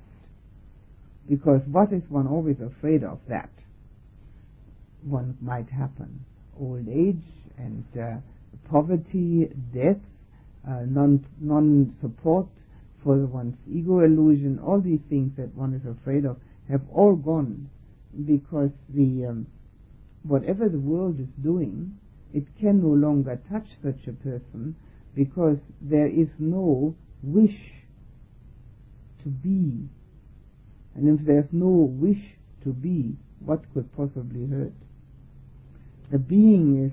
Because 1.29 1.61
what 1.71 1.93
is 1.93 2.03
one 2.09 2.27
always 2.27 2.57
afraid 2.61 3.05
of 3.05 3.19
that? 3.29 3.51
One 5.03 5.37
might 5.41 5.69
happen. 5.69 6.25
Old 6.59 6.89
age 6.89 7.23
and 7.59 7.85
uh, 8.01 8.17
poverty, 8.71 9.51
death, 9.75 10.01
uh, 10.67 10.81
non, 10.87 11.25
non-support 11.41 12.47
for 13.05 13.17
one's 13.27 13.57
ego 13.71 14.01
illusion, 14.01 14.59
all 14.59 14.81
these 14.81 15.01
things 15.09 15.31
that 15.37 15.55
one 15.55 15.75
is 15.75 15.87
afraid 15.87 16.25
of 16.25 16.39
have 16.69 16.83
all 16.93 17.15
gone 17.15 17.71
because 18.27 18.71
the 18.89 19.27
um, 19.27 19.47
whatever 20.25 20.69
the 20.69 20.79
world 20.79 21.21
is 21.21 21.29
doing, 21.43 21.97
it 22.37 22.45
can 22.61 22.83
no 22.83 22.89
longer 22.89 23.41
touch 23.51 23.67
such 23.83 24.07
a 24.07 24.13
person 24.13 24.77
because 25.15 25.57
there 25.81 26.07
is 26.07 26.29
no 26.39 26.95
wish 27.23 27.73
to 29.23 29.31
be. 29.31 29.89
And 30.95 31.19
if 31.19 31.25
there's 31.27 31.49
no 31.51 31.67
wish 31.67 32.37
to 32.63 32.75
be, 32.75 33.17
what 33.41 33.63
could 33.73 33.91
possibly 33.97 34.47
hurt? 34.49 34.75
The 36.13 36.19
being 36.19 36.85
is 36.85 36.93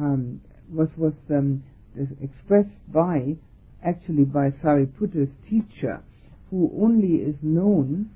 um, 0.00 0.40
was 0.72 0.88
was 0.96 1.12
um, 1.28 1.62
expressed 2.18 2.90
by 2.90 3.36
actually 3.84 4.24
by 4.24 4.50
Sariputta's 4.50 5.34
teacher, 5.46 6.02
who 6.48 6.72
only 6.82 7.16
is 7.16 7.36
known. 7.42 8.08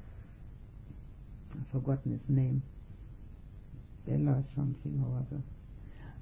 I've 1.52 1.70
forgotten 1.72 2.12
his 2.12 2.34
name. 2.34 2.62
Bella 4.06 4.42
something 4.56 5.04
or 5.06 5.18
other. 5.18 5.42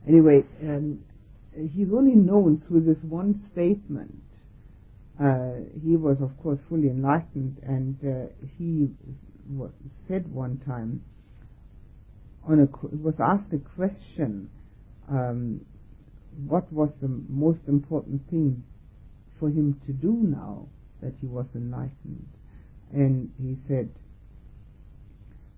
Anyway, 0.09 0.45
um, 0.63 1.01
he's 1.55 1.89
only 1.93 2.15
known 2.15 2.63
through 2.67 2.81
this 2.81 3.03
one 3.03 3.35
statement. 3.53 4.15
Uh, 5.21 5.61
he 5.85 5.97
was, 5.97 6.17
of 6.23 6.37
course, 6.43 6.59
fully 6.69 6.89
enlightened, 6.89 7.59
and 7.63 7.97
uh, 8.05 8.33
he 8.59 8.89
w- 9.53 9.73
said 10.09 10.33
one 10.33 10.59
time, 10.67 11.03
on 12.45 12.61
a 12.61 12.97
was 12.97 13.15
asked 13.21 13.53
a 13.53 13.59
question, 13.59 14.49
um, 15.11 15.61
what 16.47 16.73
was 16.73 16.89
the 17.03 17.09
most 17.29 17.61
important 17.69 18.23
thing 18.31 18.65
for 19.39 19.49
him 19.49 19.79
to 19.87 19.93
do 19.93 20.13
now 20.13 20.67
that 21.03 21.13
he 21.21 21.27
was 21.27 21.47
enlightened? 21.55 22.27
And 22.93 23.31
he 23.39 23.59
said, 23.69 23.91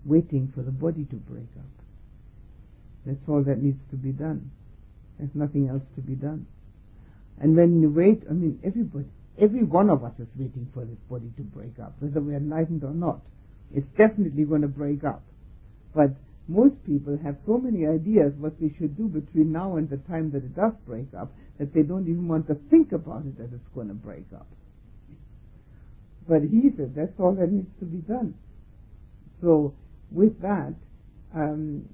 waiting 0.05 0.51
for 0.53 0.61
the 0.61 0.71
body 0.71 1.05
to 1.05 1.15
break 1.15 1.47
up. 1.57 1.82
That's 3.05 3.19
all 3.27 3.43
that 3.43 3.61
needs 3.61 3.79
to 3.91 3.95
be 3.95 4.11
done. 4.11 4.51
There's 5.17 5.33
nothing 5.33 5.69
else 5.69 5.83
to 5.95 6.01
be 6.01 6.15
done. 6.15 6.47
And 7.39 7.55
when 7.55 7.81
you 7.81 7.89
wait, 7.89 8.23
I 8.29 8.33
mean, 8.33 8.59
everybody, 8.63 9.05
every 9.39 9.63
one 9.63 9.89
of 9.89 10.03
us 10.03 10.13
is 10.19 10.27
waiting 10.35 10.69
for 10.73 10.85
this 10.85 10.97
body 11.09 11.31
to 11.37 11.43
break 11.43 11.79
up, 11.81 11.93
whether 11.99 12.21
we're 12.21 12.37
enlightened 12.37 12.83
or 12.83 12.93
not. 12.93 13.19
It's 13.73 13.87
definitely 13.97 14.43
going 14.43 14.61
to 14.61 14.67
break 14.67 15.03
up. 15.03 15.23
But 15.93 16.11
most 16.47 16.75
people 16.85 17.17
have 17.23 17.37
so 17.45 17.57
many 17.57 17.87
ideas 17.87 18.33
what 18.37 18.59
they 18.59 18.73
should 18.77 18.97
do 18.97 19.07
between 19.07 19.51
now 19.51 19.77
and 19.77 19.89
the 19.89 19.97
time 19.97 20.31
that 20.31 20.43
it 20.43 20.55
does 20.55 20.73
break 20.85 21.07
up 21.17 21.31
that 21.59 21.73
they 21.73 21.83
don't 21.83 22.07
even 22.07 22.27
want 22.27 22.47
to 22.47 22.55
think 22.69 22.91
about 22.91 23.25
it 23.25 23.37
that 23.37 23.53
it's 23.53 23.67
going 23.73 23.87
to 23.87 23.93
break 23.93 24.25
up. 24.35 24.47
But 26.27 26.41
he 26.43 26.71
said 26.75 26.95
that's 26.95 27.19
all 27.19 27.33
that 27.33 27.51
needs 27.51 27.69
to 27.79 27.85
be 27.85 27.99
done. 27.99 28.35
So 29.41 29.73
with 30.11 30.41
that, 30.41 30.73
um, 31.35 31.87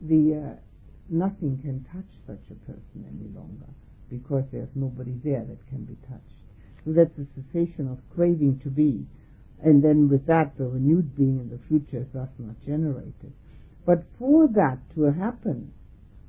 the 0.00 0.34
uh, 0.34 0.60
nothing 1.08 1.58
can 1.62 1.84
touch 1.92 2.10
such 2.26 2.42
a 2.50 2.54
person 2.66 3.04
any 3.06 3.28
longer 3.34 3.66
because 4.10 4.44
there's 4.52 4.68
nobody 4.74 5.14
there 5.24 5.44
that 5.44 5.66
can 5.68 5.84
be 5.84 5.96
touched. 6.08 6.22
So 6.84 6.92
that's 6.92 7.16
the 7.16 7.26
cessation 7.34 7.88
of 7.88 7.98
craving 8.14 8.60
to 8.62 8.70
be. 8.70 9.06
And 9.62 9.82
then 9.82 10.08
with 10.08 10.26
that, 10.26 10.56
the 10.58 10.66
renewed 10.66 11.16
being 11.16 11.40
in 11.40 11.48
the 11.50 11.58
future 11.66 12.02
is 12.02 12.06
thus 12.12 12.28
not 12.38 12.60
generated. 12.64 13.32
But 13.84 14.04
for 14.18 14.46
that 14.48 14.78
to 14.94 15.12
happen, 15.12 15.72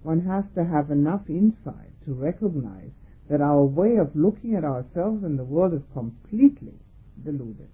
one 0.01 0.21
has 0.21 0.45
to 0.55 0.63
have 0.63 0.89
enough 0.89 1.29
insight 1.29 1.91
to 2.05 2.13
recognize 2.13 2.91
that 3.29 3.41
our 3.41 3.63
way 3.63 3.97
of 3.97 4.15
looking 4.15 4.55
at 4.55 4.63
ourselves 4.63 5.23
and 5.23 5.37
the 5.37 5.43
world 5.43 5.73
is 5.73 5.81
completely 5.93 6.79
deluded. 7.23 7.69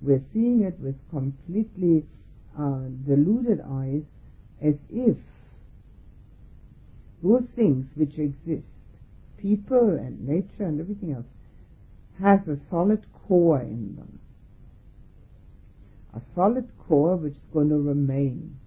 We're 0.00 0.24
seeing 0.32 0.62
it 0.62 0.78
with 0.80 0.96
completely 1.10 2.06
uh, 2.58 2.88
deluded 3.06 3.60
eyes 3.60 4.02
as 4.62 4.74
if 4.90 5.16
those 7.22 7.44
things 7.56 7.86
which 7.94 8.18
exist, 8.18 8.66
people 9.38 9.90
and 9.90 10.26
nature 10.26 10.64
and 10.64 10.80
everything 10.80 11.12
else, 11.12 11.26
has 12.20 12.40
a 12.48 12.58
solid 12.70 13.04
core 13.12 13.60
in 13.60 13.96
them. 13.96 14.18
A 16.14 16.20
solid 16.34 16.68
core 16.78 17.16
which 17.16 17.34
is 17.34 17.52
going 17.52 17.68
to 17.68 17.76
remain. 17.76 18.58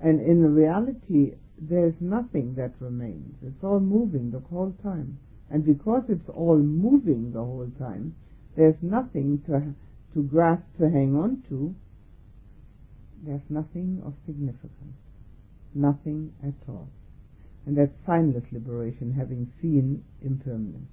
And 0.00 0.20
in 0.20 0.54
reality, 0.54 1.34
there's 1.60 1.94
nothing 2.00 2.54
that 2.54 2.72
remains. 2.80 3.34
It's 3.42 3.64
all 3.64 3.80
moving 3.80 4.30
the 4.30 4.40
whole 4.40 4.74
time. 4.82 5.18
And 5.50 5.64
because 5.64 6.04
it's 6.08 6.28
all 6.28 6.58
moving 6.58 7.32
the 7.32 7.44
whole 7.44 7.70
time, 7.78 8.14
there's 8.56 8.76
nothing 8.82 9.42
to, 9.46 9.74
to 10.14 10.22
grasp, 10.22 10.64
to 10.78 10.90
hang 10.90 11.16
on 11.16 11.42
to. 11.48 11.74
There's 13.24 13.42
nothing 13.48 14.02
of 14.04 14.14
significance. 14.26 14.96
Nothing 15.74 16.32
at 16.42 16.54
all. 16.68 16.88
And 17.66 17.76
that's 17.76 17.92
signless 18.06 18.50
liberation, 18.52 19.12
having 19.12 19.52
seen 19.60 20.04
impermanence. 20.22 20.88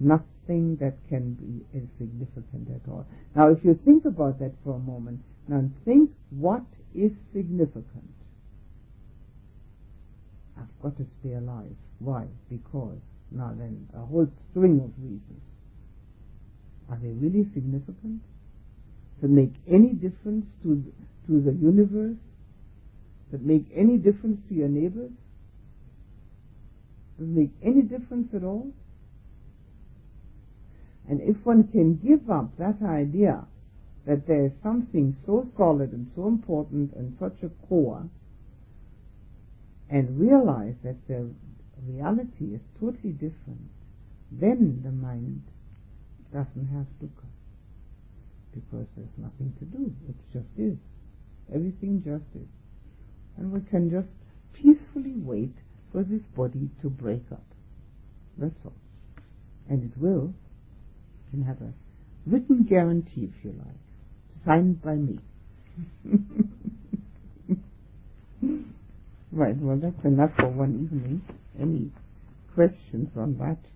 Nothing 0.00 0.76
that 0.80 0.96
can 1.08 1.34
be 1.34 1.64
insignificant 1.74 2.68
at 2.74 2.88
all. 2.90 3.06
Now, 3.34 3.48
if 3.48 3.58
you 3.64 3.78
think 3.84 4.04
about 4.04 4.38
that 4.38 4.52
for 4.64 4.76
a 4.76 4.78
moment, 4.78 5.20
now 5.48 5.68
think 5.84 6.10
what 6.30 6.64
is 6.94 7.12
significant. 7.34 8.14
I've 10.56 10.82
got 10.82 10.96
to 10.96 11.06
stay 11.20 11.34
alive. 11.34 11.76
Why? 11.98 12.26
Because. 12.48 12.98
Now 13.30 13.52
then, 13.56 13.88
a 13.94 14.00
whole 14.00 14.28
string 14.50 14.80
of 14.80 14.90
reasons. 15.02 15.42
Are 16.88 16.98
they 17.02 17.10
really 17.10 17.48
significant? 17.52 18.22
To 19.20 19.28
make 19.28 19.52
any 19.66 19.92
difference 19.92 20.46
to 20.62 20.84
to 21.26 21.40
the 21.40 21.52
universe? 21.52 22.16
That 23.32 23.42
make 23.42 23.66
any 23.74 23.96
difference 23.96 24.40
to 24.48 24.54
your 24.54 24.68
neighbors? 24.68 25.10
Does 27.18 27.28
make 27.28 27.50
any 27.62 27.82
difference 27.82 28.28
at 28.34 28.44
all? 28.44 28.72
And 31.08 31.20
if 31.20 31.36
one 31.44 31.68
can 31.68 31.96
give 31.96 32.30
up 32.30 32.56
that 32.58 32.82
idea 32.84 33.44
that 34.06 34.26
there 34.26 34.46
is 34.46 34.52
something 34.62 35.16
so 35.26 35.46
solid 35.56 35.92
and 35.92 36.10
so 36.14 36.28
important 36.28 36.92
and 36.94 37.16
such 37.18 37.42
a 37.42 37.48
core, 37.66 38.08
and 39.88 40.20
realize 40.20 40.74
that 40.82 40.96
the 41.08 41.30
reality 41.86 42.54
is 42.54 42.60
totally 42.80 43.12
different, 43.12 43.70
then 44.30 44.80
the 44.84 44.90
mind 44.90 45.42
doesn't 46.32 46.68
have 46.68 46.86
dukkha. 47.00 47.26
Because 48.52 48.86
there's 48.96 49.16
nothing 49.16 49.52
to 49.58 49.64
do. 49.64 49.92
It 50.08 50.16
just 50.32 50.48
is. 50.58 50.78
Everything 51.54 52.02
just 52.04 52.24
is. 52.34 52.48
And 53.36 53.52
we 53.52 53.60
can 53.60 53.90
just 53.90 54.08
peacefully 54.52 55.14
wait 55.16 55.54
for 55.92 56.02
this 56.02 56.22
body 56.34 56.68
to 56.82 56.90
break 56.90 57.22
up. 57.30 57.44
That's 58.38 58.54
all. 58.64 58.72
And 59.68 59.84
it 59.84 59.96
will. 59.98 60.34
You 61.24 61.30
can 61.30 61.42
have 61.44 61.60
a 61.60 61.72
written 62.26 62.64
guarantee, 62.68 63.30
if 63.32 63.44
you 63.44 63.54
like, 63.58 63.76
signed 64.44 64.82
by 64.82 64.94
me. 64.94 65.18
right, 69.32 69.56
well, 69.58 69.76
that's 69.76 70.04
enough 70.04 70.30
for 70.38 70.48
one 70.48 70.88
evening. 70.90 71.22
Any 71.60 71.90
questions 72.54 73.10
on 73.16 73.36
that? 73.38 73.56
Yes. 73.56 73.58
question. 73.62 73.66
This 73.66 73.72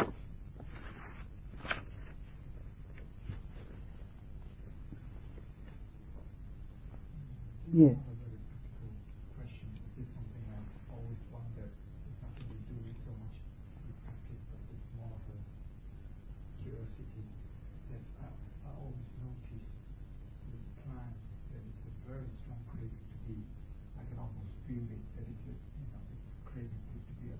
is 0.00 0.08
something 2.52 2.70
I've 2.70 2.70
always 6.00 6.22
wondered. 6.50 6.70
It's 6.70 6.70
nothing 6.70 6.70
to 6.70 6.70
do 6.70 6.70
with 6.70 6.70
so 6.70 6.70
much 6.70 6.70
with 6.70 6.70
practice, 6.70 6.70
but 6.70 6.70
it's 6.70 6.70
more 6.70 6.70
of 6.70 6.70
a 6.70 6.70
curiosity 6.70 6.70
that 6.70 6.70
I, 6.70 6.70
I 6.70 6.70
always 6.70 6.70
notice 6.70 6.70
with 6.70 6.70
plants 6.70 6.70
that 6.70 6.70
it's 6.70 6.70
a 6.70 6.70
very 6.70 6.70
strong 6.70 6.70
craving 6.70 6.70
to 6.70 6.70
be. 6.70 6.70
I 6.70 6.70
can 6.70 6.70
almost 6.70 6.70
feel 6.70 6.70
it 6.70 6.70
that 6.70 6.70
it's 6.70 6.70
a 6.76 6.78
you 6.78 6.78
know 6.78 6.78
it's 6.84 7.10
craving 7.10 7.10
to, 7.12 7.18
to 7.42 7.50
be 7.52 7.58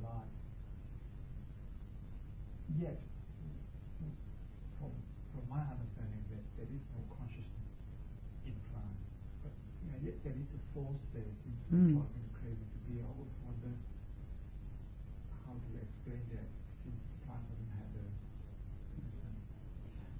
alive. 0.01 0.33
Yet, 2.79 2.97
from 4.79 4.93
from 5.35 5.45
my 5.51 5.61
understanding, 5.61 6.25
that 6.33 6.45
there 6.57 6.71
is 6.71 6.85
no 6.97 7.03
consciousness 7.19 7.60
yet 10.03 10.15
there 10.25 10.33
is 10.33 10.51
a 10.57 10.63
force 10.75 11.03
there. 11.13 11.23
It 11.23 11.37
seems 11.45 11.61
to 11.65 11.71
be 11.71 11.77
Mm. 11.77 11.93
driving 11.93 12.31
craving 12.41 12.71
to 12.75 12.81
be. 12.89 13.01
I 13.01 13.05
always 13.05 13.35
wonder 13.45 13.73
how 15.47 15.53
to 15.53 15.71
explain 15.81 16.23
that 16.35 16.49
since 16.85 17.01
plant 17.27 17.43
doesn't 17.49 17.73
have 17.79 17.93
a 18.01 18.07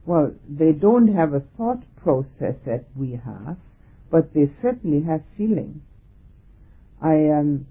Well, 0.07 0.35
they 0.49 0.73
don't 0.73 1.09
have 1.09 1.35
a 1.35 1.41
thought 1.41 1.83
process 1.97 2.57
that 2.65 2.85
we 2.97 3.13
have, 3.13 3.57
but 4.11 4.33
they 4.35 4.51
certainly 4.61 5.03
have 5.03 5.23
feeling. 5.37 5.83
I 7.01 7.29
um, 7.31 7.67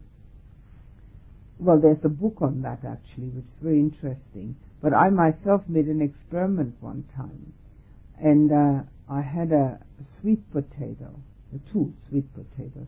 well, 1.60 1.80
there's 1.80 2.04
a 2.06 2.10
book 2.10 2.42
on 2.42 2.62
that 2.62 2.86
actually, 2.86 3.28
which 3.30 3.44
is 3.46 3.62
very 3.62 3.80
interesting. 3.80 4.56
But 4.82 4.94
I 4.94 5.10
myself 5.10 5.68
made 5.68 5.88
an 5.88 6.02
experiment 6.02 6.76
one 6.80 7.04
time, 7.16 7.54
and 8.18 8.52
uh, 8.52 8.84
I 9.10 9.22
had 9.22 9.52
a 9.52 9.80
sweet 10.22 10.50
potato, 10.52 11.20
two 11.72 11.94
sweet 12.08 12.26
potatoes, 12.34 12.88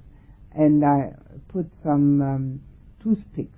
and 0.53 0.83
I 0.83 1.13
put 1.47 1.67
some 1.83 2.21
um, 2.21 2.61
toothpicks 3.01 3.57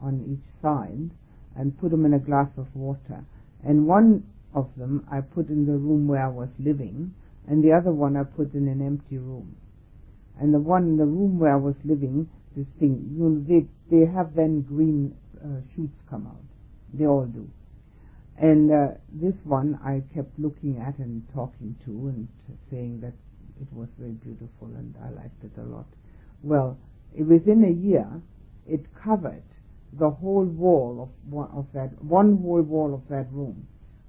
on 0.00 0.24
each 0.28 0.60
side 0.60 1.10
and 1.56 1.78
put 1.78 1.90
them 1.90 2.04
in 2.04 2.14
a 2.14 2.18
glass 2.18 2.48
of 2.56 2.66
water. 2.74 3.24
And 3.64 3.86
one 3.86 4.24
of 4.54 4.68
them 4.76 5.06
I 5.10 5.20
put 5.20 5.48
in 5.48 5.66
the 5.66 5.72
room 5.72 6.08
where 6.08 6.24
I 6.24 6.28
was 6.28 6.48
living, 6.58 7.14
and 7.46 7.62
the 7.62 7.72
other 7.72 7.92
one 7.92 8.16
I 8.16 8.24
put 8.24 8.54
in 8.54 8.68
an 8.68 8.84
empty 8.84 9.18
room. 9.18 9.56
And 10.40 10.52
the 10.52 10.58
one 10.58 10.84
in 10.84 10.96
the 10.96 11.06
room 11.06 11.38
where 11.38 11.52
I 11.52 11.56
was 11.56 11.74
living, 11.84 12.28
this 12.56 12.66
thing, 12.78 13.10
you 13.12 13.24
know, 13.24 13.44
they 13.46 13.66
they 13.90 14.10
have 14.10 14.34
then 14.34 14.62
green 14.62 15.14
uh, 15.42 15.60
shoots 15.74 15.98
come 16.08 16.26
out. 16.26 16.42
They 16.92 17.06
all 17.06 17.26
do. 17.26 17.48
And 18.38 18.70
uh, 18.72 18.88
this 19.12 19.34
one 19.44 19.78
I 19.84 20.02
kept 20.14 20.38
looking 20.38 20.78
at 20.78 20.98
and 20.98 21.22
talking 21.34 21.76
to 21.84 21.90
and 22.08 22.28
saying 22.70 23.00
that 23.02 23.12
it 23.60 23.68
was 23.72 23.88
very 23.98 24.12
beautiful 24.12 24.68
and 24.76 24.94
I 25.02 25.10
liked 25.10 25.44
it 25.44 25.52
a 25.58 25.64
lot. 25.64 25.86
Well, 26.42 26.78
within 27.16 27.64
a 27.64 27.70
year, 27.70 28.06
it 28.66 28.86
covered 28.94 29.42
the 29.92 30.10
whole 30.10 30.44
wall 30.44 31.02
of 31.02 31.32
one 31.32 31.50
of 31.50 31.66
that 31.74 32.02
one 32.02 32.38
whole 32.38 32.62
wall 32.62 32.94
of 32.94 33.06
that 33.08 33.30
room, 33.30 33.66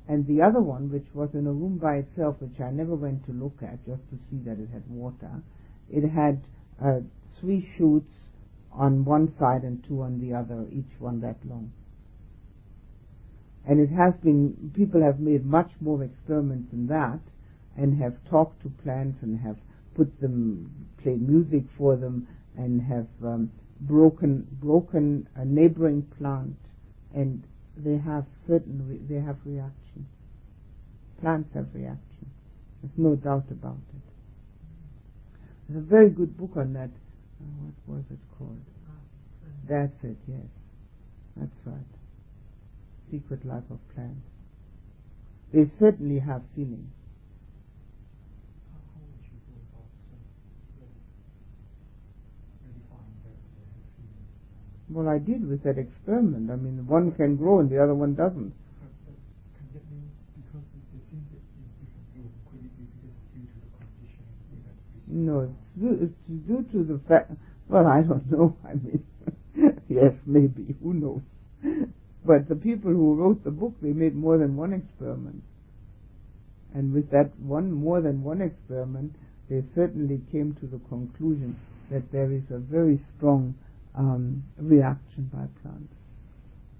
and 0.07 0.25
the 0.27 0.41
other 0.41 0.61
one, 0.61 0.91
which 0.91 1.07
was 1.13 1.29
in 1.33 1.45
a 1.47 1.51
room 1.51 1.77
by 1.77 1.95
itself, 1.95 2.37
which 2.39 2.59
I 2.61 2.71
never 2.71 2.95
went 2.95 3.25
to 3.25 3.33
look 3.33 3.57
at 3.61 3.85
just 3.85 4.01
to 4.09 4.17
see 4.29 4.37
that 4.45 4.59
it 4.59 4.69
had 4.71 4.83
water, 4.89 5.41
it 5.89 6.07
had 6.09 6.41
uh, 6.83 6.99
three 7.39 7.67
shoots 7.77 8.11
on 8.71 9.05
one 9.05 9.33
side 9.37 9.63
and 9.63 9.83
two 9.87 10.01
on 10.01 10.19
the 10.19 10.33
other, 10.35 10.65
each 10.71 10.99
one 10.99 11.21
that 11.21 11.37
long. 11.45 11.71
And 13.67 13.79
it 13.79 13.93
has 13.93 14.13
been, 14.23 14.71
people 14.75 15.01
have 15.01 15.19
made 15.19 15.45
much 15.45 15.71
more 15.79 16.03
experiments 16.03 16.71
than 16.71 16.87
that 16.87 17.19
and 17.78 18.01
have 18.01 18.13
talked 18.30 18.61
to 18.63 18.69
plants 18.84 19.17
and 19.21 19.39
have 19.39 19.57
put 19.95 20.19
them, 20.21 20.88
played 21.01 21.21
music 21.28 21.63
for 21.78 21.95
them 21.95 22.28
and 22.57 22.82
have 22.82 23.07
um, 23.24 23.51
broken 23.82 24.47
broken 24.61 25.28
a 25.36 25.45
neighboring 25.45 26.03
plant, 26.17 26.55
and 27.13 27.43
they 27.78 27.97
have 27.97 28.26
certain 28.47 28.88
re- 28.88 29.01
they 29.09 29.21
have 29.24 29.38
reaction. 29.45 30.07
Plants 31.21 31.49
have 31.55 31.67
reaction. 31.74 32.28
There's 32.82 32.93
no 32.97 33.15
doubt 33.15 33.45
about 33.49 33.78
it. 33.95 34.01
There's 35.69 35.84
a 35.84 35.88
very 35.88 36.09
good 36.09 36.38
book 36.38 36.51
on 36.57 36.74
that. 36.74 36.89
Uh, 37.41 37.71
what 37.86 37.97
was 37.97 38.03
it 38.11 38.19
called? 38.38 38.59
That's 39.67 39.95
it. 40.03 40.17
Yes, 40.28 40.45
that's 41.38 41.59
right. 41.65 41.93
Secret 43.11 43.45
Life 43.45 43.63
of 43.71 43.80
Plants. 43.95 44.28
They 45.53 45.69
certainly 45.80 46.19
have 46.19 46.41
feelings. 46.55 46.91
How, 48.74 48.82
how 48.91 49.01
would 49.05 49.24
you 49.24 49.39
go 49.47 49.55
about 49.71 49.88
uh, 50.11 50.17
verifying 52.59 53.15
that 53.24 53.38
they 53.55 53.63
have 53.69 53.88
Well, 54.93 55.09
I 55.09 55.17
did 55.17 55.49
with 55.49 55.63
that 55.63 55.79
experiment. 55.79 56.51
I 56.51 56.55
mean, 56.55 56.85
one 56.85 57.11
can 57.13 57.35
grow 57.35 57.59
and 57.59 57.69
the 57.69 57.81
other 57.81 57.95
one 57.95 58.13
doesn't. 58.13 58.53
No, 65.07 65.41
it's 65.41 65.79
due, 65.79 65.99
it's 66.01 66.47
due 66.47 66.65
to 66.71 66.83
the 66.83 66.99
fact. 67.07 67.31
Well, 67.69 67.87
I 67.87 68.01
don't 68.01 68.29
know. 68.31 68.55
I 68.65 68.73
mean, 68.73 69.03
yes, 69.89 70.13
maybe. 70.25 70.75
Who 70.83 70.93
knows? 70.93 71.21
But 72.25 72.47
the 72.47 72.55
people 72.55 72.91
who 72.91 73.15
wrote 73.15 73.43
the 73.43 73.51
book, 73.51 73.73
they 73.81 73.93
made 73.93 74.15
more 74.15 74.37
than 74.37 74.55
one 74.55 74.73
experiment. 74.73 75.43
And 76.73 76.93
with 76.93 77.11
that 77.11 77.37
one, 77.39 77.71
more 77.71 78.01
than 78.01 78.23
one 78.23 78.41
experiment, 78.41 79.15
they 79.49 79.63
certainly 79.75 80.21
came 80.31 80.55
to 80.61 80.67
the 80.67 80.79
conclusion 80.89 81.55
that 81.91 82.11
there 82.11 82.31
is 82.31 82.43
a 82.49 82.57
very 82.57 82.99
strong 83.17 83.55
um, 83.95 84.43
reaction 84.57 85.29
by 85.33 85.45
plants. 85.61 85.93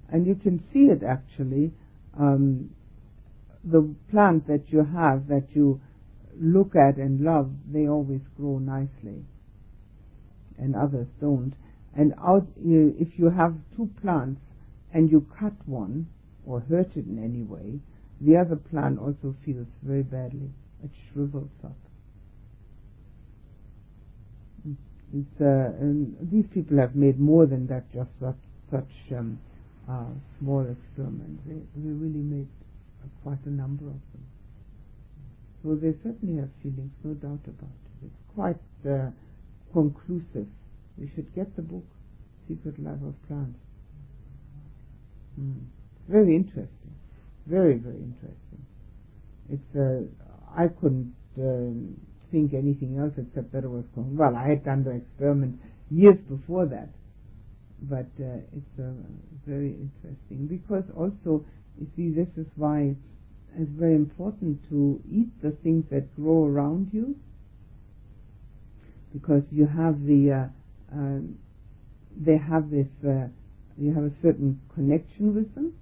And 0.10 0.26
you 0.26 0.36
can 0.36 0.64
see 0.74 0.86
it 0.92 1.04
actually. 1.04 1.74
Um, 2.18 2.70
the 3.64 3.96
plant 4.12 4.48
that 4.48 4.72
you 4.72 4.84
have, 4.84 5.28
that 5.28 5.48
you 5.56 5.80
look 6.40 6.76
at 6.76 6.98
and 6.98 7.22
love, 7.22 7.52
they 7.72 7.88
always 7.88 8.22
grow 8.38 8.60
nicely. 8.60 9.24
And 10.58 10.76
others 10.76 11.08
don't. 11.20 11.54
And 11.96 12.14
out, 12.18 12.48
you- 12.62 12.96
if 13.00 13.18
you 13.18 13.30
have 13.30 13.56
two 13.76 13.90
plants 14.02 14.42
and 14.94 15.12
you 15.12 15.22
cut 15.40 15.54
one 15.68 16.08
or 16.46 16.60
hurt 16.62 16.96
it 16.98 17.08
in 17.08 17.20
any 17.20 17.44
way, 17.44 17.80
the 18.22 18.38
other 18.38 18.56
plant 18.56 19.00
also 19.00 19.36
feels 19.46 19.68
very 19.82 20.04
badly. 20.04 20.52
It 20.84 20.92
shrivels 21.12 21.50
up. 21.64 21.76
It's, 25.14 25.42
uh, 25.42 25.78
and 25.80 26.18
these 26.32 26.46
people 26.54 26.78
have 26.78 26.96
made 26.96 27.20
more 27.20 27.46
than 27.46 27.68
that, 27.68 27.86
just 27.94 28.10
such, 28.20 28.42
such 28.72 28.90
um, 29.16 29.40
uh, 29.88 30.10
small 30.40 30.66
experiments. 30.66 31.44
They, 31.46 31.62
they 31.78 31.94
really 31.94 32.24
made 32.24 32.48
uh, 33.04 33.08
quite 33.22 33.38
a 33.46 33.50
number 33.50 33.86
of 33.86 34.02
them. 34.12 34.26
So 35.62 35.76
they 35.76 35.94
certainly 36.04 36.42
have 36.42 36.50
feelings, 36.64 36.92
no 37.04 37.14
doubt 37.14 37.46
about 37.46 37.78
it. 38.02 38.10
It's 38.10 38.24
quite 38.34 38.58
uh, 38.90 39.12
conclusive. 39.72 40.48
You 40.98 41.10
should 41.16 41.34
get 41.36 41.56
the 41.56 41.62
book, 41.62 41.86
Secret 42.48 42.82
Life 42.84 43.00
of 43.06 43.14
Plants. 43.28 43.60
Mm. 45.40 45.62
It's 45.96 46.10
very 46.10 46.36
interesting. 46.36 46.96
Very, 47.46 47.76
very 47.76 48.02
interesting. 48.02 48.66
It's, 49.50 49.76
uh, 49.76 50.02
I 50.58 50.68
couldn't 50.68 51.14
um 51.38 51.98
think 52.34 52.54
anything 52.54 52.98
else 52.98 53.14
except 53.16 53.54
that 53.54 53.64
it 53.64 53.70
was, 53.70 53.86
con- 53.94 54.18
well, 54.18 54.36
I 54.36 54.50
had 54.50 54.66
done 54.66 54.84
the 54.84 54.98
experiment 54.98 55.62
years 55.92 56.18
before 56.28 56.66
that. 56.66 56.90
But 57.80 58.10
uh, 58.20 58.42
it's 58.52 58.80
uh, 58.80 58.90
very 59.46 59.78
interesting. 59.78 60.48
Because 60.50 60.84
also, 60.98 61.46
you 61.80 61.88
see, 61.96 62.10
this 62.10 62.28
is 62.36 62.50
why 62.56 62.96
it's 63.56 63.72
very 63.78 63.94
important 63.96 64.58
to 64.70 65.00
eat 65.12 65.30
the 65.44 65.52
things 65.64 65.86
that 65.92 66.16
grow 66.16 66.46
around 66.46 66.90
you. 66.92 67.16
Because 69.14 69.44
you 69.52 69.68
have 69.68 70.02
the, 70.02 70.50
uh, 70.50 70.96
um, 70.96 71.38
they 72.18 72.38
have 72.38 72.72
this, 72.72 72.88
uh, 73.06 73.28
you 73.78 73.94
have 73.94 74.06
a 74.06 74.14
certain 74.24 74.60
connection 74.74 75.36
with 75.36 75.54
them. 75.54 75.74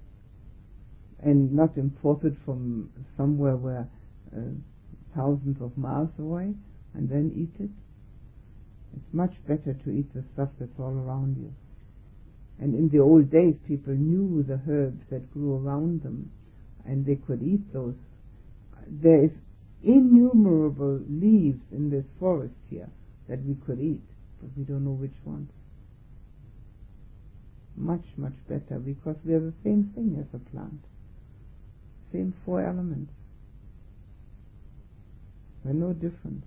And 1.23 1.53
not 1.53 1.77
imported 1.77 2.35
from 2.43 2.89
somewhere 3.15 3.55
where 3.55 3.87
uh, 4.35 4.39
thousands 5.15 5.61
of 5.61 5.77
miles 5.77 6.09
away 6.19 6.53
and 6.93 7.09
then 7.09 7.31
eat 7.35 7.63
it. 7.63 7.71
It's 8.95 9.13
much 9.13 9.33
better 9.47 9.73
to 9.73 9.89
eat 9.89 10.13
the 10.13 10.23
stuff 10.33 10.49
that's 10.59 10.79
all 10.79 10.97
around 10.97 11.37
you. 11.37 11.53
And 12.59 12.75
in 12.75 12.89
the 12.89 12.99
old 12.99 13.31
days, 13.31 13.55
people 13.67 13.93
knew 13.93 14.43
the 14.43 14.61
herbs 14.69 15.01
that 15.09 15.33
grew 15.33 15.55
around 15.55 16.03
them, 16.03 16.31
and 16.85 17.05
they 17.05 17.15
could 17.15 17.41
eat 17.41 17.73
those. 17.73 17.95
There 18.87 19.25
is 19.25 19.31
innumerable 19.83 21.01
leaves 21.09 21.61
in 21.71 21.89
this 21.89 22.05
forest 22.19 22.53
here 22.69 22.89
that 23.29 23.43
we 23.43 23.55
could 23.65 23.79
eat, 23.79 24.03
but 24.39 24.49
we 24.55 24.63
don't 24.63 24.85
know 24.85 24.91
which 24.91 25.15
ones. 25.25 25.49
Much, 27.75 28.05
much 28.17 28.35
better 28.47 28.77
because 28.77 29.15
we 29.25 29.33
are 29.33 29.39
the 29.39 29.53
same 29.63 29.91
thing 29.95 30.17
as 30.19 30.27
a 30.35 30.49
plant. 30.51 30.83
Same 32.11 32.33
four 32.45 32.61
elements. 32.61 33.11
We're 35.63 35.73
no 35.73 35.93
different. 35.93 36.43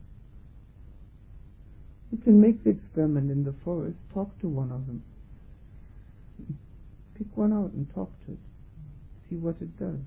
You 2.10 2.18
can 2.18 2.40
make 2.40 2.62
the 2.64 2.70
experiment 2.70 3.30
in 3.30 3.44
the 3.44 3.54
forest, 3.64 3.96
talk 4.12 4.38
to 4.40 4.48
one 4.48 4.70
of 4.70 4.86
them. 4.86 5.02
Pick 7.16 7.36
one 7.36 7.52
out 7.52 7.72
and 7.72 7.92
talk 7.94 8.10
to 8.26 8.32
it. 8.32 8.38
See 9.28 9.36
what 9.36 9.56
it 9.60 9.78
does. 9.78 9.98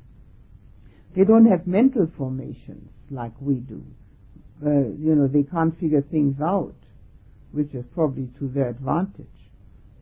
They 1.18 1.24
don't 1.24 1.46
have 1.46 1.66
mental 1.66 2.08
formations 2.16 2.90
like 3.10 3.32
we 3.40 3.56
do. 3.56 3.82
Uh, 4.64 4.94
you 5.02 5.16
know, 5.16 5.26
they 5.26 5.42
can't 5.42 5.76
figure 5.80 6.00
things 6.00 6.40
out, 6.40 6.76
which 7.50 7.74
is 7.74 7.84
probably 7.92 8.28
to 8.38 8.46
their 8.46 8.68
advantage, 8.68 9.26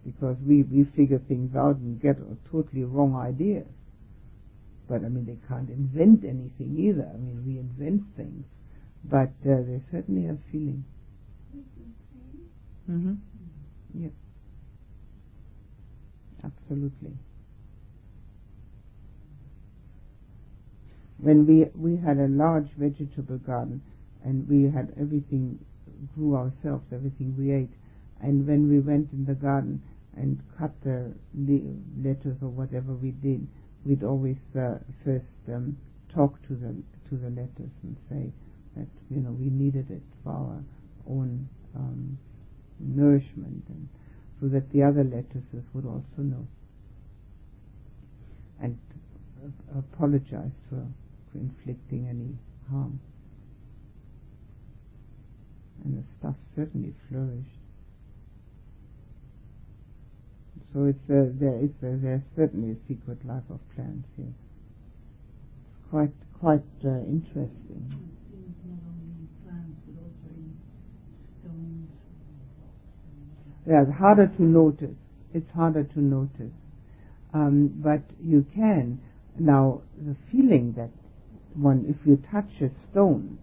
because 0.04 0.36
we, 0.46 0.62
we 0.64 0.84
figure 0.94 1.22
things 1.26 1.56
out 1.56 1.76
and 1.76 1.98
get 2.02 2.16
totally 2.52 2.84
wrong 2.84 3.16
ideas. 3.16 3.64
But 4.90 5.06
I 5.06 5.08
mean, 5.08 5.24
they 5.24 5.38
can't 5.48 5.70
invent 5.70 6.22
anything 6.22 6.76
either. 6.78 7.08
I 7.10 7.16
mean, 7.16 7.42
we 7.46 7.60
invent 7.60 8.02
things, 8.14 8.44
but 9.02 9.32
uh, 9.48 9.64
they 9.64 9.80
certainly 9.90 10.26
have 10.26 10.36
feeling. 10.52 10.84
Mm-hmm. 12.90 13.14
Yeah. 13.94 14.10
Absolutely. 16.44 17.16
When 21.18 21.46
we 21.46 21.66
we 21.74 21.96
had 21.96 22.18
a 22.18 22.28
large 22.28 22.68
vegetable 22.76 23.38
garden 23.38 23.82
and 24.24 24.48
we 24.48 24.64
had 24.64 24.92
everything 25.00 25.58
grew 26.14 26.36
ourselves 26.36 26.84
everything 26.92 27.34
we 27.38 27.52
ate. 27.52 27.72
And 28.20 28.46
when 28.46 28.68
we 28.68 28.80
went 28.80 29.12
in 29.12 29.24
the 29.24 29.34
garden 29.34 29.82
and 30.16 30.42
cut 30.58 30.72
the 30.82 31.12
le- 31.34 31.76
lettuce 32.02 32.38
or 32.42 32.48
whatever 32.48 32.92
we 32.92 33.10
did 33.10 33.46
we'd 33.86 34.02
always 34.02 34.36
uh, 34.58 34.78
first 35.04 35.30
um, 35.48 35.76
talk 36.12 36.42
to 36.42 36.54
the 36.54 36.74
to 37.08 37.16
the 37.16 37.30
lettuce 37.30 37.72
and 37.82 37.96
say 38.08 38.32
that 38.76 38.88
you 39.10 39.20
know 39.20 39.30
we 39.30 39.48
needed 39.48 39.90
it 39.90 40.02
for 40.24 40.30
our 40.32 40.62
own 41.08 41.48
um, 41.76 42.18
nourishment. 42.80 43.62
And 43.68 43.88
so 44.40 44.48
that 44.48 44.70
the 44.72 44.82
other 44.82 45.04
lettuces 45.04 45.64
would 45.72 45.86
also 45.86 46.18
know. 46.18 46.46
And 48.60 48.76
uh, 49.44 49.78
apologize 49.78 50.52
for 50.68 50.84
inflicting 51.37 52.07
any 52.09 52.39
harm. 52.70 53.01
And 55.84 55.99
the 55.99 56.05
stuff 56.18 56.34
certainly 56.55 56.95
flourished. 57.09 57.61
So 60.72 60.84
it's 60.84 60.99
uh, 61.09 61.32
there 61.41 61.57
is 61.62 61.70
uh, 61.80 61.97
there's 62.03 62.22
certainly 62.37 62.72
a 62.72 62.76
secret 62.89 63.24
life 63.24 63.49
of 63.51 63.61
plants 63.74 64.09
here. 64.16 64.26
It's 64.26 65.91
quite 65.91 66.12
quite 66.39 66.68
uh, 66.84 67.01
interesting. 67.09 67.80
It's 67.89 68.61
not 68.68 68.80
only 68.84 69.09
in 69.16 69.28
plants, 69.41 69.80
but 69.87 69.97
also 70.05 70.28
in 70.37 70.53
stones. 71.41 71.89
Yeah, 73.66 73.82
it's 73.89 73.99
harder 73.99 74.26
to 74.26 74.43
notice. 74.43 74.97
It's 75.32 75.51
harder 75.55 75.84
to 75.84 76.01
notice. 76.01 76.53
Um, 77.32 77.80
but 77.82 78.03
you 78.22 78.45
can. 78.55 79.01
Now, 79.39 79.82
the 79.97 80.16
feeling 80.30 80.74
that 80.76 80.91
one, 81.57 81.84
if 81.88 82.07
you 82.07 82.22
touch 82.30 82.61
a 82.61 82.70
stone, 82.90 83.38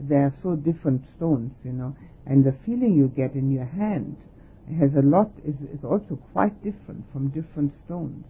they 0.00 0.16
are 0.16 0.34
so 0.42 0.54
different 0.54 1.02
stones, 1.16 1.52
you 1.64 1.72
know, 1.72 1.96
and 2.26 2.44
the 2.44 2.54
feeling 2.64 2.94
you 2.94 3.08
get 3.08 3.34
in 3.34 3.50
your 3.50 3.64
hand 3.64 4.16
has 4.78 4.90
a 4.96 5.02
lot 5.02 5.30
is, 5.44 5.54
is 5.72 5.82
also 5.82 6.18
quite 6.32 6.62
different 6.62 7.04
from 7.12 7.28
different 7.28 7.72
stones. 7.84 8.24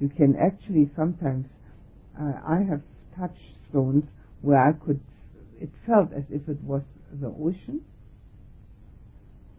You 0.00 0.08
can 0.08 0.34
actually 0.36 0.90
sometimes 0.96 1.46
uh, 2.20 2.32
I 2.46 2.64
have 2.68 2.82
touched 3.16 3.56
stones 3.70 4.04
where 4.42 4.58
I 4.58 4.72
could 4.72 5.00
it 5.60 5.70
felt 5.86 6.12
as 6.12 6.24
if 6.30 6.48
it 6.48 6.60
was 6.62 6.82
the 7.12 7.28
ocean. 7.28 7.82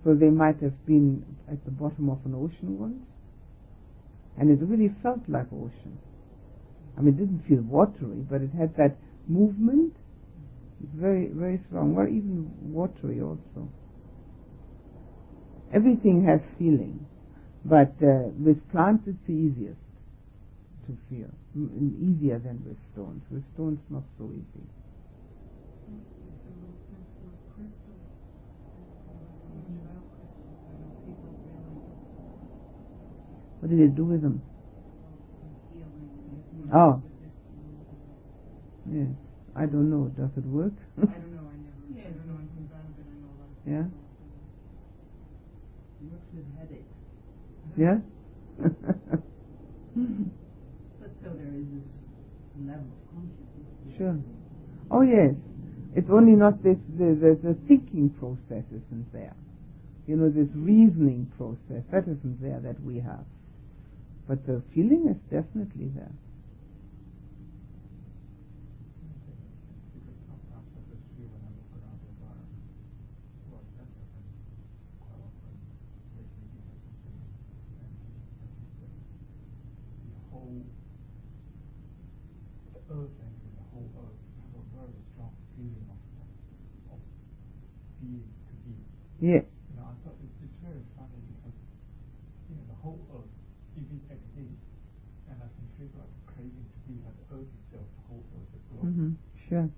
So 0.04 0.16
they 0.16 0.30
might 0.30 0.60
have 0.62 0.86
been 0.86 1.24
at 1.48 1.64
the 1.64 1.72
bottom 1.72 2.10
of 2.10 2.18
an 2.26 2.34
ocean 2.34 2.80
once. 2.80 3.06
And 4.38 4.50
it 4.50 4.66
really 4.66 4.92
felt 5.04 5.20
like 5.28 5.46
ocean. 5.54 6.00
I 6.98 7.02
mean, 7.02 7.16
it 7.16 7.18
didn't 7.18 7.44
feel 7.48 7.62
watery, 7.62 8.26
but 8.30 8.42
it 8.42 8.52
had 8.58 8.76
that 8.78 8.96
movement. 9.28 9.94
Very, 10.96 11.28
very 11.28 11.60
strong, 11.68 11.96
or 11.96 12.08
even 12.08 12.52
watery 12.74 13.22
also. 13.22 13.70
Everything 15.74 16.26
has 16.26 16.42
feeling, 16.58 17.08
but 17.64 17.94
uh, 18.04 18.30
with 18.44 18.58
plants 18.72 19.04
it's 19.08 19.18
the 19.28 19.34
easiest 19.34 19.80
to 20.88 20.98
feel, 21.10 21.30
M- 21.56 21.96
easier 22.02 22.40
than 22.40 22.62
with 22.68 22.78
stones. 22.94 23.24
With 23.32 23.44
stones, 23.54 23.80
not 23.90 24.04
so 24.18 24.30
easy. 24.34 24.66
What 33.60 33.70
did 33.70 33.80
it 33.80 33.96
do 33.96 34.06
with 34.06 34.22
them? 34.22 34.42
Oh. 36.74 37.02
Yeah. 38.92 39.06
I 39.56 39.66
don't 39.66 39.90
know. 39.90 40.08
Does 40.18 40.32
it 40.38 40.46
work? 40.46 40.74
I 40.98 41.06
don't 41.06 41.36
know, 41.36 41.44
I 41.48 41.56
never, 41.60 42.08
I 42.08 42.12
don't 42.12 42.28
know 42.28 42.40
anything 42.40 42.68
about 42.72 42.86
it, 42.88 42.96
but 42.98 43.06
I 43.08 43.16
know 43.20 43.32
a 43.32 43.38
lot. 43.40 43.50
Yeah? 43.68 43.84
people 46.00 46.12
Works 46.12 46.30
with 46.34 46.48
headaches. 46.58 46.96
yeah? 47.78 47.98
But 51.00 51.12
so 51.24 51.30
there 51.36 51.54
is 51.54 51.68
this 51.74 51.92
level 52.66 52.88
of 52.88 53.02
consciousness. 53.14 53.98
sure. 53.98 54.18
Oh 54.92 55.02
yes. 55.02 55.36
It's 55.96 56.10
only 56.12 56.34
not 56.34 56.64
this, 56.64 56.78
the, 56.98 57.16
the, 57.20 57.40
the 57.44 57.56
thinking 57.68 58.10
process 58.20 58.64
isn't 58.72 59.12
there. 59.14 59.36
You 60.08 60.16
know, 60.18 60.30
this 60.30 60.50
reasoning 60.56 61.32
process, 61.38 61.84
that 61.92 62.04
isn't 62.04 62.42
there 62.42 62.60
that 62.62 62.82
we 62.84 63.00
have. 63.00 63.26
But 64.28 64.46
the 64.48 64.62
feeling 64.74 65.08
is 65.10 65.18
definitely 65.30 65.90
there. 65.96 66.12
Because 69.94 70.20
sometimes 70.28 70.68
I 70.76 70.82
just 70.90 71.04
feel 71.18 71.28
when 71.32 71.44
I 71.46 71.52
look 71.56 71.72
around 71.80 72.00
the 72.04 72.10
environment, 72.16 72.64
well, 73.52 73.64
that 73.78 73.90
happens 73.92 74.32
quite 75.04 75.22
often. 75.22 75.56
Lately, 76.18 76.48
because 76.56 76.82
of 76.88 76.96
the 77.06 77.14
and 79.92 80.10
the 80.14 80.22
whole, 80.32 80.62
the 82.74 82.82
earth 82.94 83.18
and 83.22 83.36
the 83.58 83.66
whole 83.74 83.90
earth 84.00 84.22
have 84.42 84.54
a 84.60 84.64
very 84.76 85.00
strong 85.14 85.34
feeling 85.56 85.88
of, 85.92 86.00
of 86.96 87.00
being 88.02 88.26
to 88.50 88.56
be. 88.66 88.76
Yeah. 89.22 89.46
You 89.46 89.74
know, 89.78 89.86
I 89.86 89.94
thought 90.04 90.18
it, 90.18 90.32
it's 90.42 90.58
very 90.66 90.82
funny 90.98 91.22
because, 91.30 91.56
you 92.50 92.56
know, 92.58 92.66
the 92.74 92.80
whole 92.82 93.00
earth, 93.14 93.36
if 93.78 93.86
it 93.86 94.04
exists, 94.10 94.66
and 95.30 95.38
I 95.40 95.48
can 95.48 95.66
feel 95.78 95.92
like 96.02 96.10
craving 96.26 96.66
to 96.68 96.80
be 96.90 96.98
like 97.06 97.16
the 97.22 97.28
earth 97.38 97.52
itself, 97.64 97.86
the 97.86 98.04
whole 98.10 98.26
earth, 98.36 98.50
the 98.52 98.62
globe. 98.74 98.90
hmm 98.92 99.12
Sure. 99.48 99.70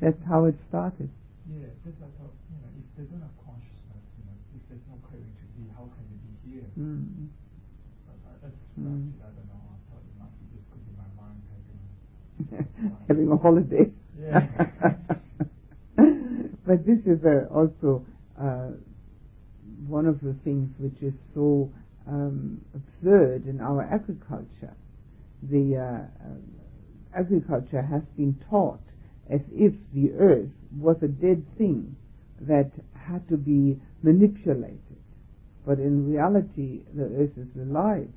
That's 0.00 0.22
how 0.28 0.44
it 0.44 0.54
started. 0.68 1.08
yeah, 1.50 1.72
just 1.82 1.98
like 2.04 2.12
how, 2.20 2.28
you 2.52 2.58
know, 2.62 2.70
if 2.78 2.86
they 3.00 3.06
don't 3.10 3.24
have 3.24 3.34
consciousness, 3.42 4.04
you 4.20 4.24
know, 4.28 4.36
if 4.54 4.62
there's 4.68 4.86
no 4.92 4.96
craving 5.08 5.32
to 5.40 5.46
be, 5.58 5.64
how 5.74 5.88
can 5.96 6.04
you 6.12 6.18
be 6.22 6.32
here? 6.52 6.68
Mm. 6.78 7.32
But 8.06 8.18
I, 8.28 8.32
that's 8.44 8.60
Mm. 8.78 9.10
actually, 9.10 9.24
I 9.24 9.30
don't 9.34 9.48
know, 9.48 9.62
I 9.72 9.78
thought 9.88 10.04
it 10.04 10.16
might 10.20 10.34
be 10.38 10.44
just 10.54 10.68
could 10.70 10.84
be 10.86 10.94
my 11.00 11.08
mind 11.18 11.40
having, 11.50 11.80
Having 13.08 13.28
a 13.32 13.36
holiday. 13.40 13.86
Yeah. 14.20 14.44
but 16.66 16.86
this 16.86 17.00
is 17.06 17.24
uh, 17.24 17.48
also 17.52 18.04
uh, 18.40 18.70
one 19.86 20.06
of 20.06 20.20
the 20.20 20.34
things 20.44 20.70
which 20.78 21.02
is 21.02 21.14
so 21.34 21.70
um, 22.06 22.60
absurd 22.74 23.46
in 23.46 23.60
our 23.60 23.82
agriculture. 23.82 24.74
The 25.42 25.76
uh, 25.76 26.24
um, 26.26 26.42
agriculture 27.14 27.82
has 27.82 28.02
been 28.16 28.40
taught 28.50 28.80
as 29.30 29.40
if 29.52 29.72
the 29.94 30.12
earth 30.18 30.50
was 30.76 30.96
a 31.02 31.08
dead 31.08 31.44
thing 31.56 31.96
that 32.40 32.70
had 32.94 33.28
to 33.28 33.36
be 33.36 33.80
manipulated. 34.02 34.80
But 35.66 35.78
in 35.78 36.10
reality, 36.10 36.82
the 36.94 37.04
earth 37.04 37.36
is 37.36 37.48
alive 37.60 38.08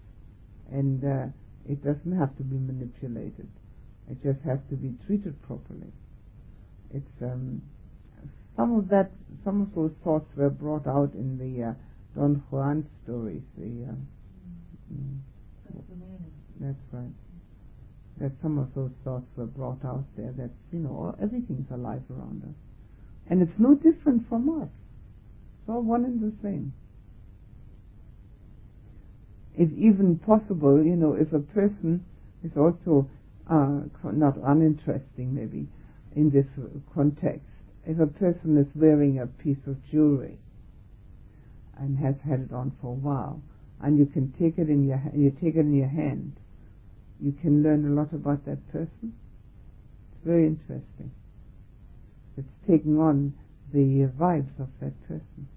and 0.72 1.03
uh, 1.03 1.26
it 1.67 1.84
doesn't 1.84 2.17
have 2.17 2.36
to 2.38 2.43
be 2.43 2.57
manipulated. 2.57 3.49
It 4.09 4.24
just 4.24 4.39
has 4.45 4.59
to 4.69 4.76
be 4.76 4.95
treated 5.05 5.41
properly. 5.43 5.91
It's 6.93 7.22
um, 7.22 7.61
some 8.55 8.77
of 8.77 8.89
that, 8.89 9.11
some 9.43 9.61
of 9.61 9.73
those 9.75 9.91
thoughts 10.03 10.27
were 10.35 10.49
brought 10.49 10.87
out 10.87 11.13
in 11.13 11.37
the 11.37 11.63
uh, 11.69 11.73
Don 12.15 12.43
Juan 12.49 12.87
stories. 13.03 13.41
The 13.57 13.89
uh, 13.89 14.93
mm, 14.93 15.19
That's 16.59 16.77
right. 16.91 17.13
That 18.19 18.31
some 18.41 18.59
of 18.59 18.73
those 18.75 18.91
thoughts 19.03 19.25
were 19.35 19.45
brought 19.47 19.83
out 19.85 20.05
there. 20.17 20.33
That 20.37 20.51
you 20.71 20.79
know 20.79 21.15
everything's 21.21 21.71
alive 21.71 22.03
around 22.11 22.43
us, 22.43 22.55
and 23.29 23.41
it's 23.41 23.57
no 23.57 23.73
different 23.75 24.27
from 24.27 24.61
us. 24.61 24.69
It's 25.61 25.69
all 25.69 25.81
one 25.81 26.05
and 26.05 26.21
the 26.21 26.35
same. 26.43 26.73
If 29.57 29.71
even 29.73 30.17
possible, 30.19 30.83
you 30.83 30.95
know, 30.95 31.13
if 31.13 31.33
a 31.33 31.39
person 31.39 32.05
is 32.43 32.51
also 32.55 33.09
uh, 33.49 33.81
not 34.03 34.37
uninteresting, 34.43 35.33
maybe 35.33 35.67
in 36.15 36.29
this 36.29 36.45
context, 36.93 37.50
if 37.86 37.99
a 37.99 38.07
person 38.07 38.57
is 38.57 38.67
wearing 38.75 39.19
a 39.19 39.27
piece 39.27 39.61
of 39.67 39.77
jewelry 39.91 40.38
and 41.79 41.97
has 41.97 42.15
had 42.27 42.41
it 42.41 42.53
on 42.53 42.71
for 42.82 42.88
a 42.88 42.99
while, 42.99 43.41
and 43.82 43.97
you 43.97 44.05
can 44.05 44.32
take 44.39 44.57
it 44.57 44.69
in 44.69 44.88
your 44.88 45.01
you 45.15 45.32
take 45.41 45.55
it 45.55 45.61
in 45.61 45.73
your 45.73 45.88
hand, 45.89 46.34
you 47.19 47.32
can 47.41 47.63
learn 47.63 47.86
a 47.86 47.93
lot 47.93 48.13
about 48.13 48.45
that 48.45 48.71
person. 48.71 49.13
It's 50.11 50.25
very 50.25 50.45
interesting. 50.45 51.11
It's 52.38 52.47
taking 52.69 52.97
on 52.99 53.34
the 53.73 54.09
vibes 54.19 54.59
of 54.59 54.67
that 54.82 54.93
person. 55.07 55.47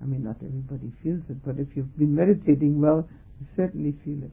I 0.00 0.04
mean, 0.04 0.22
not 0.24 0.36
everybody 0.42 0.92
feels 1.02 1.22
it, 1.28 1.44
but 1.44 1.58
if 1.58 1.68
you've 1.74 1.96
been 1.98 2.14
meditating 2.14 2.80
well, 2.80 3.08
you 3.40 3.46
certainly 3.56 3.94
feel 4.04 4.22
it. 4.22 4.30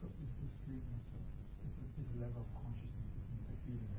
so 0.00 0.06
is 0.20 0.30
this 0.40 0.52
feeling 0.68 0.84
also, 0.92 1.16
is 1.64 1.72
a, 1.80 1.84
is 1.96 2.08
a 2.12 2.28
level 2.28 2.44
of 2.44 2.50
consciousness, 2.60 3.08
isn't 3.16 3.40
it, 3.40 3.48
a 3.48 3.58
feeling? 3.64 3.96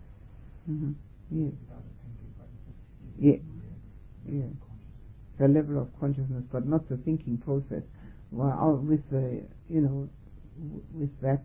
Hmm 0.67 0.93
Yes. 1.31 1.53
Without 1.61 1.83
a 1.83 1.93
thinking, 2.03 2.33
but 2.37 2.47
it's 2.53 2.65
just 2.67 2.79
Yeah. 3.19 3.39
yeah, 4.25 4.49
the 5.39 5.47
level 5.47 5.81
of 5.81 5.89
consciousness, 5.99 6.45
but 6.51 6.67
not 6.67 6.87
the 6.89 6.97
thinking 6.97 7.37
process. 7.39 7.83
Well, 8.31 8.77
with 8.77 9.01
the 9.11 9.43
you 9.69 9.81
know, 9.81 10.09
with 10.93 11.11
that 11.21 11.43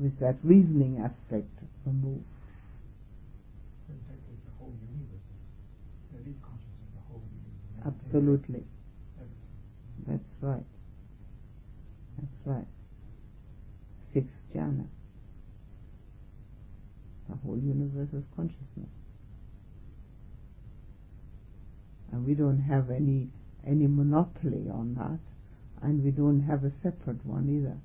with 0.00 0.18
that 0.20 0.36
reasoning 0.44 0.98
aspect 1.04 1.50
removed. 1.86 2.24
So 3.86 3.94
in 3.94 4.00
fact, 4.08 4.20
it's 4.32 4.44
the 4.46 4.52
whole 4.58 4.74
universe. 4.82 5.26
There 6.12 6.22
is 6.22 6.36
consciousness, 6.42 6.90
the 6.94 7.02
whole 7.08 7.22
universe. 7.22 7.94
Absolutely, 8.04 8.64
that's 10.06 10.30
right. 10.42 10.66
That's 12.18 12.46
right. 12.46 12.68
Six 14.14 14.26
jhana. 14.54 14.86
Whole 17.46 17.58
universe 17.58 18.08
of 18.12 18.24
consciousness, 18.34 18.90
and 22.10 22.26
we 22.26 22.34
don't 22.34 22.58
have 22.58 22.90
any 22.90 23.28
any 23.64 23.86
monopoly 23.86 24.68
on 24.72 24.94
that, 24.94 25.20
and 25.86 26.02
we 26.04 26.10
don't 26.10 26.40
have 26.40 26.64
a 26.64 26.72
separate 26.82 27.24
one 27.24 27.48
either. 27.48 27.76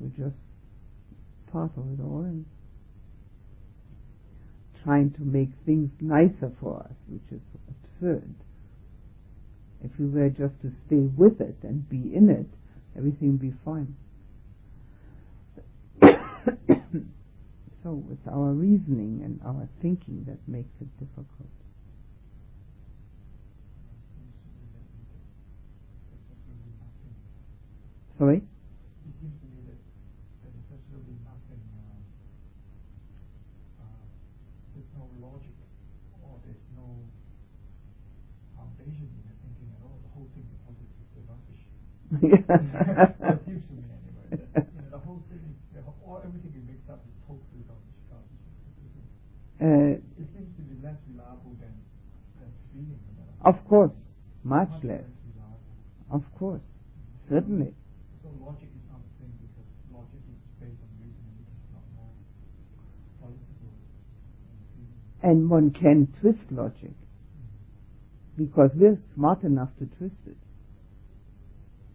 We're 0.00 0.26
just 0.26 0.40
part 1.52 1.72
of 1.76 1.84
it 1.92 2.02
all 2.02 2.22
and 2.22 2.46
trying 4.82 5.10
to 5.12 5.22
make 5.22 5.50
things 5.66 5.90
nicer 6.00 6.52
for 6.60 6.80
us, 6.80 6.96
which 7.08 7.22
is 7.30 7.42
absurd. 7.68 8.34
If 9.84 9.90
we 9.98 10.06
were 10.06 10.30
just 10.30 10.60
to 10.62 10.72
stay 10.86 11.08
with 11.16 11.40
it 11.40 11.56
and 11.62 11.88
be 11.88 12.14
in 12.14 12.30
it, 12.30 12.46
everything 12.96 13.32
would 13.32 13.40
be 13.40 13.54
fine. 13.64 13.94
So 17.82 18.02
it's 18.10 18.26
our 18.28 18.52
reasoning 18.52 19.22
and 19.24 19.40
our 19.44 19.68
thinking 19.82 20.24
that 20.26 20.38
makes 20.48 20.70
it 20.80 20.88
difficult. 20.98 21.48
Sorry? 28.18 28.42
It 29.06 29.14
seems 29.20 29.34
Uh, 49.62 50.02
feeling. 52.72 52.98
Of 53.44 53.54
course, 53.68 53.92
much, 54.42 54.68
much 54.70 54.84
less. 54.84 55.00
less. 55.00 55.06
Of 56.10 56.22
course, 56.38 56.62
certainly. 57.28 57.74
So 58.22 58.28
logic 58.40 58.68
is 58.74 58.84
not 58.90 59.00
the 59.06 59.12
thing 59.22 59.32
because 59.38 59.68
logic 59.94 60.20
is 60.26 60.40
based 60.60 60.82
on 60.82 60.90
reasoning, 60.98 61.34
which 61.38 61.50
is 61.54 61.62
not 61.72 61.86
more 61.94 62.10
plausible. 63.20 63.72
And 65.22 65.48
one 65.48 65.70
can 65.70 66.08
twist 66.20 66.42
logic 66.50 66.90
mm-hmm. 66.90 68.44
because 68.44 68.70
we're 68.74 68.98
smart 69.14 69.42
enough 69.42 69.70
to 69.78 69.86
twist 69.96 70.20
it. 70.26 70.36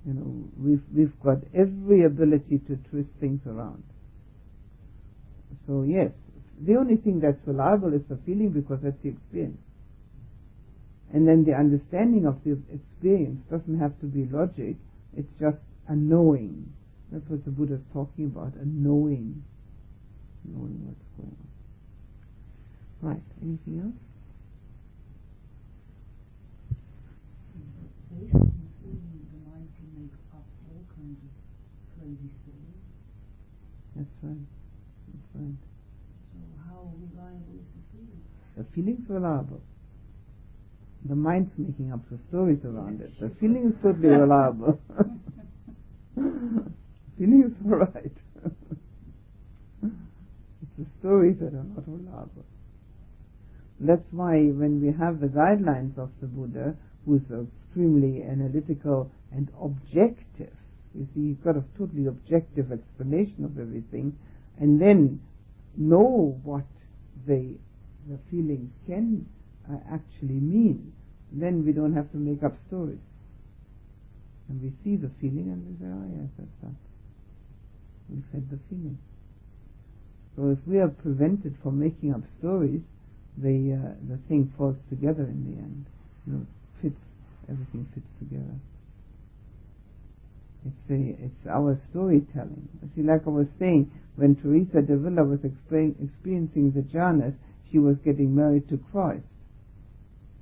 You 0.05 0.13
know, 0.13 0.49
we've 0.57 0.83
we've 0.95 1.19
got 1.19 1.43
every 1.53 2.05
ability 2.05 2.59
to 2.67 2.77
twist 2.89 3.09
things 3.19 3.41
around. 3.45 3.83
So 5.67 5.83
yes, 5.83 6.11
the 6.65 6.75
only 6.75 6.95
thing 6.97 7.19
that's 7.19 7.37
reliable 7.45 7.93
is 7.93 8.01
the 8.09 8.17
feeling 8.25 8.49
because 8.49 8.79
that's 8.81 8.97
the 9.03 9.09
experience. 9.09 9.59
And 11.13 11.27
then 11.27 11.45
the 11.45 11.53
understanding 11.53 12.25
of 12.25 12.43
the 12.43 12.59
experience 12.73 13.39
doesn't 13.49 13.79
have 13.79 13.97
to 14.01 14.05
be 14.05 14.25
logic, 14.25 14.75
it's 15.15 15.31
just 15.39 15.57
a 15.87 15.95
knowing. 15.95 16.73
That's 17.11 17.23
what 17.29 17.45
the 17.45 17.51
Buddha 17.51 17.75
is 17.75 17.85
talking 17.93 18.25
about, 18.25 18.53
a 18.55 18.65
knowing. 18.65 19.43
Knowing 20.43 20.83
what's 20.85 21.07
going 21.15 21.31
on. 21.31 21.47
Right, 22.99 23.23
anything 23.41 23.79
else? 23.79 23.95
The 28.11 29.39
mind 29.47 29.69
can 29.77 29.89
make 29.95 30.11
up 30.35 30.43
all 30.67 30.83
kinds 30.91 31.19
of 31.23 31.31
crazy 31.95 32.29
stories. 32.43 32.83
That's 33.95 34.15
right. 34.23 34.47
That's 35.07 35.29
right. 35.35 35.59
So 36.33 36.39
how 36.67 36.91
reliable 36.99 37.55
is 37.55 37.69
the 37.71 37.83
feeling? 37.95 38.23
The 38.57 38.65
feeling's 38.73 39.07
are 39.09 39.13
reliable. 39.13 39.61
The 41.07 41.15
mind's 41.15 41.51
making 41.57 41.93
up 41.93 41.99
the 42.09 42.17
stories 42.27 42.59
around 42.65 43.01
it. 43.01 43.11
The 43.19 43.29
feeling 43.39 43.67
is 43.67 43.75
totally 43.83 44.09
reliable. 44.09 44.79
feeling 46.15 47.43
is 47.45 47.53
all 47.65 47.77
right. 47.77 48.11
it's 49.83 50.75
the 50.79 50.85
stories 50.99 51.37
that 51.39 51.53
are 51.53 51.63
not 51.63 51.87
reliable. 51.87 52.45
That's 53.79 54.01
why 54.09 54.47
when 54.47 54.81
we 54.81 54.87
have 54.97 55.19
the 55.19 55.27
guidelines 55.27 55.95
of 55.99 56.09
the 56.19 56.25
Buddha, 56.25 56.75
who's 57.05 57.21
extremely 57.29 58.23
analytical 58.23 59.11
and 59.31 59.49
objective, 59.61 60.53
you 60.95 61.07
see, 61.13 61.27
he's 61.27 61.37
got 61.43 61.57
a 61.57 61.63
totally 61.77 62.07
objective 62.07 62.71
explanation 62.71 63.45
of 63.45 63.59
everything, 63.59 64.17
and 64.59 64.81
then 64.81 65.21
know 65.77 66.39
what 66.43 66.65
the 67.27 67.55
the 68.09 68.17
feeling 68.31 68.71
can 68.85 69.25
uh, 69.69 69.77
actually 69.91 70.39
mean, 70.39 70.93
then 71.31 71.65
we 71.65 71.71
don't 71.71 71.93
have 71.93 72.11
to 72.11 72.17
make 72.17 72.43
up 72.43 72.55
stories. 72.67 73.03
And 74.49 74.61
we 74.61 74.71
see 74.83 74.95
the 74.95 75.11
feeling 75.19 75.51
and 75.51 75.59
we 75.67 75.75
say, 75.75 75.91
oh 75.91 76.07
yes, 76.07 76.29
that's 76.39 76.57
that. 76.63 76.77
We 78.09 78.23
said 78.31 78.49
the 78.49 78.59
feeling. 78.69 78.97
So 80.35 80.51
if 80.51 80.59
we 80.65 80.79
are 80.79 80.87
prevented 80.87 81.57
from 81.61 81.79
making 81.79 82.13
up 82.13 82.21
stories, 82.39 82.81
the 83.37 83.73
uh, 83.73 83.93
the 84.07 84.17
thing 84.27 84.53
falls 84.57 84.77
together 84.89 85.23
in 85.23 85.51
the 85.51 85.57
end. 85.61 85.85
You 86.25 86.33
know, 86.33 86.45
fits 86.81 87.01
everything 87.49 87.87
fits 87.93 88.07
together. 88.19 88.55
It's 90.65 90.81
the 90.87 91.25
it's 91.25 91.47
our 91.49 91.79
storytelling. 91.89 92.69
See, 92.95 93.03
like 93.03 93.21
I 93.25 93.29
was 93.29 93.47
saying, 93.59 93.91
when 94.15 94.35
Teresa 94.35 94.81
de 94.81 94.93
Avila 94.93 95.23
was 95.23 95.39
experiencing 95.43 96.71
the 96.71 96.81
jhanas, 96.81 97.35
she 97.71 97.79
was 97.79 97.95
getting 98.03 98.35
married 98.35 98.67
to 98.69 98.77
Christ. 98.91 99.23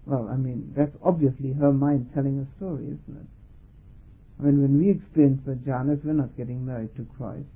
Well, 0.05 0.30
I 0.32 0.36
mean, 0.36 0.73
that's 0.78 0.95
obviously 1.03 1.53
her 1.53 1.73
mind 1.73 2.11
telling 2.13 2.39
a 2.39 2.45
story, 2.57 2.86
isn't 2.86 3.01
it? 3.09 3.28
I 4.39 4.43
mean, 4.43 4.61
when 4.61 4.78
we 4.80 4.91
experience 4.91 5.41
jhanas, 5.47 6.03
we're 6.03 6.13
not 6.13 6.38
getting 6.38 6.65
married 6.65 6.95
to 6.97 7.07
Christ. 7.17 7.47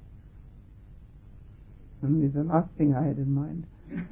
I 2.02 2.08
mean, 2.08 2.32
the 2.34 2.44
last 2.44 2.70
thing 2.78 2.96
I 2.96 3.04
had 3.06 3.18
in 3.18 3.34
mind. 3.34 3.68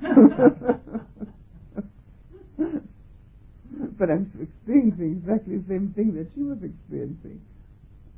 but 3.97 4.09
I'm 4.09 4.29
experiencing 4.41 5.21
exactly 5.23 5.57
the 5.57 5.63
same 5.69 5.93
thing 5.95 6.13
that 6.15 6.27
she 6.35 6.43
was 6.43 6.57
experiencing. 6.61 7.39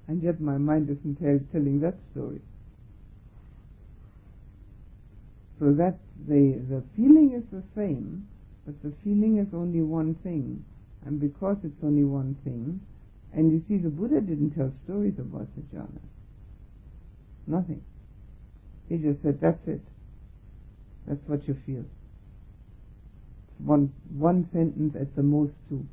And 0.07 0.23
yet 0.23 0.41
my 0.41 0.57
mind 0.57 0.89
isn't 0.89 1.17
tell, 1.21 1.39
telling 1.51 1.81
that 1.81 1.93
story. 2.11 2.41
So 5.59 5.73
that 5.73 5.97
the, 6.27 6.61
the 6.69 6.83
feeling 6.95 7.33
is 7.35 7.43
the 7.51 7.63
same, 7.75 8.27
but 8.65 8.81
the 8.81 8.93
feeling 9.03 9.37
is 9.39 9.53
only 9.53 9.81
one 9.81 10.15
thing. 10.23 10.63
And 11.05 11.19
because 11.19 11.57
it's 11.63 11.83
only 11.83 12.03
one 12.03 12.37
thing, 12.43 12.79
and 13.33 13.51
you 13.51 13.63
see 13.67 13.81
the 13.81 13.89
Buddha 13.89 14.21
didn't 14.21 14.51
tell 14.51 14.71
stories 14.85 15.15
about 15.19 15.47
the 15.55 15.77
jhanas. 15.77 16.09
Nothing. 17.47 17.81
He 18.87 18.97
just 18.97 19.21
said, 19.21 19.39
that's 19.41 19.61
it. 19.67 19.81
That's 21.07 21.21
what 21.27 21.47
you 21.47 21.57
feel. 21.65 21.85
One, 23.59 23.93
one 24.17 24.49
sentence 24.53 24.95
at 24.99 25.15
the 25.15 25.23
most 25.23 25.53
two. 25.67 25.85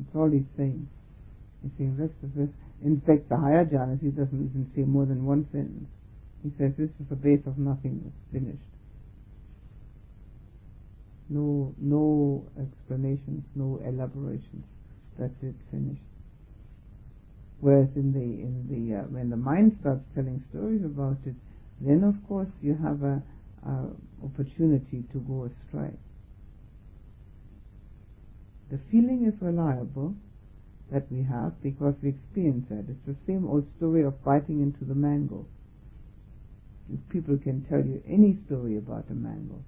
It's 0.00 0.14
all 0.14 0.30
he's 0.30 0.46
saying. 0.56 0.88
He's 1.62 1.72
saying 1.76 1.96
rest 1.98 2.14
of 2.22 2.34
this. 2.34 2.48
In 2.84 3.00
fact, 3.00 3.28
the 3.28 3.36
higher 3.36 3.64
jhanas, 3.64 4.00
he 4.00 4.08
doesn't 4.08 4.38
even 4.38 4.70
say 4.74 4.82
more 4.82 5.04
than 5.04 5.24
one 5.24 5.48
sentence. 5.50 5.88
He 6.42 6.52
says 6.58 6.72
this 6.78 6.90
is 7.00 7.06
the 7.10 7.16
base 7.16 7.42
of 7.46 7.58
nothingness, 7.58 8.14
finished. 8.32 8.62
No, 11.28 11.74
no 11.78 12.46
explanations, 12.58 13.44
no 13.54 13.80
elaborations. 13.84 14.64
That's 15.18 15.34
it, 15.42 15.54
finished. 15.70 16.00
Whereas 17.60 17.88
in 17.96 18.12
the 18.12 18.22
in 18.22 18.70
the 18.70 19.00
uh, 19.00 19.02
when 19.10 19.30
the 19.30 19.36
mind 19.36 19.76
starts 19.80 20.04
telling 20.14 20.44
stories 20.50 20.84
about 20.84 21.18
it, 21.26 21.34
then 21.80 22.04
of 22.04 22.14
course 22.28 22.48
you 22.62 22.78
have 22.80 23.02
a, 23.02 23.20
a 23.66 23.90
opportunity 24.24 25.02
to 25.12 25.18
go 25.26 25.50
astray. 25.50 25.92
The 28.70 28.78
feeling 28.90 29.26
is 29.26 29.34
reliable 29.42 30.14
that 30.92 31.10
we 31.10 31.22
have 31.22 31.52
because 31.62 31.94
we 32.02 32.10
experience 32.10 32.66
that. 32.70 32.86
It's 32.88 33.06
the 33.06 33.16
same 33.26 33.46
old 33.46 33.66
story 33.76 34.04
of 34.04 34.22
biting 34.24 34.62
into 34.62 34.84
the 34.84 34.94
mango. 34.94 35.46
People 37.10 37.36
can 37.36 37.66
tell 37.68 37.84
you 37.84 38.02
any 38.08 38.38
story 38.46 38.78
about 38.78 39.04
a 39.10 39.14
mango, 39.14 39.62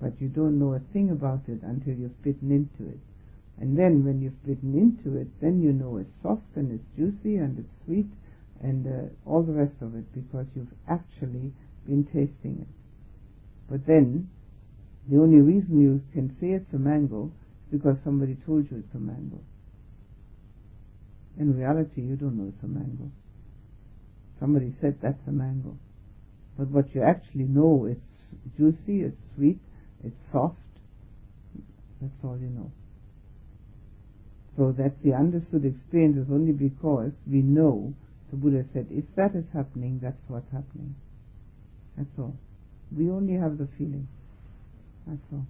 but 0.00 0.20
you 0.20 0.28
don't 0.28 0.58
know 0.58 0.74
a 0.74 0.80
thing 0.92 1.10
about 1.10 1.42
it 1.46 1.62
until 1.62 1.94
you've 1.94 2.22
bitten 2.22 2.50
into 2.50 2.90
it. 2.90 2.98
And 3.60 3.78
then 3.78 4.04
when 4.04 4.20
you've 4.20 4.42
bitten 4.44 4.74
into 4.74 5.16
it, 5.18 5.28
then 5.40 5.62
you 5.62 5.72
know 5.72 5.98
it's 5.98 6.10
soft 6.22 6.56
and 6.56 6.72
it's 6.72 6.96
juicy 6.96 7.36
and 7.36 7.58
it's 7.58 7.84
sweet 7.84 8.08
and 8.62 8.86
uh, 8.86 9.30
all 9.30 9.42
the 9.42 9.52
rest 9.52 9.74
of 9.80 9.94
it 9.94 10.12
because 10.12 10.46
you've 10.56 10.74
actually 10.88 11.52
been 11.86 12.04
tasting 12.04 12.58
it. 12.60 12.68
But 13.70 13.86
then, 13.86 14.28
the 15.08 15.18
only 15.18 15.40
reason 15.40 15.80
you 15.80 16.02
can 16.12 16.36
say 16.40 16.48
it's 16.48 16.72
a 16.74 16.78
mango 16.78 17.30
is 17.66 17.78
because 17.78 17.96
somebody 18.02 18.36
told 18.44 18.70
you 18.70 18.78
it's 18.78 18.94
a 18.94 18.98
mango. 18.98 19.40
In 21.38 21.56
reality, 21.56 22.02
you 22.02 22.16
don't 22.16 22.36
know 22.36 22.52
it's 22.54 22.62
a 22.62 22.66
mango. 22.66 23.10
Somebody 24.38 24.74
said 24.80 24.98
that's 25.02 25.26
a 25.26 25.32
mango. 25.32 25.76
But 26.58 26.68
what 26.68 26.94
you 26.94 27.02
actually 27.02 27.44
know, 27.44 27.86
it's 27.90 28.56
juicy, 28.56 29.02
it's 29.02 29.20
sweet, 29.34 29.60
it's 30.04 30.16
soft. 30.32 30.56
That's 32.00 32.24
all 32.24 32.38
you 32.40 32.48
know. 32.48 32.72
So 34.56 34.72
that 34.72 35.02
the 35.02 35.14
understood 35.14 35.64
experience 35.64 36.16
is 36.16 36.26
only 36.30 36.52
because 36.52 37.12
we 37.26 37.42
know, 37.42 37.94
the 38.30 38.36
Buddha 38.36 38.64
said, 38.72 38.88
if 38.90 39.04
that 39.16 39.34
is 39.34 39.44
happening, 39.52 40.00
that's 40.02 40.20
what's 40.28 40.50
happening. 40.52 40.94
That's 41.96 42.18
all. 42.18 42.36
We 42.96 43.10
only 43.10 43.34
have 43.34 43.58
the 43.58 43.68
feeling. 43.78 44.08
That's 45.06 45.22
all. 45.32 45.46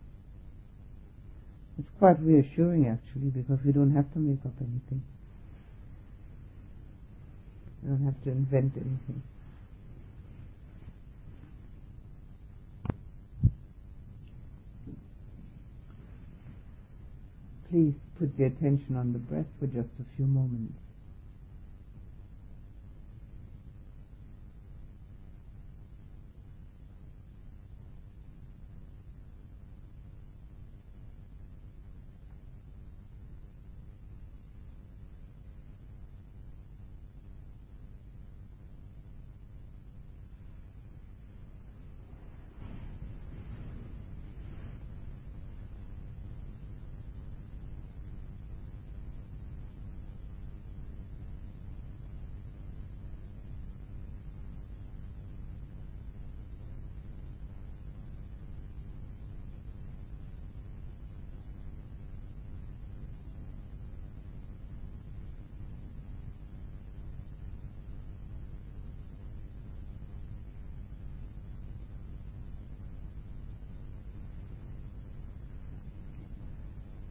It's 1.79 1.89
quite 1.99 2.21
reassuring 2.21 2.87
actually 2.87 3.31
because 3.31 3.59
we 3.65 3.73
don't 3.73 3.95
have 3.95 4.13
to 4.13 4.19
make 4.19 4.45
up 4.45 4.53
anything. 4.61 5.03
We 7.83 7.91
don't 7.91 8.05
have 8.07 8.23
to 8.25 8.31
invent 8.31 8.75
anything. 8.77 9.23
Please 17.71 17.95
put 18.19 18.37
the 18.39 18.45
attention 18.47 18.97
on 18.97 19.13
the 19.13 19.21
breath 19.21 19.47
for 19.61 19.67
just 19.69 19.91
a 20.01 20.17
few 20.17 20.27
moments. 20.27 20.75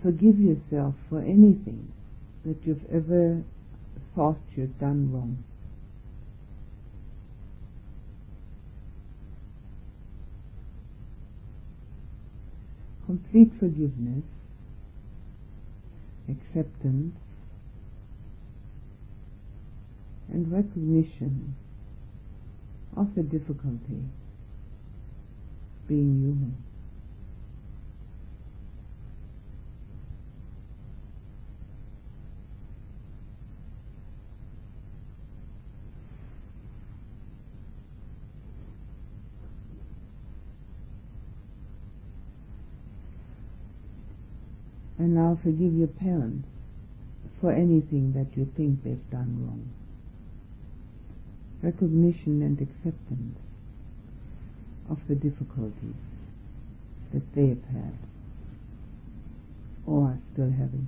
Forgive 0.09 0.39
yourself 0.39 0.95
for 1.07 1.19
anything 1.19 1.93
that 2.43 2.57
you've 2.65 2.83
ever 2.91 3.43
thought 4.15 4.39
you've 4.55 4.79
done 4.79 5.11
wrong. 5.13 5.37
Complete 13.05 13.51
forgiveness, 13.59 14.23
acceptance, 16.27 17.15
and 20.33 20.51
recognition 20.51 21.55
of 22.97 23.13
the 23.13 23.21
difficulty 23.21 24.01
being 25.87 26.19
human. 26.23 26.68
And 44.99 45.15
now 45.15 45.39
forgive 45.41 45.73
your 45.73 45.87
parents 45.87 46.47
for 47.39 47.53
anything 47.53 48.13
that 48.13 48.37
you 48.37 48.51
think 48.57 48.83
they've 48.83 49.09
done 49.09 49.47
wrong. 49.47 49.71
Recognition 51.63 52.41
and 52.41 52.59
acceptance 52.61 53.39
of 54.89 54.99
the 55.07 55.15
difficulties 55.15 55.95
that 57.13 57.23
they 57.33 57.47
have 57.47 57.63
had 57.71 57.93
or 59.87 60.07
are 60.09 60.19
still 60.33 60.51
having. 60.51 60.87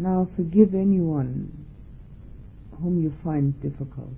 Now 0.00 0.29
forgive 0.40 0.74
anyone 0.74 1.66
whom 2.80 3.02
you 3.02 3.12
find 3.22 3.60
difficult, 3.60 4.16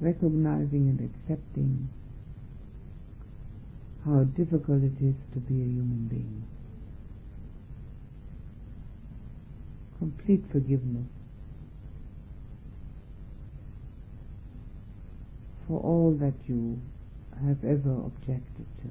recognizing 0.00 0.86
and 0.86 1.10
accepting 1.10 1.88
how 4.04 4.22
difficult 4.22 4.84
it 4.84 5.04
is 5.04 5.16
to 5.32 5.40
be 5.40 5.54
a 5.54 5.66
human 5.66 6.06
being. 6.08 6.44
Complete 9.98 10.44
forgiveness 10.52 11.08
for 15.66 15.80
all 15.80 16.16
that 16.20 16.34
you 16.46 16.80
have 17.44 17.64
ever 17.64 17.90
objected 18.06 18.66
to. 18.82 18.88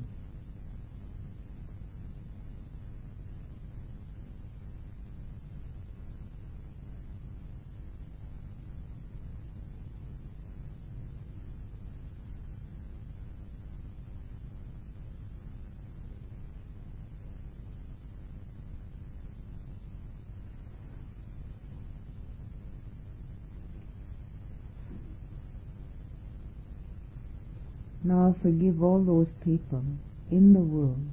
Now 28.03 28.30
forgive 28.41 28.81
all 28.81 29.03
those 29.03 29.27
people 29.43 29.83
in 30.29 30.53
the 30.53 30.59
world 30.59 31.11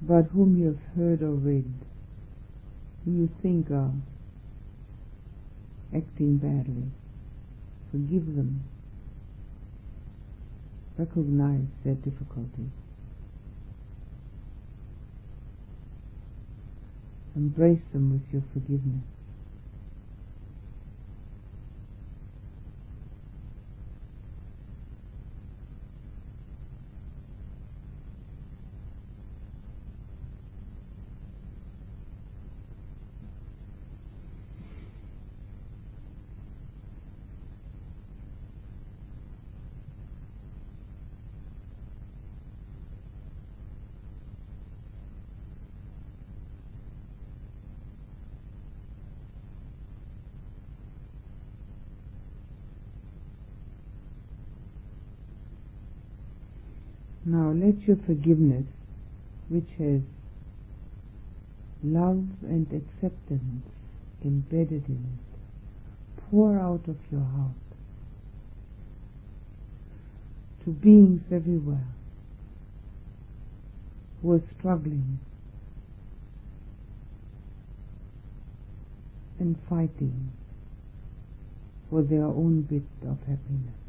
but 0.00 0.22
whom 0.32 0.58
you 0.58 0.66
have 0.66 0.96
heard 0.96 1.22
or 1.22 1.32
read, 1.32 1.72
who 3.04 3.10
you 3.12 3.28
think 3.42 3.70
are 3.70 3.92
acting 5.94 6.36
badly. 6.38 6.84
Forgive 7.90 8.26
them. 8.36 8.62
Recognize 10.96 11.66
their 11.84 11.94
difficulties. 11.94 12.70
Embrace 17.34 17.82
them 17.92 18.12
with 18.12 18.32
your 18.32 18.42
forgiveness. 18.52 19.04
Now 57.48 57.54
let 57.66 57.80
your 57.86 57.96
forgiveness, 57.96 58.66
which 59.48 59.70
has 59.78 60.02
love 61.82 62.26
and 62.42 62.66
acceptance 62.70 63.64
embedded 64.22 64.86
in 64.86 65.02
it, 65.16 66.20
pour 66.30 66.58
out 66.58 66.86
of 66.88 66.98
your 67.10 67.22
heart 67.22 67.52
to 70.64 70.72
beings 70.72 71.22
everywhere 71.32 71.88
who 74.20 74.32
are 74.32 74.42
struggling 74.58 75.18
and 79.38 79.56
fighting 79.70 80.32
for 81.88 82.02
their 82.02 82.26
own 82.26 82.60
bit 82.68 82.82
of 83.08 83.16
happiness. 83.20 83.87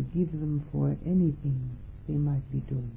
Forgive 0.00 0.32
them 0.32 0.66
for 0.72 0.96
anything 1.04 1.76
they 2.08 2.14
might 2.14 2.50
be 2.50 2.60
doing. 2.60 2.90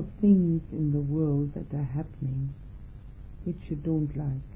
of 0.00 0.06
things 0.18 0.62
in 0.72 0.92
the 0.92 0.98
world 0.98 1.52
that 1.52 1.76
are 1.76 1.84
happening 1.84 2.54
which 3.44 3.58
you 3.68 3.76
don't 3.76 4.16
like 4.16 4.50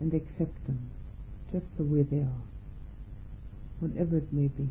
and 0.00 0.14
accept 0.14 0.66
them 0.66 0.90
just 1.52 1.66
the 1.76 1.84
way 1.84 2.02
they 2.02 2.20
are, 2.20 2.42
whatever 3.78 4.16
it 4.16 4.32
may 4.32 4.48
be. 4.48 4.70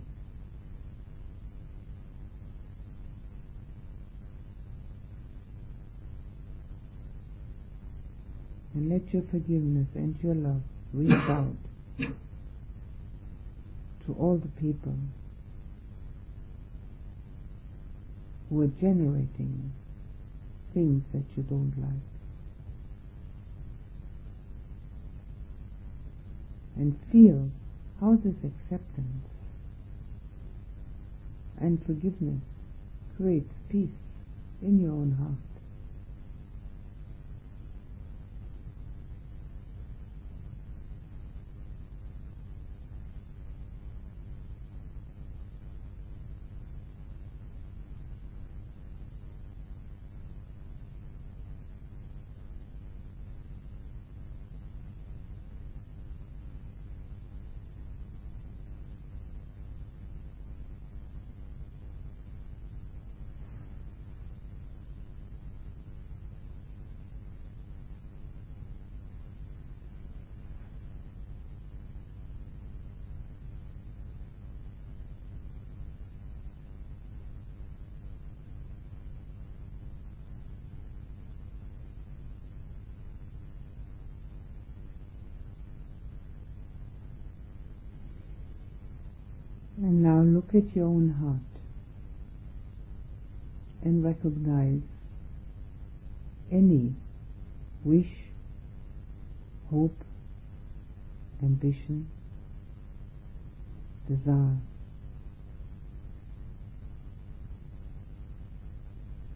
And 8.73 8.89
let 8.89 9.13
your 9.13 9.21
forgiveness 9.29 9.89
and 9.93 10.17
your 10.23 10.33
love 10.33 10.63
reach 10.91 11.11
out 11.11 11.55
to 11.99 12.15
all 14.19 14.37
the 14.37 14.47
people 14.59 14.95
who 18.51 18.61
are 18.61 18.67
generating 18.67 19.71
things 20.73 21.03
that 21.13 21.23
you 21.37 21.43
don't 21.43 21.73
like. 21.77 22.03
And 26.75 26.99
feel 27.11 27.49
how 28.01 28.15
this 28.15 28.35
acceptance 28.43 29.25
and 31.57 31.81
forgiveness 31.85 32.41
creates 33.15 33.53
peace 33.69 33.89
in 34.61 34.81
your 34.81 34.91
own 34.91 35.15
heart. 35.17 35.37
And 89.81 90.03
now 90.03 90.21
look 90.21 90.49
at 90.49 90.59
your 90.73 90.85
own 90.85 91.09
heart 91.19 91.61
and 93.83 94.03
recognize 94.03 94.81
any 96.51 96.93
wish, 97.83 98.11
hope, 99.69 99.97
ambition, 101.41 102.07
desire, 104.07 104.57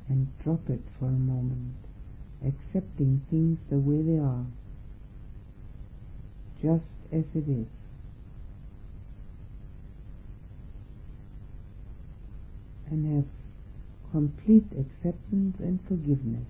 and 0.07 0.27
drop 0.43 0.69
it 0.69 0.81
for 0.99 1.05
a 1.05 1.11
moment, 1.11 1.75
accepting 2.45 3.25
things 3.29 3.57
the 3.69 3.77
way 3.77 4.01
they 4.03 4.19
are, 4.19 4.45
just 6.61 6.83
as 7.11 7.23
it 7.33 7.49
is. 7.49 7.67
And 12.89 13.15
have 13.15 13.25
complete 14.11 14.65
acceptance 14.71 15.57
and 15.59 15.79
forgiveness 15.87 16.47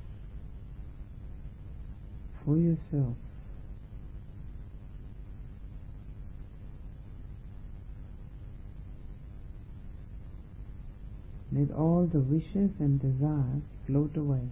for 2.44 2.58
yourself. 2.58 3.16
Let 11.52 11.72
all 11.72 12.10
the 12.12 12.20
wishes 12.20 12.72
and 12.80 13.00
desires 13.02 13.64
float 13.88 14.18
away. 14.18 14.50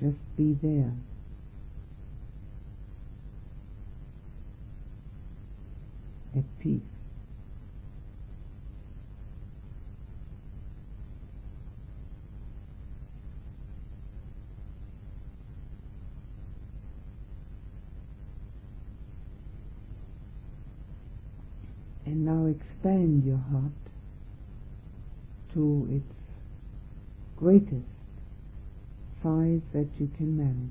Just 0.00 0.18
be 0.36 0.58
there. 0.60 0.92
At 6.36 6.44
peace. 6.60 6.80
And 22.04 22.24
now 22.24 22.46
expand 22.46 23.24
your 23.24 23.38
heart 23.38 23.72
to 25.54 25.88
its 25.90 26.14
greatest 27.36 27.86
size 29.22 29.60
that 29.72 29.88
you 29.98 30.10
can 30.16 30.36
manage. 30.36 30.70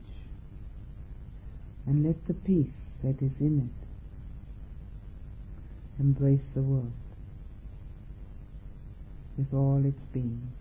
And 1.88 2.06
let 2.06 2.28
the 2.28 2.34
peace 2.34 2.68
that 3.04 3.22
is 3.22 3.32
in 3.40 3.70
it 3.70 3.91
embrace 6.02 6.42
the 6.56 6.62
world 6.62 6.92
with 9.38 9.54
all 9.54 9.84
its 9.86 10.02
being. 10.12 10.52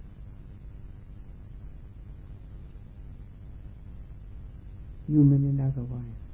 Human 5.08 5.44
and 5.44 5.60
otherwise. 5.60 6.29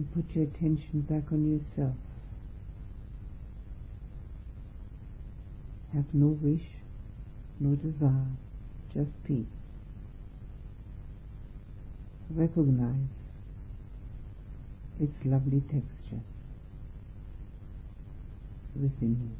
And 0.00 0.14
put 0.14 0.34
your 0.34 0.44
attention 0.44 1.02
back 1.02 1.30
on 1.30 1.60
yourself. 1.76 1.94
Have 5.92 6.06
no 6.14 6.28
wish, 6.28 6.64
no 7.60 7.74
desire, 7.74 8.28
just 8.94 9.10
peace. 9.26 9.44
Recognize 12.34 12.94
its 14.98 15.12
lovely 15.26 15.60
texture 15.60 16.22
within 18.74 19.20
you. 19.20 19.36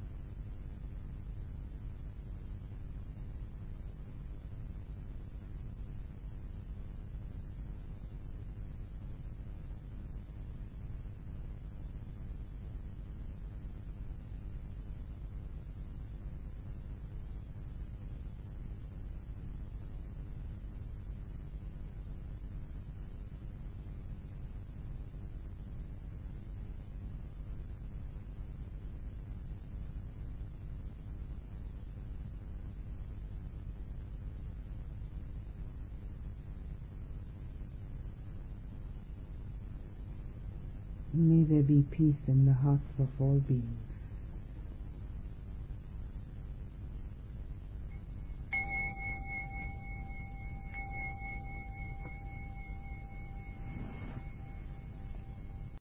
May 41.12 41.42
there 41.60 41.76
be 41.76 41.82
peace 41.90 42.26
in 42.26 42.46
the 42.46 42.54
hearts 42.54 42.88
of 42.98 43.08
all 43.20 43.38
beings. 43.46 43.89